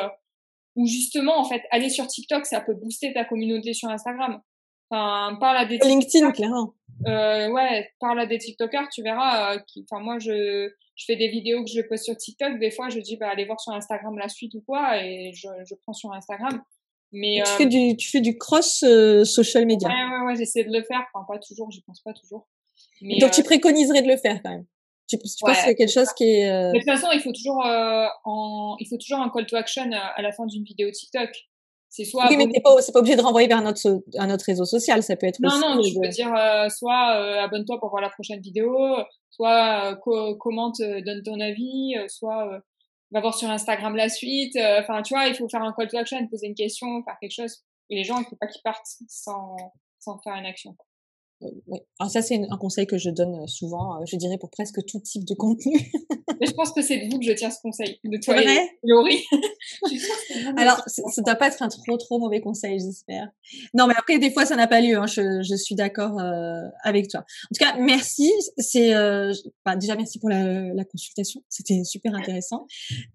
ou 0.76 0.86
justement, 0.88 1.40
en 1.40 1.46
fait, 1.46 1.62
aller 1.72 1.90
sur 1.90 2.08
TikTok, 2.08 2.46
ça 2.46 2.62
peut 2.62 2.74
booster 2.74 3.14
ta 3.14 3.26
communauté 3.26 3.74
sur 3.74 3.90
Instagram. 3.90 4.42
Enfin, 4.90 5.38
parle 5.40 5.58
à 5.58 5.66
des 5.66 5.78
LinkedIn, 5.78 6.32
clairement. 6.32 6.74
Euh, 7.08 7.50
ouais, 7.50 7.90
parle 8.00 8.20
à 8.20 8.26
des 8.26 8.38
TikTokers, 8.38 8.90
tu 8.92 9.02
verras. 9.02 9.56
Euh, 9.56 9.60
enfin, 9.90 10.04
moi, 10.04 10.20
je, 10.20 10.70
je 10.96 11.06
fais 11.06 11.16
des 11.16 11.30
vidéos 11.30 11.64
que 11.64 11.70
je 11.70 11.82
poste 11.82 12.06
sur 12.06 12.18
TikTok. 12.18 12.60
Des 12.60 12.72
fois, 12.72 12.90
je 12.90 13.00
dis, 13.00 13.18
bah, 13.18 13.30
allez 13.30 13.46
voir 13.46 13.60
sur 13.60 13.74
Instagram 13.74 14.18
la 14.18 14.30
suite 14.30 14.54
ou 14.56 14.62
quoi, 14.62 15.04
et 15.04 15.32
je, 15.34 15.48
je 15.66 15.76
prends 15.84 15.94
sur 15.94 16.12
Instagram. 16.14 16.62
Mais 17.14 17.42
tu, 17.46 17.52
fais 17.52 17.66
euh, 17.66 17.70
du, 17.70 17.98
tu 17.98 18.10
fais 18.10 18.22
du 18.22 18.38
cross 18.38 18.84
euh, 18.84 19.26
social 19.26 19.66
media. 19.66 19.90
Ouais, 19.90 19.94
ouais, 19.94 20.26
ouais, 20.28 20.36
j'essaie 20.36 20.64
de 20.64 20.72
le 20.72 20.84
faire. 20.84 21.04
Enfin, 21.14 21.26
pas 21.28 21.40
toujours, 21.40 21.70
je 21.72 21.80
pense 21.86 22.02
pas 22.02 22.14
toujours. 22.14 22.48
Mais, 23.02 23.18
Donc, 23.18 23.32
tu 23.32 23.44
préconiserais 23.44 24.02
de 24.02 24.08
le 24.08 24.18
faire 24.18 24.42
quand 24.44 24.52
même. 24.52 24.66
Tu, 25.12 25.18
tu 25.18 25.34
penses 25.42 25.58
que 25.58 25.64
c'est 25.66 25.76
quelque 25.76 25.92
chose 25.92 26.12
qui 26.16 26.24
est. 26.24 26.50
Euh... 26.50 26.72
de 26.72 26.78
toute 26.78 26.90
façon, 26.90 27.08
il 27.14 27.20
faut 27.20 27.34
toujours 27.34 27.66
euh, 27.66 28.06
en... 28.24 28.76
il 28.80 28.88
faut 28.88 28.98
toujours 28.98 29.20
un 29.20 29.30
call 29.30 29.46
to 29.46 29.58
action 29.58 29.92
euh, 29.92 29.98
à 30.16 30.22
la 30.22 30.32
fin 30.32 30.46
d'une 30.46 30.64
vidéo 30.64 30.90
TikTok. 30.90 31.30
C'est 31.90 32.06
soit. 32.06 32.28
Oui, 32.30 32.38
mais 32.38 32.48
c'est 32.54 32.62
pas, 32.62 32.76
pas 32.94 33.00
obligé 33.00 33.18
de 33.18 33.22
renvoyer 33.22 33.50
vers 33.50 33.62
notre 33.62 34.02
un 34.18 34.30
autre 34.30 34.46
réseau 34.46 34.64
social. 34.64 35.04
Ça 35.04 35.18
peut 35.18 35.28
être. 35.28 35.40
Non, 35.42 35.50
aussi 35.50 35.60
non, 35.60 35.82
tu 35.82 36.00
peux 36.00 36.08
dire 36.08 36.34
euh, 36.34 36.70
soit 36.70 37.18
euh, 37.18 37.42
abonne-toi 37.42 37.78
pour 37.80 37.90
voir 37.90 38.02
la 38.02 38.10
prochaine 38.10 38.40
vidéo, 38.40 38.74
soit 39.30 39.98
commente, 40.40 40.78
donne 40.80 41.24
ton 41.24 41.40
avis, 41.42 41.96
soit 42.08 42.62
va 43.12 43.20
voir 43.20 43.36
sur 43.36 43.50
Instagram 43.50 43.98
la 43.98 44.08
suite. 44.08 44.58
Enfin, 44.80 45.02
tu 45.02 45.14
vois, 45.14 45.28
il 45.28 45.36
faut 45.36 45.50
faire 45.50 45.62
un 45.62 45.74
call 45.78 45.90
to 45.90 45.98
action, 45.98 46.26
poser 46.28 46.48
une 46.48 46.56
question, 46.56 47.04
faire 47.04 47.18
quelque 47.20 47.34
chose. 47.34 47.58
Et 47.90 47.98
les 47.98 48.06
gens, 48.06 48.18
il 48.20 48.26
faut 48.26 48.38
pas 48.38 48.48
qu'ils 48.48 48.62
partent 48.62 48.88
sans 49.10 49.58
sans 50.00 50.18
faire 50.20 50.36
une 50.36 50.46
action. 50.46 50.74
Oui. 51.68 51.80
Alors 52.00 52.12
ça, 52.12 52.22
c'est 52.22 52.40
un 52.50 52.58
conseil 52.58 52.86
que 52.88 52.98
je 52.98 53.10
donne 53.10 53.36
euh, 53.36 53.48
souvent, 53.48 53.96
euh, 53.96 54.06
je 54.06 54.16
dirais 54.16 54.38
pour 54.38 54.50
presque 54.50 54.86
tout 54.86 55.00
type 55.00 55.26
de 55.26 55.34
contenu. 55.34 55.74
Je 56.44 56.52
pense 56.54 56.72
que 56.72 56.82
c'est 56.82 57.06
de 57.06 57.12
vous 57.12 57.20
que 57.20 57.26
je 57.26 57.34
tiens 57.34 57.52
ce 57.52 57.62
conseil, 57.62 58.00
de 58.04 58.18
toi 58.18 58.42
et 58.42 58.70
Laurie. 58.84 59.24
Alors, 60.58 60.82
ça 60.88 61.02
ne 61.18 61.26
doit 61.26 61.36
pas 61.36 61.48
être 61.48 61.62
un 61.62 61.68
trop 61.68 61.98
trop 61.98 62.20
mauvais 62.20 62.42
conseil, 62.42 62.80
j'espère. 62.80 63.30
Non, 63.74 63.88
mais 63.88 63.94
après, 63.98 64.20
des 64.20 64.32
fois, 64.32 64.46
ça 64.46 64.56
n'a 64.56 64.68
pas 64.68 64.82
lieu. 64.82 64.98
Hein. 64.98 65.06
Je, 65.06 65.42
je, 65.42 65.56
suis 65.56 65.76
d'accord 65.76 66.20
euh, 66.20 66.68
avec 66.84 67.10
toi. 67.10 67.22
En 67.22 67.54
tout 67.54 67.64
cas, 67.64 67.78
merci. 67.78 68.32
C'est 68.58 68.94
euh, 68.96 69.34
bah, 69.66 69.76
déjà 69.76 69.96
merci 69.96 70.20
pour 70.20 70.30
la, 70.30 70.74
la 70.74 70.86
consultation. 70.86 71.44
C'était 71.50 71.84
super 71.84 72.16
intéressant. 72.16 72.66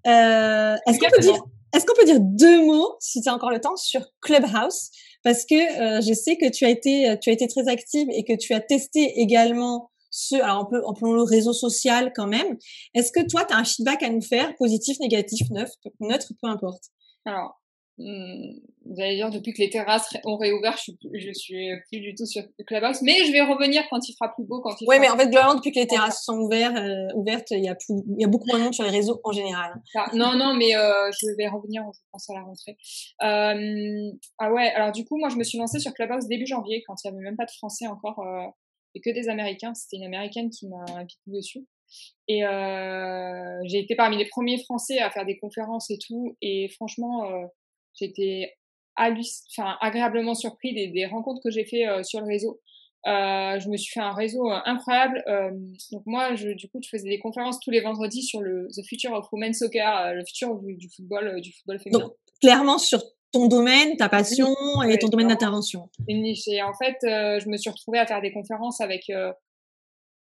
Euh, 0.06 0.76
est-ce 0.86 0.98
qu'on 0.98 1.10
peut 1.10 1.22
dire 1.22 1.42
est-ce 1.76 1.86
qu'on 1.86 1.94
peut 1.94 2.04
dire 2.04 2.20
deux 2.20 2.64
mots, 2.64 2.96
si 3.00 3.20
tu 3.20 3.28
as 3.28 3.34
encore 3.34 3.50
le 3.50 3.60
temps, 3.60 3.76
sur 3.76 4.00
Clubhouse? 4.20 4.90
Parce 5.22 5.44
que 5.44 5.54
euh, 5.54 6.00
je 6.00 6.14
sais 6.14 6.36
que 6.36 6.48
tu 6.50 6.64
as 6.64 6.70
été, 6.70 7.16
tu 7.20 7.30
as 7.30 7.32
été 7.32 7.46
très 7.48 7.68
active 7.68 8.08
et 8.10 8.24
que 8.24 8.32
tu 8.34 8.54
as 8.54 8.60
testé 8.60 9.20
également 9.20 9.90
ce, 10.10 10.36
alors 10.36 10.62
on 10.62 10.70
peut, 10.70 10.82
on 10.84 11.12
le 11.12 11.22
réseau 11.22 11.52
social 11.52 12.12
quand 12.14 12.26
même. 12.26 12.56
Est-ce 12.94 13.12
que 13.12 13.26
toi, 13.26 13.44
tu 13.44 13.52
as 13.52 13.58
un 13.58 13.64
feedback 13.64 14.02
à 14.02 14.08
nous 14.08 14.22
faire, 14.22 14.56
positif, 14.56 14.98
négatif, 15.00 15.50
neuf, 15.50 15.70
neutre, 16.00 16.32
peu 16.40 16.48
importe? 16.48 16.84
Alors, 17.24 17.60
vous 17.98 19.00
allez 19.00 19.16
dire 19.16 19.30
depuis 19.30 19.52
que 19.54 19.62
les 19.62 19.70
terrasses 19.70 20.14
ont 20.24 20.36
réouvert, 20.36 20.76
je 20.76 20.82
suis, 20.82 20.98
je 21.14 21.32
suis 21.32 21.70
plus 21.88 22.00
du 22.00 22.14
tout 22.14 22.26
sur 22.26 22.42
Clubhouse, 22.66 23.00
mais 23.02 23.24
je 23.24 23.32
vais 23.32 23.40
revenir 23.40 23.82
quand 23.88 24.06
il 24.06 24.12
fera 24.12 24.34
plus 24.34 24.44
beau, 24.44 24.60
quand 24.60 24.74
il. 24.80 24.86
Oui, 24.86 24.96
mais 25.00 25.08
en 25.08 25.16
fait, 25.16 25.28
globalement, 25.28 25.54
depuis 25.54 25.72
que 25.72 25.80
les 25.80 25.86
terrasses 25.86 26.22
sont 26.22 26.38
ouvertes, 26.38 26.76
euh, 26.76 27.08
ouvertes, 27.14 27.50
il 27.52 27.64
y 27.64 27.68
a 27.68 27.74
plus, 27.74 27.94
il 28.06 28.20
y 28.20 28.24
a 28.24 28.28
beaucoup 28.28 28.46
moins 28.48 28.58
de 28.58 28.64
monde 28.64 28.74
sur 28.74 28.84
les 28.84 28.90
réseaux 28.90 29.20
en 29.24 29.32
général. 29.32 29.74
Ah, 29.94 30.10
non, 30.12 30.34
non, 30.36 30.54
mais 30.54 30.76
euh, 30.76 31.10
je 31.12 31.34
vais 31.36 31.48
revenir, 31.48 31.82
je 31.92 32.00
pense 32.12 32.28
à 32.28 32.34
la 32.34 32.42
rentrée. 32.42 32.76
Euh, 33.22 34.12
ah 34.38 34.52
ouais, 34.52 34.68
alors 34.72 34.92
du 34.92 35.04
coup, 35.04 35.16
moi, 35.16 35.30
je 35.30 35.36
me 35.36 35.44
suis 35.44 35.58
lancée 35.58 35.78
sur 35.78 35.94
Clubhouse 35.94 36.26
début 36.28 36.46
janvier, 36.46 36.84
quand 36.86 36.94
il 37.02 37.08
y 37.08 37.10
avait 37.10 37.22
même 37.22 37.36
pas 37.36 37.46
de 37.46 37.52
Français 37.52 37.86
encore, 37.86 38.22
et 38.94 39.00
que 39.00 39.10
des 39.10 39.28
Américains. 39.28 39.72
C'était 39.74 39.96
une 39.96 40.04
Américaine 40.04 40.50
qui 40.50 40.68
m'a 40.68 40.84
invité 40.96 41.20
dessus. 41.26 41.66
Et 42.28 42.42
j'ai 43.64 43.78
été 43.78 43.96
parmi 43.96 44.18
les 44.18 44.26
premiers 44.26 44.62
Français 44.64 44.98
à 44.98 45.10
faire 45.10 45.24
des 45.24 45.38
conférences 45.38 45.90
et 45.90 45.98
tout. 45.98 46.36
Et 46.42 46.68
franchement, 46.68 47.22
J'étais 47.98 48.52
enfin, 48.96 49.76
agréablement 49.80 50.34
surpris 50.34 50.74
des, 50.74 50.88
des 50.88 51.06
rencontres 51.06 51.40
que 51.42 51.50
j'ai 51.50 51.64
fait 51.64 51.86
euh, 51.88 52.02
sur 52.02 52.20
le 52.20 52.26
réseau. 52.26 52.60
Euh, 53.06 53.60
je 53.60 53.68
me 53.68 53.76
suis 53.76 53.92
fait 53.92 54.00
un 54.00 54.12
réseau 54.12 54.50
euh, 54.50 54.58
incroyable. 54.64 55.22
Euh, 55.28 55.50
donc 55.92 56.02
moi, 56.06 56.34
je, 56.34 56.48
du 56.48 56.68
coup, 56.68 56.80
je 56.82 56.88
faisais 56.88 57.08
des 57.08 57.20
conférences 57.20 57.60
tous 57.60 57.70
les 57.70 57.80
vendredis 57.80 58.22
sur 58.22 58.40
le 58.40 58.66
The 58.74 58.84
Future 58.84 59.12
of 59.12 59.28
Women's 59.30 59.58
Soccer, 59.58 60.14
le 60.14 60.24
futur 60.24 60.56
du, 60.56 60.74
du 60.74 60.88
football, 60.88 61.40
du 61.40 61.52
football 61.52 61.78
féminin. 61.78 62.04
Donc 62.06 62.14
clairement 62.40 62.78
sur 62.78 63.00
ton 63.32 63.46
domaine, 63.46 63.96
ta 63.96 64.08
passion 64.08 64.48
et 64.88 64.98
ton 64.98 65.08
domaine 65.08 65.28
d'intervention. 65.28 65.88
Et 66.08 66.62
en 66.62 66.72
fait, 66.72 66.96
je 67.02 67.48
me 67.48 67.56
suis 67.56 67.70
retrouvée 67.70 67.98
à 67.98 68.06
faire 68.06 68.20
des 68.20 68.32
conférences 68.32 68.80
avec 68.80 69.10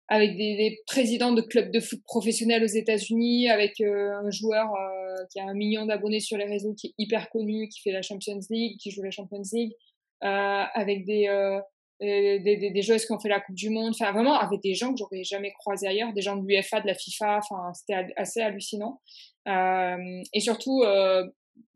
avec 0.07 0.37
des, 0.37 0.55
des, 0.55 0.79
présidents 0.85 1.31
de 1.31 1.41
clubs 1.41 1.71
de 1.71 1.79
foot 1.79 2.01
professionnels 2.03 2.63
aux 2.63 2.67
États-Unis, 2.67 3.49
avec 3.49 3.81
euh, 3.81 4.13
un 4.13 4.29
joueur 4.29 4.67
euh, 4.75 5.23
qui 5.31 5.39
a 5.39 5.45
un 5.45 5.53
million 5.53 5.85
d'abonnés 5.85 6.19
sur 6.19 6.37
les 6.37 6.45
réseaux, 6.45 6.73
qui 6.73 6.87
est 6.87 6.93
hyper 6.97 7.29
connu, 7.29 7.67
qui 7.69 7.81
fait 7.81 7.91
la 7.91 8.03
Champions 8.03 8.39
League, 8.49 8.77
qui 8.79 8.91
joue 8.91 9.01
la 9.01 9.11
Champions 9.11 9.41
League, 9.51 9.73
euh, 10.23 10.63
avec 10.73 11.05
des, 11.05 11.27
euh, 11.27 11.59
des, 11.99 12.39
des, 12.39 12.69
des, 12.69 12.81
joueuses 12.83 13.05
qui 13.05 13.13
ont 13.13 13.19
fait 13.19 13.29
la 13.29 13.39
Coupe 13.39 13.55
du 13.55 13.69
Monde, 13.71 13.93
enfin 13.99 14.11
vraiment 14.11 14.37
avec 14.37 14.61
des 14.61 14.75
gens 14.75 14.91
que 14.91 14.99
j'aurais 14.99 15.23
jamais 15.23 15.53
croisés 15.53 15.87
ailleurs, 15.87 16.13
des 16.13 16.21
gens 16.21 16.35
de 16.35 16.47
l'UFA, 16.47 16.81
de 16.81 16.87
la 16.87 16.93
FIFA, 16.93 17.37
enfin 17.37 17.73
c'était 17.73 18.13
assez 18.15 18.41
hallucinant. 18.41 19.01
et 19.47 20.39
surtout, 20.39 20.83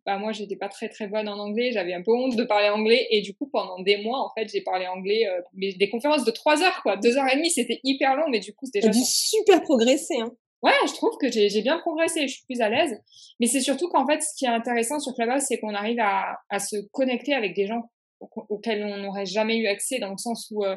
bah 0.10 0.18
moi 0.18 0.32
j'étais 0.32 0.56
pas 0.56 0.70
très 0.70 0.90
très 0.90 1.08
bonne 1.08 1.30
en 1.30 1.38
anglais, 1.38 1.72
j'avais 1.72 1.94
un 1.94 2.02
peu 2.02 2.12
honte 2.12 2.36
de 2.36 2.44
parler 2.44 2.70
anglais 2.70 3.08
et 3.12 3.22
du 3.22 3.36
coup 3.36 3.48
pendant 3.52 3.80
des 3.82 3.98
mois 3.98 4.20
en 4.20 4.32
fait 4.36 4.50
j'ai 4.52 4.62
parlé 4.62 4.88
anglais, 4.88 5.28
euh, 5.28 5.42
mais 5.54 5.74
des 5.74 5.90
conférences 5.90 6.26
de 6.26 6.32
trois 6.32 6.64
heures 6.64 6.82
quoi, 6.82 6.98
deux 6.98 7.18
heures 7.18 7.32
et 7.32 7.36
demie 7.36 7.52
c'était 7.52 7.80
hyper 7.84 8.16
long 8.16 8.26
mais 8.30 8.40
du 8.40 8.54
coup 8.54 8.66
c'était 8.66 8.88
déjà. 8.88 9.00
dû 9.00 9.06
super 9.06 9.62
progresser 9.62 10.20
hein. 10.20 10.32
Ouais, 10.62 10.74
je 10.88 10.94
trouve 10.94 11.16
que 11.22 11.32
j'ai 11.32 11.62
bien 11.62 11.80
progressé, 11.80 12.28
je 12.28 12.34
suis 12.34 12.44
plus 12.44 12.60
à 12.60 12.68
l'aise. 12.68 12.94
Mais 13.40 13.48
c'est 13.48 13.62
surtout 13.62 13.88
qu'en 13.88 14.06
fait, 14.06 14.22
ce 14.22 14.36
qui 14.38 14.44
est 14.44 14.50
intéressant 14.50 15.00
sur 15.00 15.14
Clubhouse, 15.16 15.44
c'est 15.48 15.58
qu'on 15.58 15.74
arrive 15.74 16.02
à, 16.02 16.38
à, 16.50 16.60
se 16.60 16.76
connecter 16.92 17.34
avec 17.34 17.56
des 17.56 17.66
gens 17.66 17.90
auxquels 18.20 18.84
on 18.84 18.98
n'aurait 18.98 19.26
jamais 19.26 19.56
eu 19.56 19.68
accès, 19.68 20.00
dans 20.00 20.12
le 20.12 20.18
sens 20.18 20.52
où 20.52 20.66
euh, 20.66 20.76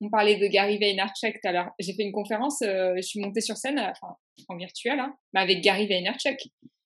on 0.00 0.08
parlait 0.08 0.36
de 0.36 0.46
Gary 0.46 0.78
Vaynerchuk 0.78 1.34
tout 1.34 1.48
à 1.48 1.52
l'heure. 1.52 1.70
J'ai 1.78 1.92
fait 1.92 2.02
une 2.02 2.12
conférence, 2.12 2.62
euh, 2.62 2.94
je 2.96 3.02
suis 3.02 3.20
montée 3.20 3.42
sur 3.42 3.58
scène, 3.58 3.78
enfin, 3.78 4.16
en 4.48 4.56
virtuel, 4.56 4.98
hein, 4.98 5.14
mais 5.34 5.40
avec 5.40 5.60
Gary 5.60 5.86
Vaynerchuk. 5.86 6.38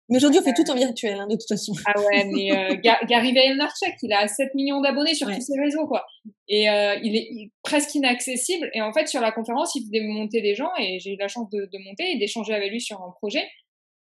Mais 0.09 0.16
aujourd'hui, 0.16 0.40
on 0.40 0.42
fait 0.42 0.55
tout 0.55 0.71
en 0.71 0.75
virtuel, 0.75 1.18
hein, 1.18 1.27
de 1.27 1.35
toute 1.35 1.49
façon. 1.49 1.73
Ah 1.85 2.01
ouais, 2.01 2.25
mais 2.25 2.51
euh, 2.53 2.75
Gary 3.09 3.33
Vaynerchuk, 3.33 3.94
il 4.03 4.12
a 4.12 4.27
7 4.27 4.55
millions 4.55 4.81
d'abonnés 4.81 5.14
sur 5.14 5.27
tous 5.27 5.40
ses 5.40 5.61
réseaux, 5.61 5.87
quoi. 5.87 6.07
Et 6.49 6.71
euh, 6.71 6.97
il 7.03 7.14
est 7.14 7.51
presque 7.62 7.94
inaccessible. 7.94 8.71
Et 8.73 8.81
en 8.81 8.92
fait, 8.92 9.07
sur 9.07 9.21
la 9.21 9.33
conférence, 9.33 9.75
il 9.75 9.85
faisait 9.85 10.07
monter 10.07 10.40
des 10.40 10.55
gens 10.55 10.71
et 10.79 10.99
j'ai 10.99 11.12
eu 11.12 11.16
la 11.18 11.29
chance 11.29 11.51
de, 11.51 11.68
de 11.71 11.85
monter 11.85 12.12
et 12.12 12.18
d'échanger 12.18 12.55
avec 12.55 12.71
lui 12.71 12.81
sur 12.81 13.03
un 13.03 13.12
projet. 13.18 13.47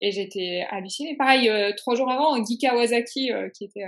Et 0.02 0.12
j'étais 0.12 0.66
hallucinée. 0.70 1.16
Pareil, 1.16 1.50
euh, 1.50 1.72
trois 1.78 1.96
jours 1.96 2.12
avant, 2.12 2.38
Guy 2.42 2.58
Kawasaki, 2.58 3.32
euh, 3.32 3.48
qui 3.58 3.64
était 3.64 3.86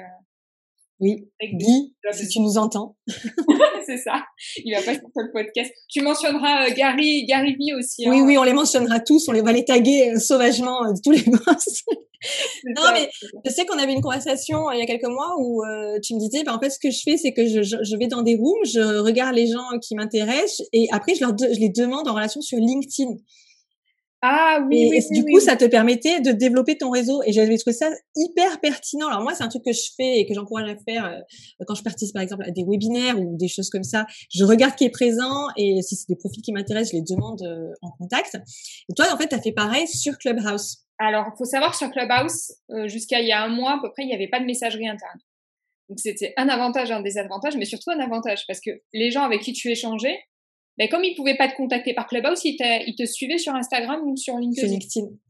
oui, 0.99 1.27
Guy, 1.41 1.93
si 2.13 2.27
tu 2.29 2.39
nous 2.39 2.57
entends. 2.57 2.95
c'est 3.85 3.97
ça. 3.97 4.23
Il 4.63 4.73
va 4.73 4.81
passer 4.81 4.99
sur 4.99 5.23
le 5.23 5.31
podcast. 5.31 5.73
Tu 5.89 6.01
mentionneras 6.01 6.67
euh, 6.67 6.73
Gary, 6.73 7.25
Gary 7.25 7.55
V 7.59 7.73
aussi. 7.77 8.09
Oui, 8.09 8.19
hein. 8.19 8.23
oui, 8.25 8.37
on 8.37 8.43
les 8.43 8.53
mentionnera 8.53 9.01
tous. 9.01 9.27
On 9.27 9.33
les 9.33 9.41
va 9.41 9.51
les 9.51 9.65
taguer 9.65 10.11
euh, 10.11 10.19
sauvagement 10.19 10.85
euh, 10.85 10.93
tous 11.03 11.11
les 11.11 11.23
mois. 11.25 11.57
Non, 12.75 12.83
mais 12.93 13.09
je 13.45 13.51
sais 13.51 13.65
qu'on 13.65 13.77
avait 13.77 13.93
une 13.93 14.01
conversation 14.01 14.71
il 14.71 14.79
y 14.79 14.81
a 14.81 14.85
quelques 14.85 15.07
mois 15.07 15.35
où 15.39 15.61
tu 16.01 16.15
me 16.15 16.19
disais, 16.19 16.43
bah, 16.43 16.55
en 16.55 16.59
fait, 16.59 16.69
ce 16.69 16.79
que 16.79 16.91
je 16.91 17.01
fais, 17.03 17.17
c'est 17.17 17.33
que 17.33 17.45
je, 17.47 17.61
je, 17.61 17.97
vais 17.97 18.07
dans 18.07 18.21
des 18.21 18.35
rooms, 18.35 18.65
je 18.65 18.99
regarde 18.99 19.35
les 19.35 19.47
gens 19.47 19.79
qui 19.81 19.95
m'intéressent 19.95 20.61
et 20.73 20.87
après, 20.91 21.15
je, 21.15 21.21
leur 21.21 21.35
je 21.37 21.59
les 21.59 21.69
demande 21.69 22.07
en 22.07 22.13
relation 22.13 22.41
sur 22.41 22.57
LinkedIn. 22.57 23.15
Ah 24.27 24.59
oui, 24.65 24.89
et, 24.91 25.13
du 25.13 25.23
coup, 25.23 25.39
ça 25.39 25.55
te 25.55 25.65
permettait 25.65 26.19
de 26.19 26.31
développer 26.31 26.79
ton 26.79 26.89
réseau. 26.89 27.21
Et 27.27 27.31
j'avais 27.31 27.55
trouvé 27.57 27.75
ça 27.75 27.91
hyper 28.15 28.59
pertinent. 28.59 29.07
Alors 29.07 29.21
moi, 29.21 29.35
c'est 29.35 29.43
un 29.43 29.49
truc 29.49 29.63
que 29.63 29.71
je 29.71 29.91
fais 29.95 30.17
et 30.17 30.25
que 30.25 30.33
j'encourage 30.33 30.67
à 30.67 30.75
faire 30.77 31.05
euh, 31.05 31.63
quand 31.67 31.75
je 31.75 31.83
participe 31.83 32.11
par 32.15 32.23
exemple 32.23 32.43
à 32.43 32.49
des 32.49 32.63
webinaires 32.67 33.19
ou 33.19 33.37
des 33.37 33.47
choses 33.47 33.69
comme 33.69 33.83
ça. 33.83 34.07
Je 34.33 34.43
regarde 34.43 34.73
qui 34.73 34.83
est 34.83 34.89
présent 34.89 35.45
et 35.57 35.83
si 35.83 35.95
c'est 35.95 36.07
des 36.09 36.15
profils 36.15 36.41
qui 36.41 36.51
m'intéressent, 36.53 36.93
je 36.93 36.97
les 36.97 37.03
demande 37.03 37.43
euh, 37.43 37.71
en 37.83 37.91
contact. 37.91 38.35
Et 38.89 38.95
toi, 38.95 39.05
en 39.13 39.17
fait, 39.17 39.27
tu 39.27 39.35
as 39.35 39.41
fait 39.41 39.51
pareil 39.51 39.87
sur 39.87 40.17
Clubhouse. 40.17 40.87
Alors, 40.97 41.27
faut 41.37 41.45
savoir 41.45 41.75
sur 41.75 41.91
Clubhouse, 41.91 42.51
euh, 42.71 42.87
jusqu'à 42.87 43.19
il 43.21 43.27
y 43.27 43.31
a 43.31 43.43
un 43.43 43.49
mois 43.49 43.73
à 43.73 43.79
peu 43.79 43.91
près, 43.91 44.03
il 44.03 44.07
n'y 44.07 44.15
avait 44.15 44.29
pas 44.29 44.39
de 44.39 44.45
messagerie 44.45 44.87
interne. 44.87 45.19
Donc 45.87 45.99
c'était 45.99 46.33
un 46.35 46.49
avantage, 46.49 46.89
un 46.89 47.01
désavantage, 47.01 47.57
mais 47.57 47.65
surtout 47.65 47.91
un 47.91 47.99
avantage 47.99 48.45
parce 48.47 48.59
que 48.59 48.71
les 48.91 49.11
gens 49.11 49.21
avec 49.21 49.41
qui 49.41 49.53
tu 49.53 49.69
échangeais, 49.69 50.17
mais 50.77 50.89
comme 50.89 51.03
ils 51.03 51.15
pouvaient 51.15 51.37
pas 51.37 51.47
te 51.47 51.55
contacter 51.55 51.93
par 51.93 52.07
Clubhouse, 52.07 52.43
ils, 52.43 52.57
ils 52.87 52.95
te 52.95 53.05
suivaient 53.05 53.37
sur 53.37 53.53
Instagram 53.55 54.01
ou 54.05 54.15
sur 54.17 54.37
LinkedIn? 54.37 54.67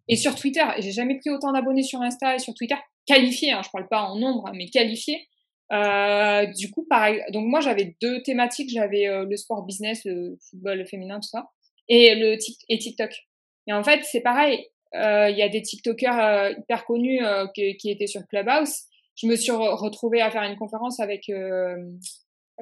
Et 0.07 0.15
sur 0.15 0.35
Twitter. 0.35 0.63
J'ai 0.79 0.91
jamais 0.91 1.17
pris 1.17 1.29
autant 1.29 1.51
d'abonnés 1.51 1.83
sur 1.83 2.01
Insta 2.01 2.35
et 2.35 2.39
sur 2.39 2.53
Twitter. 2.53 2.75
Qualifiés, 3.05 3.51
hein, 3.51 3.61
je 3.63 3.69
parle 3.71 3.87
pas 3.87 4.03
en 4.03 4.15
nombre, 4.17 4.51
mais 4.53 4.67
qualifiés. 4.67 5.27
Euh, 5.71 6.45
du 6.57 6.69
coup, 6.69 6.85
pareil. 6.87 7.21
Donc 7.31 7.45
moi, 7.45 7.59
j'avais 7.59 7.95
deux 8.01 8.21
thématiques. 8.21 8.69
J'avais 8.69 9.07
euh, 9.07 9.25
le 9.25 9.35
sport 9.37 9.65
business, 9.65 10.01
le 10.05 10.37
football 10.49 10.79
le 10.79 10.85
féminin, 10.85 11.19
tout 11.19 11.29
ça, 11.29 11.47
et 11.87 12.15
le 12.15 12.37
et 12.69 12.77
TikTok. 12.77 13.11
Et 13.67 13.73
en 13.73 13.83
fait, 13.83 14.03
c'est 14.03 14.21
pareil. 14.21 14.67
Euh, 14.95 15.29
il 15.29 15.37
y 15.37 15.41
a 15.41 15.49
des 15.49 15.61
TikTokers 15.61 16.19
euh, 16.19 16.53
hyper 16.57 16.85
connus 16.85 17.23
euh, 17.23 17.47
qui, 17.53 17.75
qui, 17.77 17.89
étaient 17.89 18.07
sur 18.07 18.25
Clubhouse. 18.27 18.83
Je 19.15 19.27
me 19.27 19.35
suis 19.35 19.51
retrouvée 19.51 20.21
à 20.21 20.31
faire 20.31 20.43
une 20.43 20.57
conférence 20.57 20.99
avec, 20.99 21.29
euh, 21.29 21.75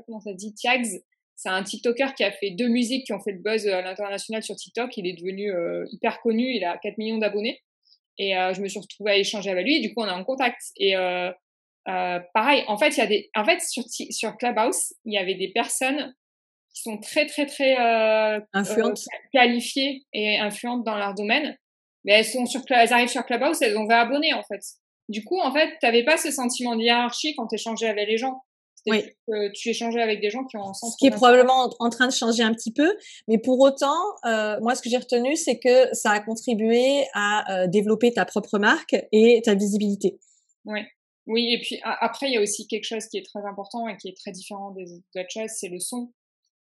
comment 0.06 0.19
ça 0.19 0.34
dit, 0.34 0.54
Tiags, 0.54 1.02
c'est 1.43 1.49
un 1.49 1.62
TikToker 1.62 2.15
qui 2.15 2.23
a 2.23 2.32
fait 2.32 2.51
deux 2.51 2.69
musiques 2.69 3.06
qui 3.06 3.12
ont 3.12 3.19
fait 3.19 3.34
le 3.34 3.39
buzz 3.39 3.67
à 3.67 3.82
l'international 3.82 4.41
sur 4.41 4.56
TikTok. 4.56 4.95
Il 4.95 5.06
est 5.06 5.13
devenu 5.13 5.51
euh, 5.51 5.86
hyper 5.91 6.21
connu. 6.21 6.56
Il 6.56 6.63
a 6.63 6.77
4 6.77 6.97
millions 6.97 7.17
d'abonnés. 7.17 7.62
Et 8.17 8.38
euh, 8.38 8.53
je 8.53 8.62
me 8.62 8.69
suis 8.69 8.79
retrouvée 8.79 9.12
à 9.12 9.17
échanger 9.17 9.51
avec 9.51 9.65
lui. 9.65 9.75
Et 9.75 9.82
du 9.82 9.93
coup, 9.93 10.03
on 10.03 10.08
est 10.08 10.12
en 10.12 10.23
contact. 10.23 10.62
Et 10.77 10.95
euh, 10.95 11.32
euh 11.89 12.19
pareil, 12.34 12.63
en 12.67 12.77
fait, 12.77 12.95
il 12.95 12.97
y 12.97 13.01
a 13.01 13.08
des, 13.08 13.29
en 13.36 13.43
fait, 13.43 13.60
sur, 13.60 13.84
sur 13.89 14.38
Clubhouse, 14.38 14.93
il 15.03 15.13
y 15.13 15.17
avait 15.17 15.36
des 15.36 15.49
personnes 15.49 16.15
qui 16.73 16.82
sont 16.84 16.97
très, 16.97 17.25
très, 17.25 17.45
très 17.45 17.75
influentes, 18.53 19.01
qualifiées 19.34 20.06
et 20.13 20.39
influentes 20.39 20.86
dans 20.86 20.97
leur 20.97 21.13
domaine. 21.13 21.58
Mais 22.06 22.13
elles 22.13 22.25
sont 22.25 22.45
sur, 22.45 22.62
elles 22.69 22.93
arrivent 22.93 23.10
sur 23.10 23.25
Clubhouse, 23.25 23.62
elles 23.62 23.77
ont 23.77 23.86
20 23.86 23.99
abonnés 23.99 24.34
en 24.34 24.43
fait. 24.43 24.62
Du 25.10 25.25
coup, 25.25 25.39
en 25.41 25.53
fait, 25.53 25.71
tu 25.79 25.86
n'avais 25.86 26.06
pas 26.06 26.15
ce 26.15 26.32
sentiment 26.32 26.77
de 26.77 26.84
hiérarchie 26.84 27.36
quand 27.36 27.47
tu 27.47 27.56
échangeais 27.56 27.89
avec 27.89 28.08
les 28.08 28.17
gens. 28.17 28.41
Oui. 28.88 29.04
Que 29.28 29.52
tu 29.54 29.69
échangeais 29.69 30.02
avec 30.02 30.22
des 30.22 30.30
gens 30.30 30.43
qui 30.43 30.58
ont 30.58 30.69
un 30.69 30.74
sens. 30.74 30.93
Ce 30.93 30.98
qui 30.98 31.08
est 31.08 31.12
probablement 31.12 31.69
en 31.80 31.89
train 31.89 32.08
de 32.08 32.13
changer 32.13 32.43
un 32.43 32.54
petit 32.54 32.72
peu, 32.72 32.96
mais 33.28 33.38
pour 33.38 33.60
autant, 33.60 33.96
euh, 34.26 34.60
moi, 34.62 34.76
ce 34.76 34.82
que 34.82 34.89
j'ai 34.89 34.98
retenu, 34.98 35.36
c'est 35.36 35.60
que 35.60 35.93
ça 35.93 36.12
a 36.12 36.19
contribué 36.19 37.06
à 37.13 37.63
euh, 37.63 37.67
développer 37.67 38.12
ta 38.12 38.26
propre 38.26 38.60
marque 38.60 38.96
et 39.12 39.41
ta 39.43 39.56
visibilité. 39.56 40.19
Oui. 40.65 40.82
Oui, 41.26 41.54
et 41.54 41.62
puis 41.62 41.80
après, 41.84 42.28
il 42.28 42.34
y 42.34 42.38
a 42.38 42.41
aussi 42.41 42.67
quelque 42.67 42.84
chose 42.84 43.06
qui 43.08 43.17
est 43.17 43.26
très 43.26 43.46
important 43.46 43.88
et 43.88 43.96
qui 43.96 44.10
est 44.10 44.17
très 44.17 44.32
différent 44.32 44.72
des 44.72 44.91
autres 44.93 45.30
choses, 45.30 45.52
c'est 45.56 45.69
le 45.69 45.80
son. 45.80 46.12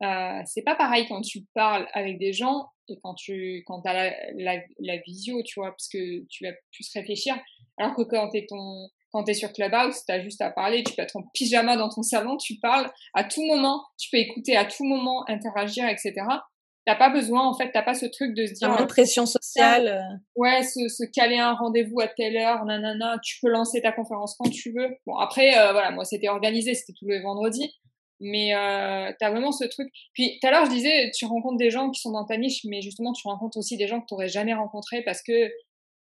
Euh, 0.04 0.41
c'est 0.46 0.62
pas 0.62 0.76
pareil 0.76 1.06
quand 1.10 1.22
tu 1.22 1.46
parles 1.54 1.88
avec 1.93 2.17
des 2.17 2.32
gens 2.32 2.67
et 2.88 3.00
quand 3.04 3.15
tu 3.15 3.63
quand 3.65 3.82
as 3.86 3.93
la, 3.93 4.13
la, 4.36 4.62
la 4.80 4.98
visio, 4.98 5.41
tu 5.43 5.60
vois, 5.60 5.72
parce 5.72 5.89
que 5.89 6.26
tu 6.30 6.46
vas 6.46 6.54
plus 6.72 6.89
réfléchir. 6.93 7.36
Alors 7.78 7.96
que 7.96 8.04
quand 8.04 8.30
t'es 8.30 8.46
ton 8.48 8.89
quand 9.12 9.24
tu 9.24 9.32
es 9.32 9.34
sur 9.34 9.52
Clubhouse, 9.54 10.04
tu 10.06 10.13
as 10.13 10.22
juste 10.22 10.41
à 10.41 10.52
parler, 10.52 10.84
tu 10.84 10.93
peux 10.93 11.02
être 11.02 11.15
en 11.15 11.24
pyjama 11.34 11.78
dans 11.78 11.89
ton 11.89 12.04
salon, 12.04 12.38
tu 12.38 12.60
parles 12.60 12.89
à 13.13 13.24
tout 13.24 13.46
moment, 13.46 13.84
tu 13.98 14.10
peux 14.12 14.17
écouter 14.17 14.56
à 14.56 14.65
tout 14.65 14.84
moment, 14.84 15.24
interagir, 15.28 15.88
etc. 15.88 16.13
T'as 16.86 16.96
pas 16.96 17.10
besoin, 17.10 17.46
en 17.46 17.54
fait, 17.54 17.72
t'as 17.74 17.82
pas 17.82 17.93
ce 17.93 18.06
truc 18.06 18.34
de 18.34 18.46
se 18.46 18.54
dire. 18.54 18.70
Une 18.80 18.88
pression 18.88 19.26
sociale. 19.26 19.88
Euh. 19.88 20.17
Ouais, 20.38 20.63
se, 20.63 20.88
se 20.88 21.04
caler 21.12 21.38
un 21.38 21.54
rendez-vous 21.54 22.00
à 22.00 22.08
telle 22.08 22.38
heure, 22.38 22.63
nanana, 22.63 23.17
tu 23.22 23.39
peux 23.41 23.50
lancer 23.50 23.82
ta 23.82 23.91
conférence 23.91 24.36
quand 24.39 24.50
tu 24.50 24.72
veux. 24.72 24.96
Bon, 25.06 25.17
après, 25.17 25.58
euh, 25.58 25.74
voilà, 25.74 25.91
moi, 25.91 26.06
c'était 26.06 26.30
organisé, 26.30 26.74
c'était 26.76 26.93
tous 26.98 27.08
les 27.08 27.20
vendredis. 27.20 27.74
Mais 28.20 28.56
euh, 28.56 29.12
tu 29.20 29.26
as 29.26 29.30
vraiment 29.30 29.52
ce 29.52 29.65
truc. 29.65 29.89
Puis 30.13 30.39
tout 30.39 30.48
à 30.48 30.52
l'heure, 30.52 30.65
je 30.65 30.72
disais, 30.72 31.12
tu 31.15 31.26
rencontres 31.26 31.58
des 31.58 31.70
gens 31.70 31.91
qui 31.91 32.00
sont 32.00 32.12
dans 32.12 32.26
ta 32.26 32.38
niche, 32.38 32.62
mais 32.63 32.82
justement, 32.82 33.13
tu 33.13 33.28
rencontres 33.28 33.58
aussi 33.58 33.78
des 33.78 33.88
gens 33.88 34.00
que 34.00 34.06
tu 34.08 34.13
n'aurais 34.13 34.30
jamais 34.30 34.54
rencontrés 34.54 35.04
parce 35.04 35.22
que 35.22 35.52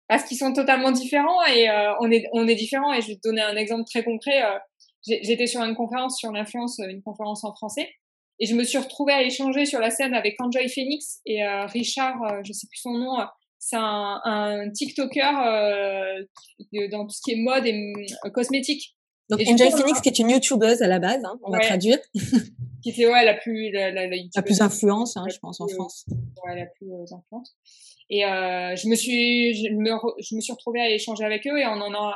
parce 0.07 0.23
qu'ils 0.23 0.37
sont 0.37 0.53
totalement 0.53 0.91
différents 0.91 1.43
et 1.45 1.69
euh, 1.69 1.93
on 1.99 2.09
est 2.11 2.25
on 2.31 2.47
est 2.47 2.55
différents 2.55 2.93
et 2.93 3.01
je 3.01 3.07
vais 3.07 3.15
te 3.15 3.27
donner 3.27 3.41
un 3.41 3.55
exemple 3.55 3.83
très 3.85 4.03
concret 4.03 4.43
euh, 4.43 4.57
j'étais 5.05 5.47
sur 5.47 5.61
une 5.61 5.75
conférence 5.75 6.17
sur 6.17 6.31
l'influence 6.31 6.79
une 6.79 7.01
conférence 7.01 7.43
en 7.43 7.53
français 7.53 7.89
et 8.39 8.45
je 8.45 8.55
me 8.55 8.63
suis 8.63 8.77
retrouvée 8.77 9.13
à 9.13 9.23
échanger 9.23 9.65
sur 9.65 9.79
la 9.79 9.89
scène 9.89 10.13
avec 10.13 10.35
Enjoy 10.39 10.67
Phoenix 10.69 11.19
et 11.25 11.43
euh, 11.43 11.65
Richard 11.65 12.17
je 12.45 12.53
sais 12.53 12.67
plus 12.67 12.79
son 12.79 12.93
nom 12.93 13.17
c'est 13.59 13.77
un, 13.77 14.21
un 14.23 14.69
TikToker 14.69 15.31
dans 16.91 17.05
tout 17.05 17.13
ce 17.13 17.21
qui 17.23 17.33
est 17.33 17.41
mode 17.41 17.65
et 17.65 17.93
cosmétique 18.33 18.96
donc 19.29 19.41
Enjoy 19.47 19.71
Phoenix 19.71 20.01
qui 20.01 20.09
est 20.09 20.19
une 20.19 20.29
youtubeuse 20.29 20.81
à 20.81 20.87
la 20.87 20.99
base 20.99 21.23
hein, 21.25 21.39
on 21.43 21.51
va 21.51 21.59
traduire. 21.59 21.97
Qui 22.83 22.91
était 22.91 23.07
ouais 23.07 23.25
la 23.25 23.33
plus 23.33 23.71
la, 23.71 23.91
la, 23.91 24.07
la, 24.07 24.41
plus 24.43 24.61
influence 24.61 25.17
hein, 25.17 25.25
je 25.29 25.39
pense 25.39 25.59
en 25.59 25.67
France. 25.67 26.05
ouais 26.45 26.55
la 26.55 26.67
plus 26.67 26.91
influente. 27.11 27.47
Et 28.09 28.23
euh, 28.23 28.75
je 28.75 28.87
me 28.87 28.95
suis, 28.95 29.53
je 29.55 29.73
me, 29.73 29.89
je 30.21 30.35
me 30.35 30.41
suis 30.41 30.53
retrouvée 30.53 30.79
à 30.79 30.89
échanger 30.89 31.25
avec 31.25 31.45
eux 31.47 31.59
et 31.59 31.65
on 31.65 31.81
en 31.81 31.93
a 31.93 32.15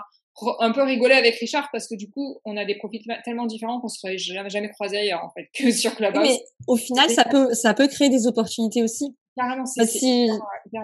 un 0.59 0.71
peu 0.71 0.83
rigolé 0.83 1.13
avec 1.13 1.35
Richard 1.35 1.67
parce 1.71 1.87
que 1.87 1.95
du 1.95 2.09
coup, 2.09 2.39
on 2.45 2.55
a 2.57 2.65
des 2.65 2.75
profils 2.75 3.01
tellement 3.25 3.45
différents 3.45 3.81
qu'on 3.81 3.89
se 3.89 3.99
serait 3.99 4.17
jamais, 4.17 4.49
jamais 4.49 4.69
croisés 4.69 4.99
ailleurs 4.99 5.23
en 5.23 5.29
fait 5.31 5.49
que 5.53 5.71
sur 5.71 5.95
Clubhouse. 5.95 6.23
Mais 6.23 6.39
au 6.67 6.77
final, 6.77 7.09
ça 7.09 7.25
peut, 7.25 7.53
ça 7.53 7.73
peut 7.73 7.87
créer 7.87 8.09
des 8.09 8.27
opportunités 8.27 8.83
aussi. 8.83 9.15
Carrément, 9.37 9.65
c'est 9.65 9.85
si, 9.85 10.29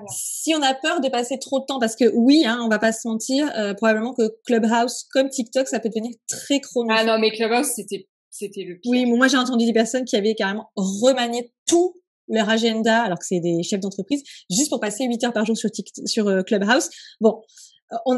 si 0.09 0.55
on 0.55 0.61
a 0.61 0.73
peur 0.73 1.01
de 1.01 1.09
passer 1.09 1.37
trop 1.37 1.59
de 1.59 1.65
temps, 1.65 1.79
parce 1.79 1.95
que 1.97 2.05
oui, 2.13 2.45
hein, 2.45 2.59
on 2.63 2.69
va 2.69 2.79
pas 2.79 2.93
se 2.93 3.07
mentir, 3.07 3.51
euh, 3.57 3.73
probablement 3.73 4.13
que 4.13 4.35
Clubhouse, 4.45 5.05
comme 5.11 5.29
TikTok, 5.29 5.67
ça 5.67 5.79
peut 5.81 5.89
devenir 5.89 6.13
très 6.29 6.61
chronophage. 6.61 7.01
Ah 7.01 7.05
non, 7.05 7.19
mais 7.19 7.31
Clubhouse, 7.31 7.67
c'était, 7.75 8.07
c'était 8.29 8.63
le 8.63 8.79
pire. 8.79 8.91
Oui, 8.91 9.05
moi 9.05 9.27
j'ai 9.27 9.37
entendu 9.37 9.65
des 9.65 9.73
personnes 9.73 10.05
qui 10.05 10.15
avaient 10.15 10.33
carrément 10.33 10.71
remanié 10.75 11.51
tout 11.67 11.95
leur 12.29 12.49
agenda, 12.49 13.01
alors 13.01 13.19
que 13.19 13.25
c'est 13.25 13.39
des 13.39 13.63
chefs 13.63 13.79
d'entreprise, 13.79 14.23
juste 14.49 14.69
pour 14.69 14.79
passer 14.79 15.05
8 15.05 15.25
heures 15.25 15.33
par 15.33 15.45
jour 15.45 15.57
sur, 15.57 15.69
sur 16.05 16.27
euh, 16.27 16.41
Clubhouse. 16.43 16.89
Bon, 17.19 17.41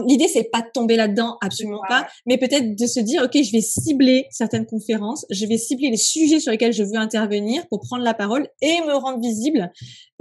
L'idée, 0.07 0.27
c'est 0.27 0.49
pas 0.51 0.61
de 0.61 0.67
tomber 0.73 0.95
là-dedans, 0.95 1.37
absolument 1.41 1.81
pas, 1.87 2.07
mais 2.25 2.37
peut-être 2.37 2.75
de 2.75 2.87
se 2.87 2.99
dire, 2.99 3.23
ok, 3.23 3.41
je 3.43 3.51
vais 3.51 3.61
cibler 3.61 4.25
certaines 4.31 4.65
conférences, 4.65 5.25
je 5.29 5.45
vais 5.45 5.57
cibler 5.57 5.89
les 5.89 5.97
sujets 5.97 6.39
sur 6.39 6.51
lesquels 6.51 6.73
je 6.73 6.83
veux 6.83 6.95
intervenir 6.95 7.67
pour 7.67 7.81
prendre 7.81 8.03
la 8.03 8.13
parole 8.13 8.47
et 8.61 8.81
me 8.81 8.93
rendre 8.93 9.19
visible. 9.19 9.71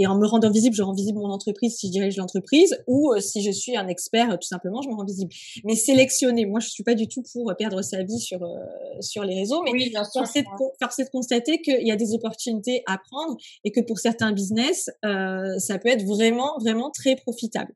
Et 0.01 0.07
en 0.07 0.17
me 0.17 0.27
rendant 0.27 0.51
visible, 0.51 0.77
je 0.77 0.83
rends 0.83 0.93
visible 0.93 1.19
mon 1.19 1.31
entreprise 1.31 1.77
si 1.77 1.89
je 1.89 1.93
dirige 1.93 2.17
l'entreprise, 2.17 2.79
ou 2.87 3.13
euh, 3.13 3.21
si 3.21 3.43
je 3.43 3.51
suis 3.51 3.77
un 3.77 3.89
expert, 3.89 4.39
tout 4.39 4.47
simplement, 4.47 4.81
je 4.81 4.89
me 4.89 4.95
rends 4.95 5.05
visible. 5.05 5.33
Mais 5.65 5.75
sélectionner, 5.75 6.47
moi, 6.47 6.61
je 6.61 6.69
suis 6.69 6.85
pas 6.85 6.95
du 6.95 7.09
tout 7.09 7.23
pour 7.33 7.53
perdre 7.59 7.83
sa 7.83 8.03
vie 8.05 8.21
sur 8.21 8.43
euh, 8.43 8.57
sur 9.01 9.25
les 9.25 9.35
réseaux, 9.35 9.63
mais 9.63 9.73
oui, 9.73 9.93
forcer, 10.13 10.43
de, 10.43 11.05
de 11.05 11.11
constater 11.11 11.61
qu'il 11.61 11.87
y 11.87 11.91
a 11.91 11.97
des 11.97 12.15
opportunités 12.15 12.83
à 12.87 12.99
prendre 12.99 13.37
et 13.65 13.73
que 13.73 13.81
pour 13.81 13.99
certains 13.99 14.33
business, 14.33 14.91
euh, 15.05 15.59
ça 15.59 15.79
peut 15.79 15.89
être 15.89 16.05
vraiment 16.05 16.59
vraiment 16.61 16.91
très 16.91 17.17
profitable. 17.17 17.73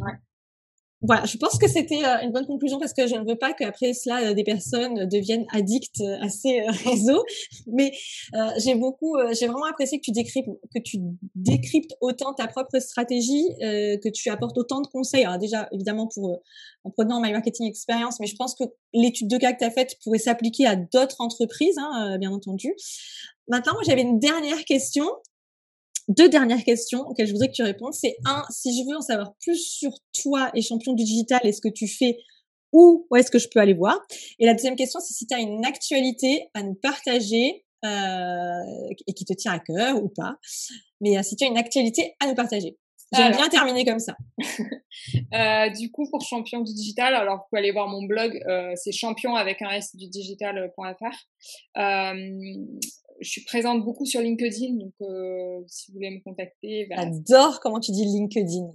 Ouais. 0.00 0.12
Voilà, 1.06 1.24
je 1.26 1.36
pense 1.36 1.58
que 1.58 1.68
c'était 1.68 2.04
euh, 2.04 2.22
une 2.22 2.32
bonne 2.32 2.46
conclusion 2.46 2.78
parce 2.78 2.94
que 2.94 3.06
je 3.06 3.14
ne 3.14 3.26
veux 3.26 3.36
pas 3.36 3.52
qu'après 3.52 3.92
cela 3.92 4.30
euh, 4.30 4.34
des 4.34 4.44
personnes 4.44 5.06
deviennent 5.06 5.44
addictes 5.52 6.02
à 6.20 6.28
ces 6.28 6.60
réseaux. 6.84 7.22
Mais 7.66 7.92
j'ai 8.58 8.74
beaucoup, 8.74 9.16
j'ai 9.32 9.46
vraiment 9.46 9.66
apprécié 9.66 9.98
que 9.98 10.04
tu 10.04 10.12
décryptes, 10.12 10.48
que 10.74 10.80
tu 10.80 10.98
décryptes 11.34 11.94
autant 12.00 12.32
ta 12.34 12.46
propre 12.46 12.78
stratégie, 12.78 13.44
que 13.60 14.08
tu 14.08 14.30
apportes 14.30 14.56
autant 14.58 14.80
de 14.80 14.86
conseils. 14.86 15.24
Alors 15.24 15.38
déjà, 15.38 15.68
évidemment 15.72 16.08
pour 16.08 16.42
en 16.84 16.90
prenant 16.90 17.20
My 17.20 17.32
Marketing 17.32 17.66
Experience, 17.66 18.20
mais 18.20 18.26
je 18.26 18.36
pense 18.36 18.54
que 18.54 18.64
l'étude 18.92 19.28
de 19.28 19.36
cas 19.36 19.52
que 19.52 19.58
tu 19.58 19.64
as 19.64 19.70
faite 19.70 19.96
pourrait 20.02 20.18
s'appliquer 20.18 20.66
à 20.66 20.76
d'autres 20.76 21.20
entreprises, 21.20 21.78
hein, 21.78 22.18
bien 22.18 22.32
entendu. 22.32 22.74
Maintenant, 23.48 23.74
moi 23.74 23.82
j'avais 23.86 24.02
une 24.02 24.18
dernière 24.18 24.64
question 24.64 25.06
deux 26.08 26.28
dernières 26.28 26.64
questions 26.64 27.00
auxquelles 27.00 27.26
je 27.26 27.32
voudrais 27.32 27.48
que 27.48 27.54
tu 27.54 27.62
répondes. 27.62 27.94
C'est 27.94 28.16
un, 28.24 28.42
si 28.50 28.76
je 28.76 28.88
veux 28.88 28.96
en 28.96 29.00
savoir 29.00 29.34
plus 29.40 29.56
sur 29.56 29.90
toi 30.22 30.50
et 30.54 30.62
champion 30.62 30.92
du 30.92 31.04
digital 31.04 31.40
et 31.44 31.52
ce 31.52 31.60
que 31.60 31.68
tu 31.68 31.88
fais, 31.88 32.18
où, 32.72 33.06
où 33.10 33.16
est-ce 33.16 33.30
que 33.30 33.38
je 33.38 33.48
peux 33.48 33.60
aller 33.60 33.74
voir? 33.74 33.98
Et 34.38 34.46
la 34.46 34.54
deuxième 34.54 34.76
question, 34.76 35.00
c'est 35.00 35.14
si 35.14 35.26
tu 35.26 35.34
as 35.34 35.38
une 35.38 35.64
actualité 35.64 36.48
à 36.54 36.62
nous 36.62 36.74
partager 36.74 37.64
euh, 37.84 38.88
et 39.06 39.12
qui 39.12 39.24
te 39.24 39.32
tient 39.32 39.52
à 39.52 39.58
cœur 39.60 40.02
ou 40.02 40.08
pas. 40.08 40.36
Mais 41.00 41.16
euh, 41.16 41.22
si 41.22 41.36
tu 41.36 41.44
as 41.44 41.48
une 41.48 41.58
actualité 41.58 42.14
à 42.20 42.26
nous 42.26 42.34
partager. 42.34 42.76
J'aime 43.12 43.32
bien 43.32 43.48
terminer 43.48 43.84
comme 43.84 43.98
ça. 43.98 44.16
euh, 45.34 45.70
du 45.70 45.90
coup, 45.90 46.08
pour 46.10 46.20
champion 46.22 46.60
du 46.60 46.72
digital, 46.72 47.14
alors 47.14 47.36
vous 47.36 47.42
pouvez 47.50 47.60
aller 47.60 47.72
voir 47.72 47.88
mon 47.88 48.02
blog, 48.04 48.40
euh, 48.48 48.72
c'est 48.76 48.92
champion 48.92 49.36
avec 49.36 49.62
un 49.62 49.70
s 49.70 49.94
du 49.94 50.08
digital.fr. 50.08 51.78
Euh, 51.78 52.14
je 53.24 53.30
suis 53.30 53.44
présente 53.44 53.84
beaucoup 53.84 54.06
sur 54.06 54.20
LinkedIn, 54.20 54.74
donc 54.74 54.92
euh, 55.00 55.60
si 55.66 55.90
vous 55.90 55.96
voulez 55.96 56.10
me 56.10 56.22
contacter. 56.22 56.86
Bah, 56.88 56.96
J'adore 56.98 57.60
comment 57.60 57.80
tu 57.80 57.92
dis 57.92 58.04
LinkedIn. 58.04 58.70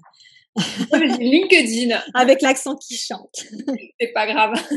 LinkedIn. 1.19 1.97
Avec 2.13 2.41
l'accent 2.41 2.75
qui 2.75 2.95
chante. 2.95 3.45
C'est 3.99 4.13
pas 4.13 4.27
grave. 4.27 4.53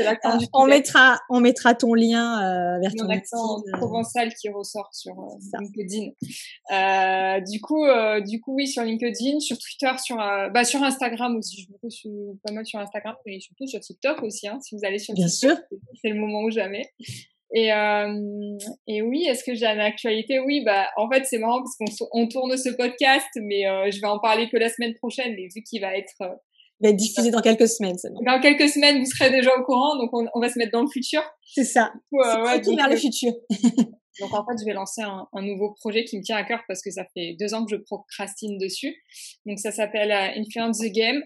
Euh, 0.00 0.38
on 0.54 0.66
mettra, 0.66 1.18
on 1.28 1.40
mettra 1.40 1.74
ton 1.74 1.94
lien 1.94 2.40
euh, 2.40 2.80
vers 2.80 2.90
Mon 2.96 3.04
ton 3.04 3.10
accent 3.10 3.56
LinkedIn, 3.56 3.76
euh. 3.76 3.78
provençal 3.78 4.34
qui 4.34 4.48
ressort 4.48 4.88
sur 4.92 5.12
euh, 5.12 5.58
LinkedIn. 5.60 6.12
Du 7.46 7.60
coup, 7.60 7.84
du 8.26 8.40
coup, 8.40 8.54
oui, 8.54 8.66
sur 8.66 8.82
LinkedIn, 8.82 9.40
sur 9.40 9.58
Twitter, 9.58 9.90
sur, 10.02 10.16
bah, 10.16 10.64
sur 10.64 10.82
Instagram 10.82 11.36
aussi. 11.36 11.62
Je 11.62 11.68
me 11.82 11.90
suis 11.90 12.10
pas 12.44 12.52
mal 12.52 12.66
sur 12.66 12.78
Instagram, 12.78 13.14
mais 13.26 13.40
surtout 13.40 13.66
sur 13.66 13.80
TikTok 13.80 14.22
aussi. 14.22 14.48
Hein, 14.48 14.58
si 14.62 14.74
vous 14.74 14.80
allez 14.84 14.98
sur 14.98 15.14
Bien 15.14 15.26
TikTok, 15.26 15.58
sûr. 15.58 15.78
c'est 16.02 16.08
le 16.08 16.18
moment 16.18 16.42
où 16.42 16.50
jamais. 16.50 16.90
Et, 17.52 17.72
euh, 17.72 18.58
et 18.86 19.02
oui, 19.02 19.24
est-ce 19.26 19.42
que 19.42 19.54
j'ai 19.54 19.66
une 19.66 19.80
actualité? 19.80 20.38
Oui, 20.38 20.62
bah 20.64 20.86
en 20.96 21.10
fait 21.10 21.24
c'est 21.24 21.38
marrant 21.38 21.60
parce 21.60 21.76
qu'on 21.76 22.06
on 22.12 22.28
tourne 22.28 22.56
ce 22.56 22.68
podcast, 22.70 23.26
mais 23.36 23.66
euh, 23.66 23.90
je 23.90 24.00
vais 24.00 24.06
en 24.06 24.20
parler 24.20 24.48
que 24.48 24.56
la 24.56 24.68
semaine 24.68 24.94
prochaine, 24.94 25.34
mais 25.34 25.48
vu 25.54 25.62
qu'il 25.62 25.80
va 25.80 25.96
être 25.96 26.14
euh, 26.22 26.28
Il 26.80 26.86
va 26.86 26.90
être 26.90 26.96
diffusé 26.96 27.30
dans 27.32 27.40
quelques 27.40 27.66
semaines, 27.66 27.96
dans 28.24 28.40
quelques 28.40 28.68
semaines, 28.68 29.00
vous 29.00 29.10
serez 29.10 29.30
déjà 29.30 29.50
au 29.58 29.64
courant, 29.64 29.96
donc 29.98 30.10
on, 30.12 30.26
on 30.32 30.40
va 30.40 30.48
se 30.48 30.58
mettre 30.58 30.70
dans 30.70 30.82
le 30.82 30.88
futur. 30.88 31.22
C'est 31.44 31.64
ça. 31.64 31.92
Euh, 32.12 32.16
ouais, 32.18 32.58
retour 32.58 32.72
donc, 32.72 32.76
vers 32.76 32.88
le 32.88 32.94
euh, 32.94 32.98
futur. 32.98 33.32
donc 34.20 34.32
en 34.32 34.46
fait, 34.46 34.56
je 34.60 34.64
vais 34.64 34.74
lancer 34.74 35.02
un, 35.02 35.26
un 35.32 35.42
nouveau 35.42 35.74
projet 35.80 36.04
qui 36.04 36.18
me 36.18 36.22
tient 36.22 36.36
à 36.36 36.44
cœur 36.44 36.60
parce 36.68 36.82
que 36.82 36.92
ça 36.92 37.04
fait 37.14 37.34
deux 37.40 37.52
ans 37.52 37.64
que 37.64 37.74
je 37.74 37.82
procrastine 37.82 38.58
dessus. 38.58 38.94
Donc 39.44 39.58
ça 39.58 39.72
s'appelle 39.72 40.12
Influence 40.12 40.78
the 40.78 40.92
Game. 40.92 41.20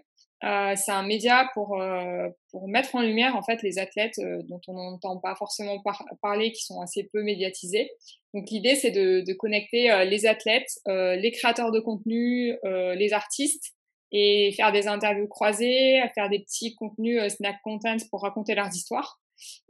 Euh, 0.45 0.75
c'est 0.77 0.93
un 0.93 1.07
média 1.07 1.49
pour 1.55 1.81
euh, 1.81 2.29
pour 2.51 2.69
mettre 2.69 2.95
en 2.95 3.01
lumière 3.01 3.35
en 3.35 3.43
fait 3.43 3.63
les 3.63 3.79
athlètes 3.79 4.19
euh, 4.19 4.43
dont 4.43 4.61
on 4.69 4.75
n'entend 4.75 5.19
pas 5.19 5.35
forcément 5.37 5.81
par- 5.81 6.05
parler, 6.21 6.53
qui 6.53 6.63
sont 6.63 6.81
assez 6.81 7.09
peu 7.13 7.23
médiatisés. 7.23 7.91
Donc 8.35 8.51
l'idée 8.51 8.75
c'est 8.75 8.91
de, 8.91 9.23
de 9.23 9.33
connecter 9.33 9.91
euh, 9.91 10.05
les 10.05 10.27
athlètes, 10.27 10.71
euh, 10.87 11.17
les 11.17 11.31
créateurs 11.31 11.73
de 11.73 11.81
contenu, 11.81 12.59
les 12.65 13.13
artistes 13.13 13.73
et 14.13 14.53
faire 14.53 14.71
des 14.71 14.87
interviews 14.87 15.29
croisées, 15.29 16.03
faire 16.15 16.29
des 16.29 16.41
petits 16.41 16.75
contenus 16.75 17.23
snack 17.33 17.57
content 17.63 17.97
pour 18.11 18.21
raconter 18.21 18.55
leurs 18.55 18.75
histoires 18.75 19.21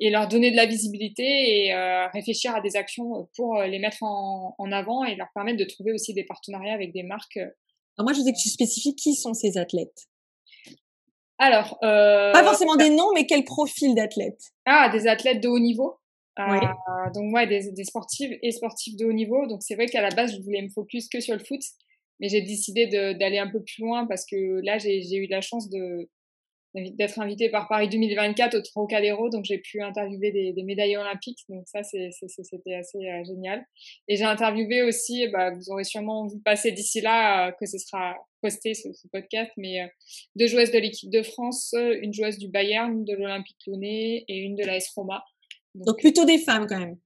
et 0.00 0.10
leur 0.10 0.26
donner 0.28 0.50
de 0.50 0.56
la 0.56 0.66
visibilité 0.66 1.22
et 1.22 1.74
réfléchir 2.12 2.54
à 2.54 2.60
des 2.60 2.76
actions 2.76 3.28
pour 3.36 3.62
les 3.62 3.78
mettre 3.78 4.02
en, 4.02 4.54
en 4.58 4.72
avant 4.72 5.04
et 5.04 5.14
leur 5.14 5.28
permettre 5.34 5.58
de 5.58 5.64
trouver 5.64 5.92
aussi 5.92 6.14
des 6.14 6.24
partenariats 6.24 6.74
avec 6.74 6.92
des 6.92 7.04
marques. 7.04 7.36
Alors 7.36 8.06
moi, 8.06 8.12
je 8.12 8.18
voudrais 8.18 8.32
que 8.32 8.42
tu 8.42 8.48
spécifies 8.48 8.96
qui 8.96 9.14
sont 9.14 9.34
ces 9.34 9.56
athlètes? 9.56 10.08
Alors, 11.38 11.78
euh, 11.82 12.32
Pas 12.32 12.44
forcément 12.44 12.76
des 12.76 12.90
noms, 12.90 13.12
mais 13.14 13.26
quel 13.26 13.44
profil 13.44 13.94
d'athlète? 13.94 14.40
Ah, 14.66 14.88
des 14.90 15.06
athlètes 15.06 15.40
de 15.42 15.48
haut 15.48 15.58
niveau. 15.58 15.96
Euh, 16.38 16.42
Oui. 16.50 16.58
donc 17.14 17.32
ouais, 17.34 17.46
des, 17.46 17.70
des 17.72 17.84
sportifs 17.84 18.32
et 18.42 18.50
sportifs 18.50 18.96
de 18.96 19.04
haut 19.04 19.12
niveau. 19.12 19.46
Donc 19.46 19.62
c'est 19.62 19.74
vrai 19.76 19.86
qu'à 19.86 20.00
la 20.00 20.10
base, 20.10 20.34
je 20.36 20.42
voulais 20.42 20.62
me 20.62 20.68
focus 20.68 21.08
que 21.08 21.20
sur 21.20 21.34
le 21.34 21.44
foot, 21.44 21.60
mais 22.20 22.28
j'ai 22.28 22.42
décidé 22.42 22.86
d'aller 22.86 23.38
un 23.38 23.48
peu 23.50 23.62
plus 23.62 23.82
loin 23.82 24.06
parce 24.06 24.24
que 24.26 24.60
là, 24.64 24.78
j'ai 24.78 25.02
j'ai 25.02 25.16
eu 25.16 25.26
la 25.28 25.40
chance 25.40 25.68
de 25.70 26.08
d'être 26.74 27.20
invitée 27.20 27.50
par 27.50 27.68
Paris 27.68 27.88
2024 27.88 28.56
au 28.56 28.60
Trocadéro, 28.60 29.28
donc 29.28 29.44
j'ai 29.44 29.58
pu 29.58 29.80
interviewer 29.80 30.32
des, 30.32 30.52
des 30.52 30.96
olympiques, 30.96 31.44
donc 31.48 31.62
ça 31.66 31.82
c'était 31.82 32.74
assez 32.74 32.98
euh, 32.98 33.24
génial. 33.24 33.64
Et 34.08 34.16
j'ai 34.16 34.24
interviewé 34.24 34.82
aussi, 34.82 35.28
bah, 35.28 35.50
vous 35.52 35.70
aurez 35.70 35.84
sûrement 35.84 36.26
vu 36.26 36.40
passer 36.44 36.72
d'ici 36.72 37.00
là 37.00 37.48
euh, 37.48 37.52
que 37.52 37.66
ce 37.66 37.78
sera 37.78 38.16
posté 38.42 38.74
ce, 38.74 38.92
ce 38.92 39.06
podcast, 39.08 39.52
mais 39.56 39.82
euh, 39.82 39.86
deux 40.36 40.48
joueuses 40.48 40.72
de 40.72 40.78
l'équipe 40.78 41.10
de 41.10 41.22
France, 41.22 41.74
une 41.74 42.12
joueuse 42.12 42.38
du 42.38 42.48
Bayern, 42.48 43.04
de 43.04 43.14
l'Olympique 43.14 43.58
Lyonnais 43.66 44.24
et 44.26 44.36
une 44.36 44.56
de 44.56 44.64
l'AS 44.64 44.92
Roma. 44.96 45.24
Donc 45.74 45.98
plutôt 46.00 46.24
des 46.24 46.38
femmes 46.38 46.66
quand 46.68 46.78
même. 46.78 46.96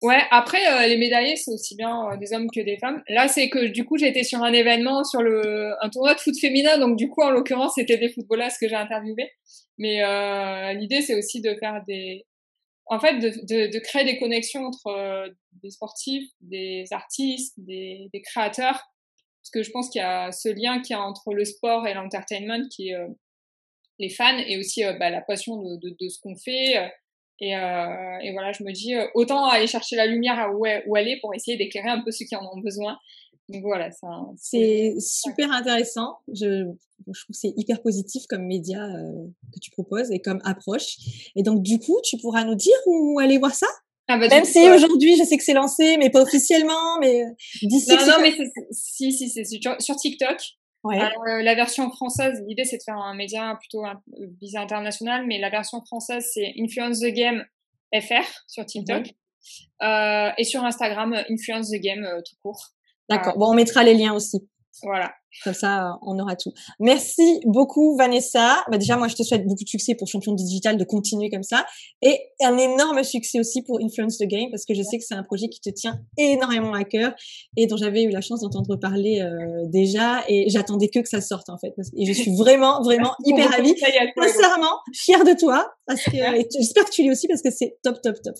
Ouais, 0.00 0.20
après 0.30 0.58
euh, 0.68 0.86
les 0.86 0.96
médaillés 0.96 1.34
c'est 1.34 1.50
aussi 1.50 1.74
bien 1.74 2.08
euh, 2.12 2.16
des 2.18 2.32
hommes 2.32 2.48
que 2.54 2.60
des 2.60 2.78
femmes. 2.78 3.02
Là 3.08 3.26
c'est 3.26 3.48
que 3.50 3.66
du 3.66 3.84
coup 3.84 3.96
j'étais 3.98 4.22
sur 4.22 4.40
un 4.44 4.52
événement 4.52 5.02
sur 5.02 5.22
le 5.22 5.72
un 5.84 5.88
tournoi 5.90 6.14
de 6.14 6.20
foot 6.20 6.38
féminin 6.40 6.78
donc 6.78 6.96
du 6.96 7.08
coup 7.08 7.20
en 7.22 7.30
l'occurrence 7.30 7.72
c'était 7.74 7.96
des 7.98 8.08
footballeuses 8.08 8.56
que 8.60 8.68
j'ai 8.68 8.76
interviewées. 8.76 9.32
Mais 9.76 10.04
euh, 10.04 10.72
l'idée 10.74 11.00
c'est 11.02 11.16
aussi 11.16 11.40
de 11.40 11.52
faire 11.58 11.82
des 11.88 12.24
en 12.86 13.00
fait 13.00 13.18
de, 13.18 13.28
de, 13.30 13.72
de 13.72 13.78
créer 13.80 14.04
des 14.04 14.18
connexions 14.18 14.66
entre 14.66 14.86
euh, 14.88 15.28
des 15.64 15.70
sportifs, 15.70 16.30
des 16.42 16.84
artistes, 16.92 17.54
des, 17.58 18.08
des 18.12 18.22
créateurs 18.22 18.80
parce 19.42 19.50
que 19.52 19.62
je 19.64 19.70
pense 19.72 19.90
qu'il 19.90 20.00
y 20.00 20.04
a 20.04 20.30
ce 20.30 20.48
lien 20.48 20.80
qu'il 20.80 20.94
y 20.94 20.98
a 20.98 21.02
entre 21.02 21.32
le 21.34 21.44
sport 21.44 21.88
et 21.88 21.94
l'entertainment 21.94 22.68
qui 22.70 22.90
est 22.90 22.94
euh, 22.94 23.08
les 23.98 24.10
fans 24.10 24.38
et 24.38 24.58
aussi 24.58 24.84
bah, 25.00 25.10
la 25.10 25.22
passion 25.22 25.56
de, 25.56 25.76
de, 25.80 25.96
de 26.00 26.08
ce 26.08 26.20
qu'on 26.20 26.36
fait. 26.36 26.92
Et, 27.40 27.56
euh, 27.56 28.18
et 28.22 28.32
voilà, 28.32 28.52
je 28.52 28.62
me 28.64 28.72
dis, 28.72 28.94
euh, 28.94 29.06
autant 29.14 29.44
aller 29.46 29.66
chercher 29.66 29.96
la 29.96 30.06
lumière 30.06 30.38
à 30.38 30.50
où, 30.52 30.66
elle- 30.66 30.82
où 30.86 30.96
elle 30.96 31.08
est 31.08 31.20
pour 31.20 31.34
essayer 31.34 31.56
d'éclairer 31.56 31.88
un 31.90 32.02
peu 32.02 32.10
ceux 32.10 32.24
qui 32.24 32.34
en 32.36 32.44
ont 32.52 32.60
besoin. 32.60 32.98
Donc 33.48 33.62
voilà, 33.62 33.88
c'est 34.36 34.94
super 35.00 35.50
intéressant. 35.52 36.18
Je, 36.28 36.66
je 37.06 37.20
trouve 37.20 37.32
que 37.32 37.32
c'est 37.32 37.54
hyper 37.56 37.80
positif 37.80 38.24
comme 38.28 38.44
média 38.46 38.84
euh, 38.84 39.26
que 39.54 39.58
tu 39.60 39.70
proposes 39.70 40.10
et 40.10 40.20
comme 40.20 40.40
approche. 40.44 40.96
Et 41.34 41.42
donc, 41.42 41.62
du 41.62 41.78
coup, 41.78 41.98
tu 42.04 42.18
pourras 42.18 42.44
nous 42.44 42.56
dire 42.56 42.76
où 42.86 43.18
aller 43.20 43.38
voir 43.38 43.54
ça? 43.54 43.66
Ah 44.06 44.18
bah, 44.18 44.28
Même 44.28 44.44
si 44.44 44.58
aujourd'hui, 44.74 45.16
je 45.16 45.24
sais 45.24 45.36
que 45.38 45.44
c'est 45.44 45.54
lancé, 45.54 45.96
mais 45.98 46.10
pas 46.10 46.22
officiellement, 46.22 46.98
mais 47.00 47.22
d'ici... 47.62 47.90
Non, 47.90 47.96
non, 48.06 48.16
mais 48.20 48.34
si, 48.70 49.12
si, 49.12 49.28
c'est 49.30 49.44
sur, 49.44 49.80
sur 49.80 49.96
TikTok. 49.96 50.36
Ouais. 50.84 51.00
Euh, 51.00 51.42
la 51.42 51.54
version 51.54 51.90
française, 51.90 52.42
l'idée 52.46 52.64
c'est 52.64 52.78
de 52.78 52.82
faire 52.82 52.98
un 52.98 53.14
média 53.14 53.56
plutôt 53.58 53.82
visé 54.40 54.58
international, 54.58 55.26
mais 55.26 55.38
la 55.38 55.50
version 55.50 55.84
française 55.84 56.28
c'est 56.32 56.54
Influence 56.58 57.00
the 57.00 57.12
Game 57.12 57.44
FR 57.94 58.26
sur 58.46 58.64
TikTok. 58.64 59.08
Euh, 59.82 60.30
et 60.36 60.44
sur 60.44 60.64
Instagram, 60.64 61.14
Influence 61.30 61.70
the 61.70 61.80
Game 61.80 62.04
euh, 62.04 62.20
tout 62.28 62.36
court. 62.42 62.60
D'accord. 63.08 63.38
Bon, 63.38 63.50
on 63.50 63.54
mettra 63.54 63.82
les 63.82 63.94
liens 63.94 64.12
aussi. 64.12 64.38
Voilà. 64.82 65.14
Comme 65.44 65.54
ça, 65.54 65.98
on 66.02 66.18
aura 66.18 66.36
tout. 66.36 66.52
Merci 66.80 67.40
beaucoup, 67.44 67.96
Vanessa. 67.96 68.64
Bah, 68.70 68.78
déjà, 68.78 68.96
moi, 68.96 69.08
je 69.08 69.14
te 69.14 69.22
souhaite 69.22 69.46
beaucoup 69.46 69.64
de 69.64 69.68
succès 69.68 69.94
pour 69.94 70.08
Champion 70.08 70.32
Digital, 70.32 70.76
de 70.76 70.84
continuer 70.84 71.30
comme 71.30 71.42
ça. 71.42 71.64
Et 72.02 72.18
un 72.42 72.56
énorme 72.56 73.02
succès 73.04 73.38
aussi 73.38 73.62
pour 73.62 73.80
Influence 73.80 74.18
the 74.18 74.24
Game, 74.24 74.50
parce 74.50 74.64
que 74.64 74.74
je 74.74 74.82
sais 74.82 74.98
que 74.98 75.04
c'est 75.04 75.14
un 75.14 75.22
projet 75.22 75.48
qui 75.48 75.60
te 75.60 75.70
tient 75.70 76.00
énormément 76.16 76.72
à 76.72 76.84
cœur 76.84 77.12
et 77.56 77.66
dont 77.66 77.76
j'avais 77.76 78.02
eu 78.02 78.10
la 78.10 78.20
chance 78.20 78.40
d'entendre 78.40 78.76
parler 78.76 79.20
euh, 79.20 79.66
déjà. 79.66 80.22
Et 80.28 80.48
j'attendais 80.48 80.88
que 80.88 81.00
que 81.00 81.08
ça 81.08 81.20
sorte, 81.20 81.48
en 81.48 81.58
fait. 81.58 81.74
Et 81.96 82.06
je 82.06 82.12
suis 82.12 82.34
vraiment, 82.36 82.82
vraiment 82.84 83.12
hyper 83.24 83.50
ravie. 83.50 83.74
Sincèrement, 84.16 84.78
fière 84.92 85.24
de 85.24 85.38
toi. 85.38 85.70
Parce 85.86 86.02
que, 86.04 86.18
j'espère 86.58 86.84
que 86.84 86.90
tu 86.90 87.02
l'es 87.02 87.10
aussi 87.10 87.28
parce 87.28 87.40
que 87.40 87.50
c'est 87.50 87.78
top, 87.82 88.02
top, 88.02 88.16
top. 88.22 88.34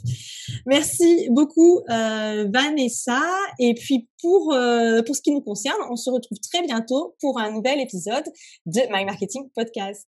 Merci 0.66 1.28
beaucoup, 1.30 1.80
euh, 1.91 2.47
Vanessa. 2.53 3.20
Et 3.59 3.74
puis, 3.74 4.09
pour, 4.20 4.53
euh, 4.53 5.03
pour 5.03 5.16
ce 5.16 5.22
qui 5.22 5.32
nous 5.32 5.41
concerne, 5.41 5.78
on 5.91 5.97
se 5.97 6.11
retrouve 6.11 6.39
très 6.51 6.62
pour 7.20 7.39
un 7.39 7.53
nouvel 7.53 7.81
épisode 7.81 8.24
de 8.66 8.81
My 8.91 9.05
Marketing 9.05 9.49
Podcast. 9.55 10.07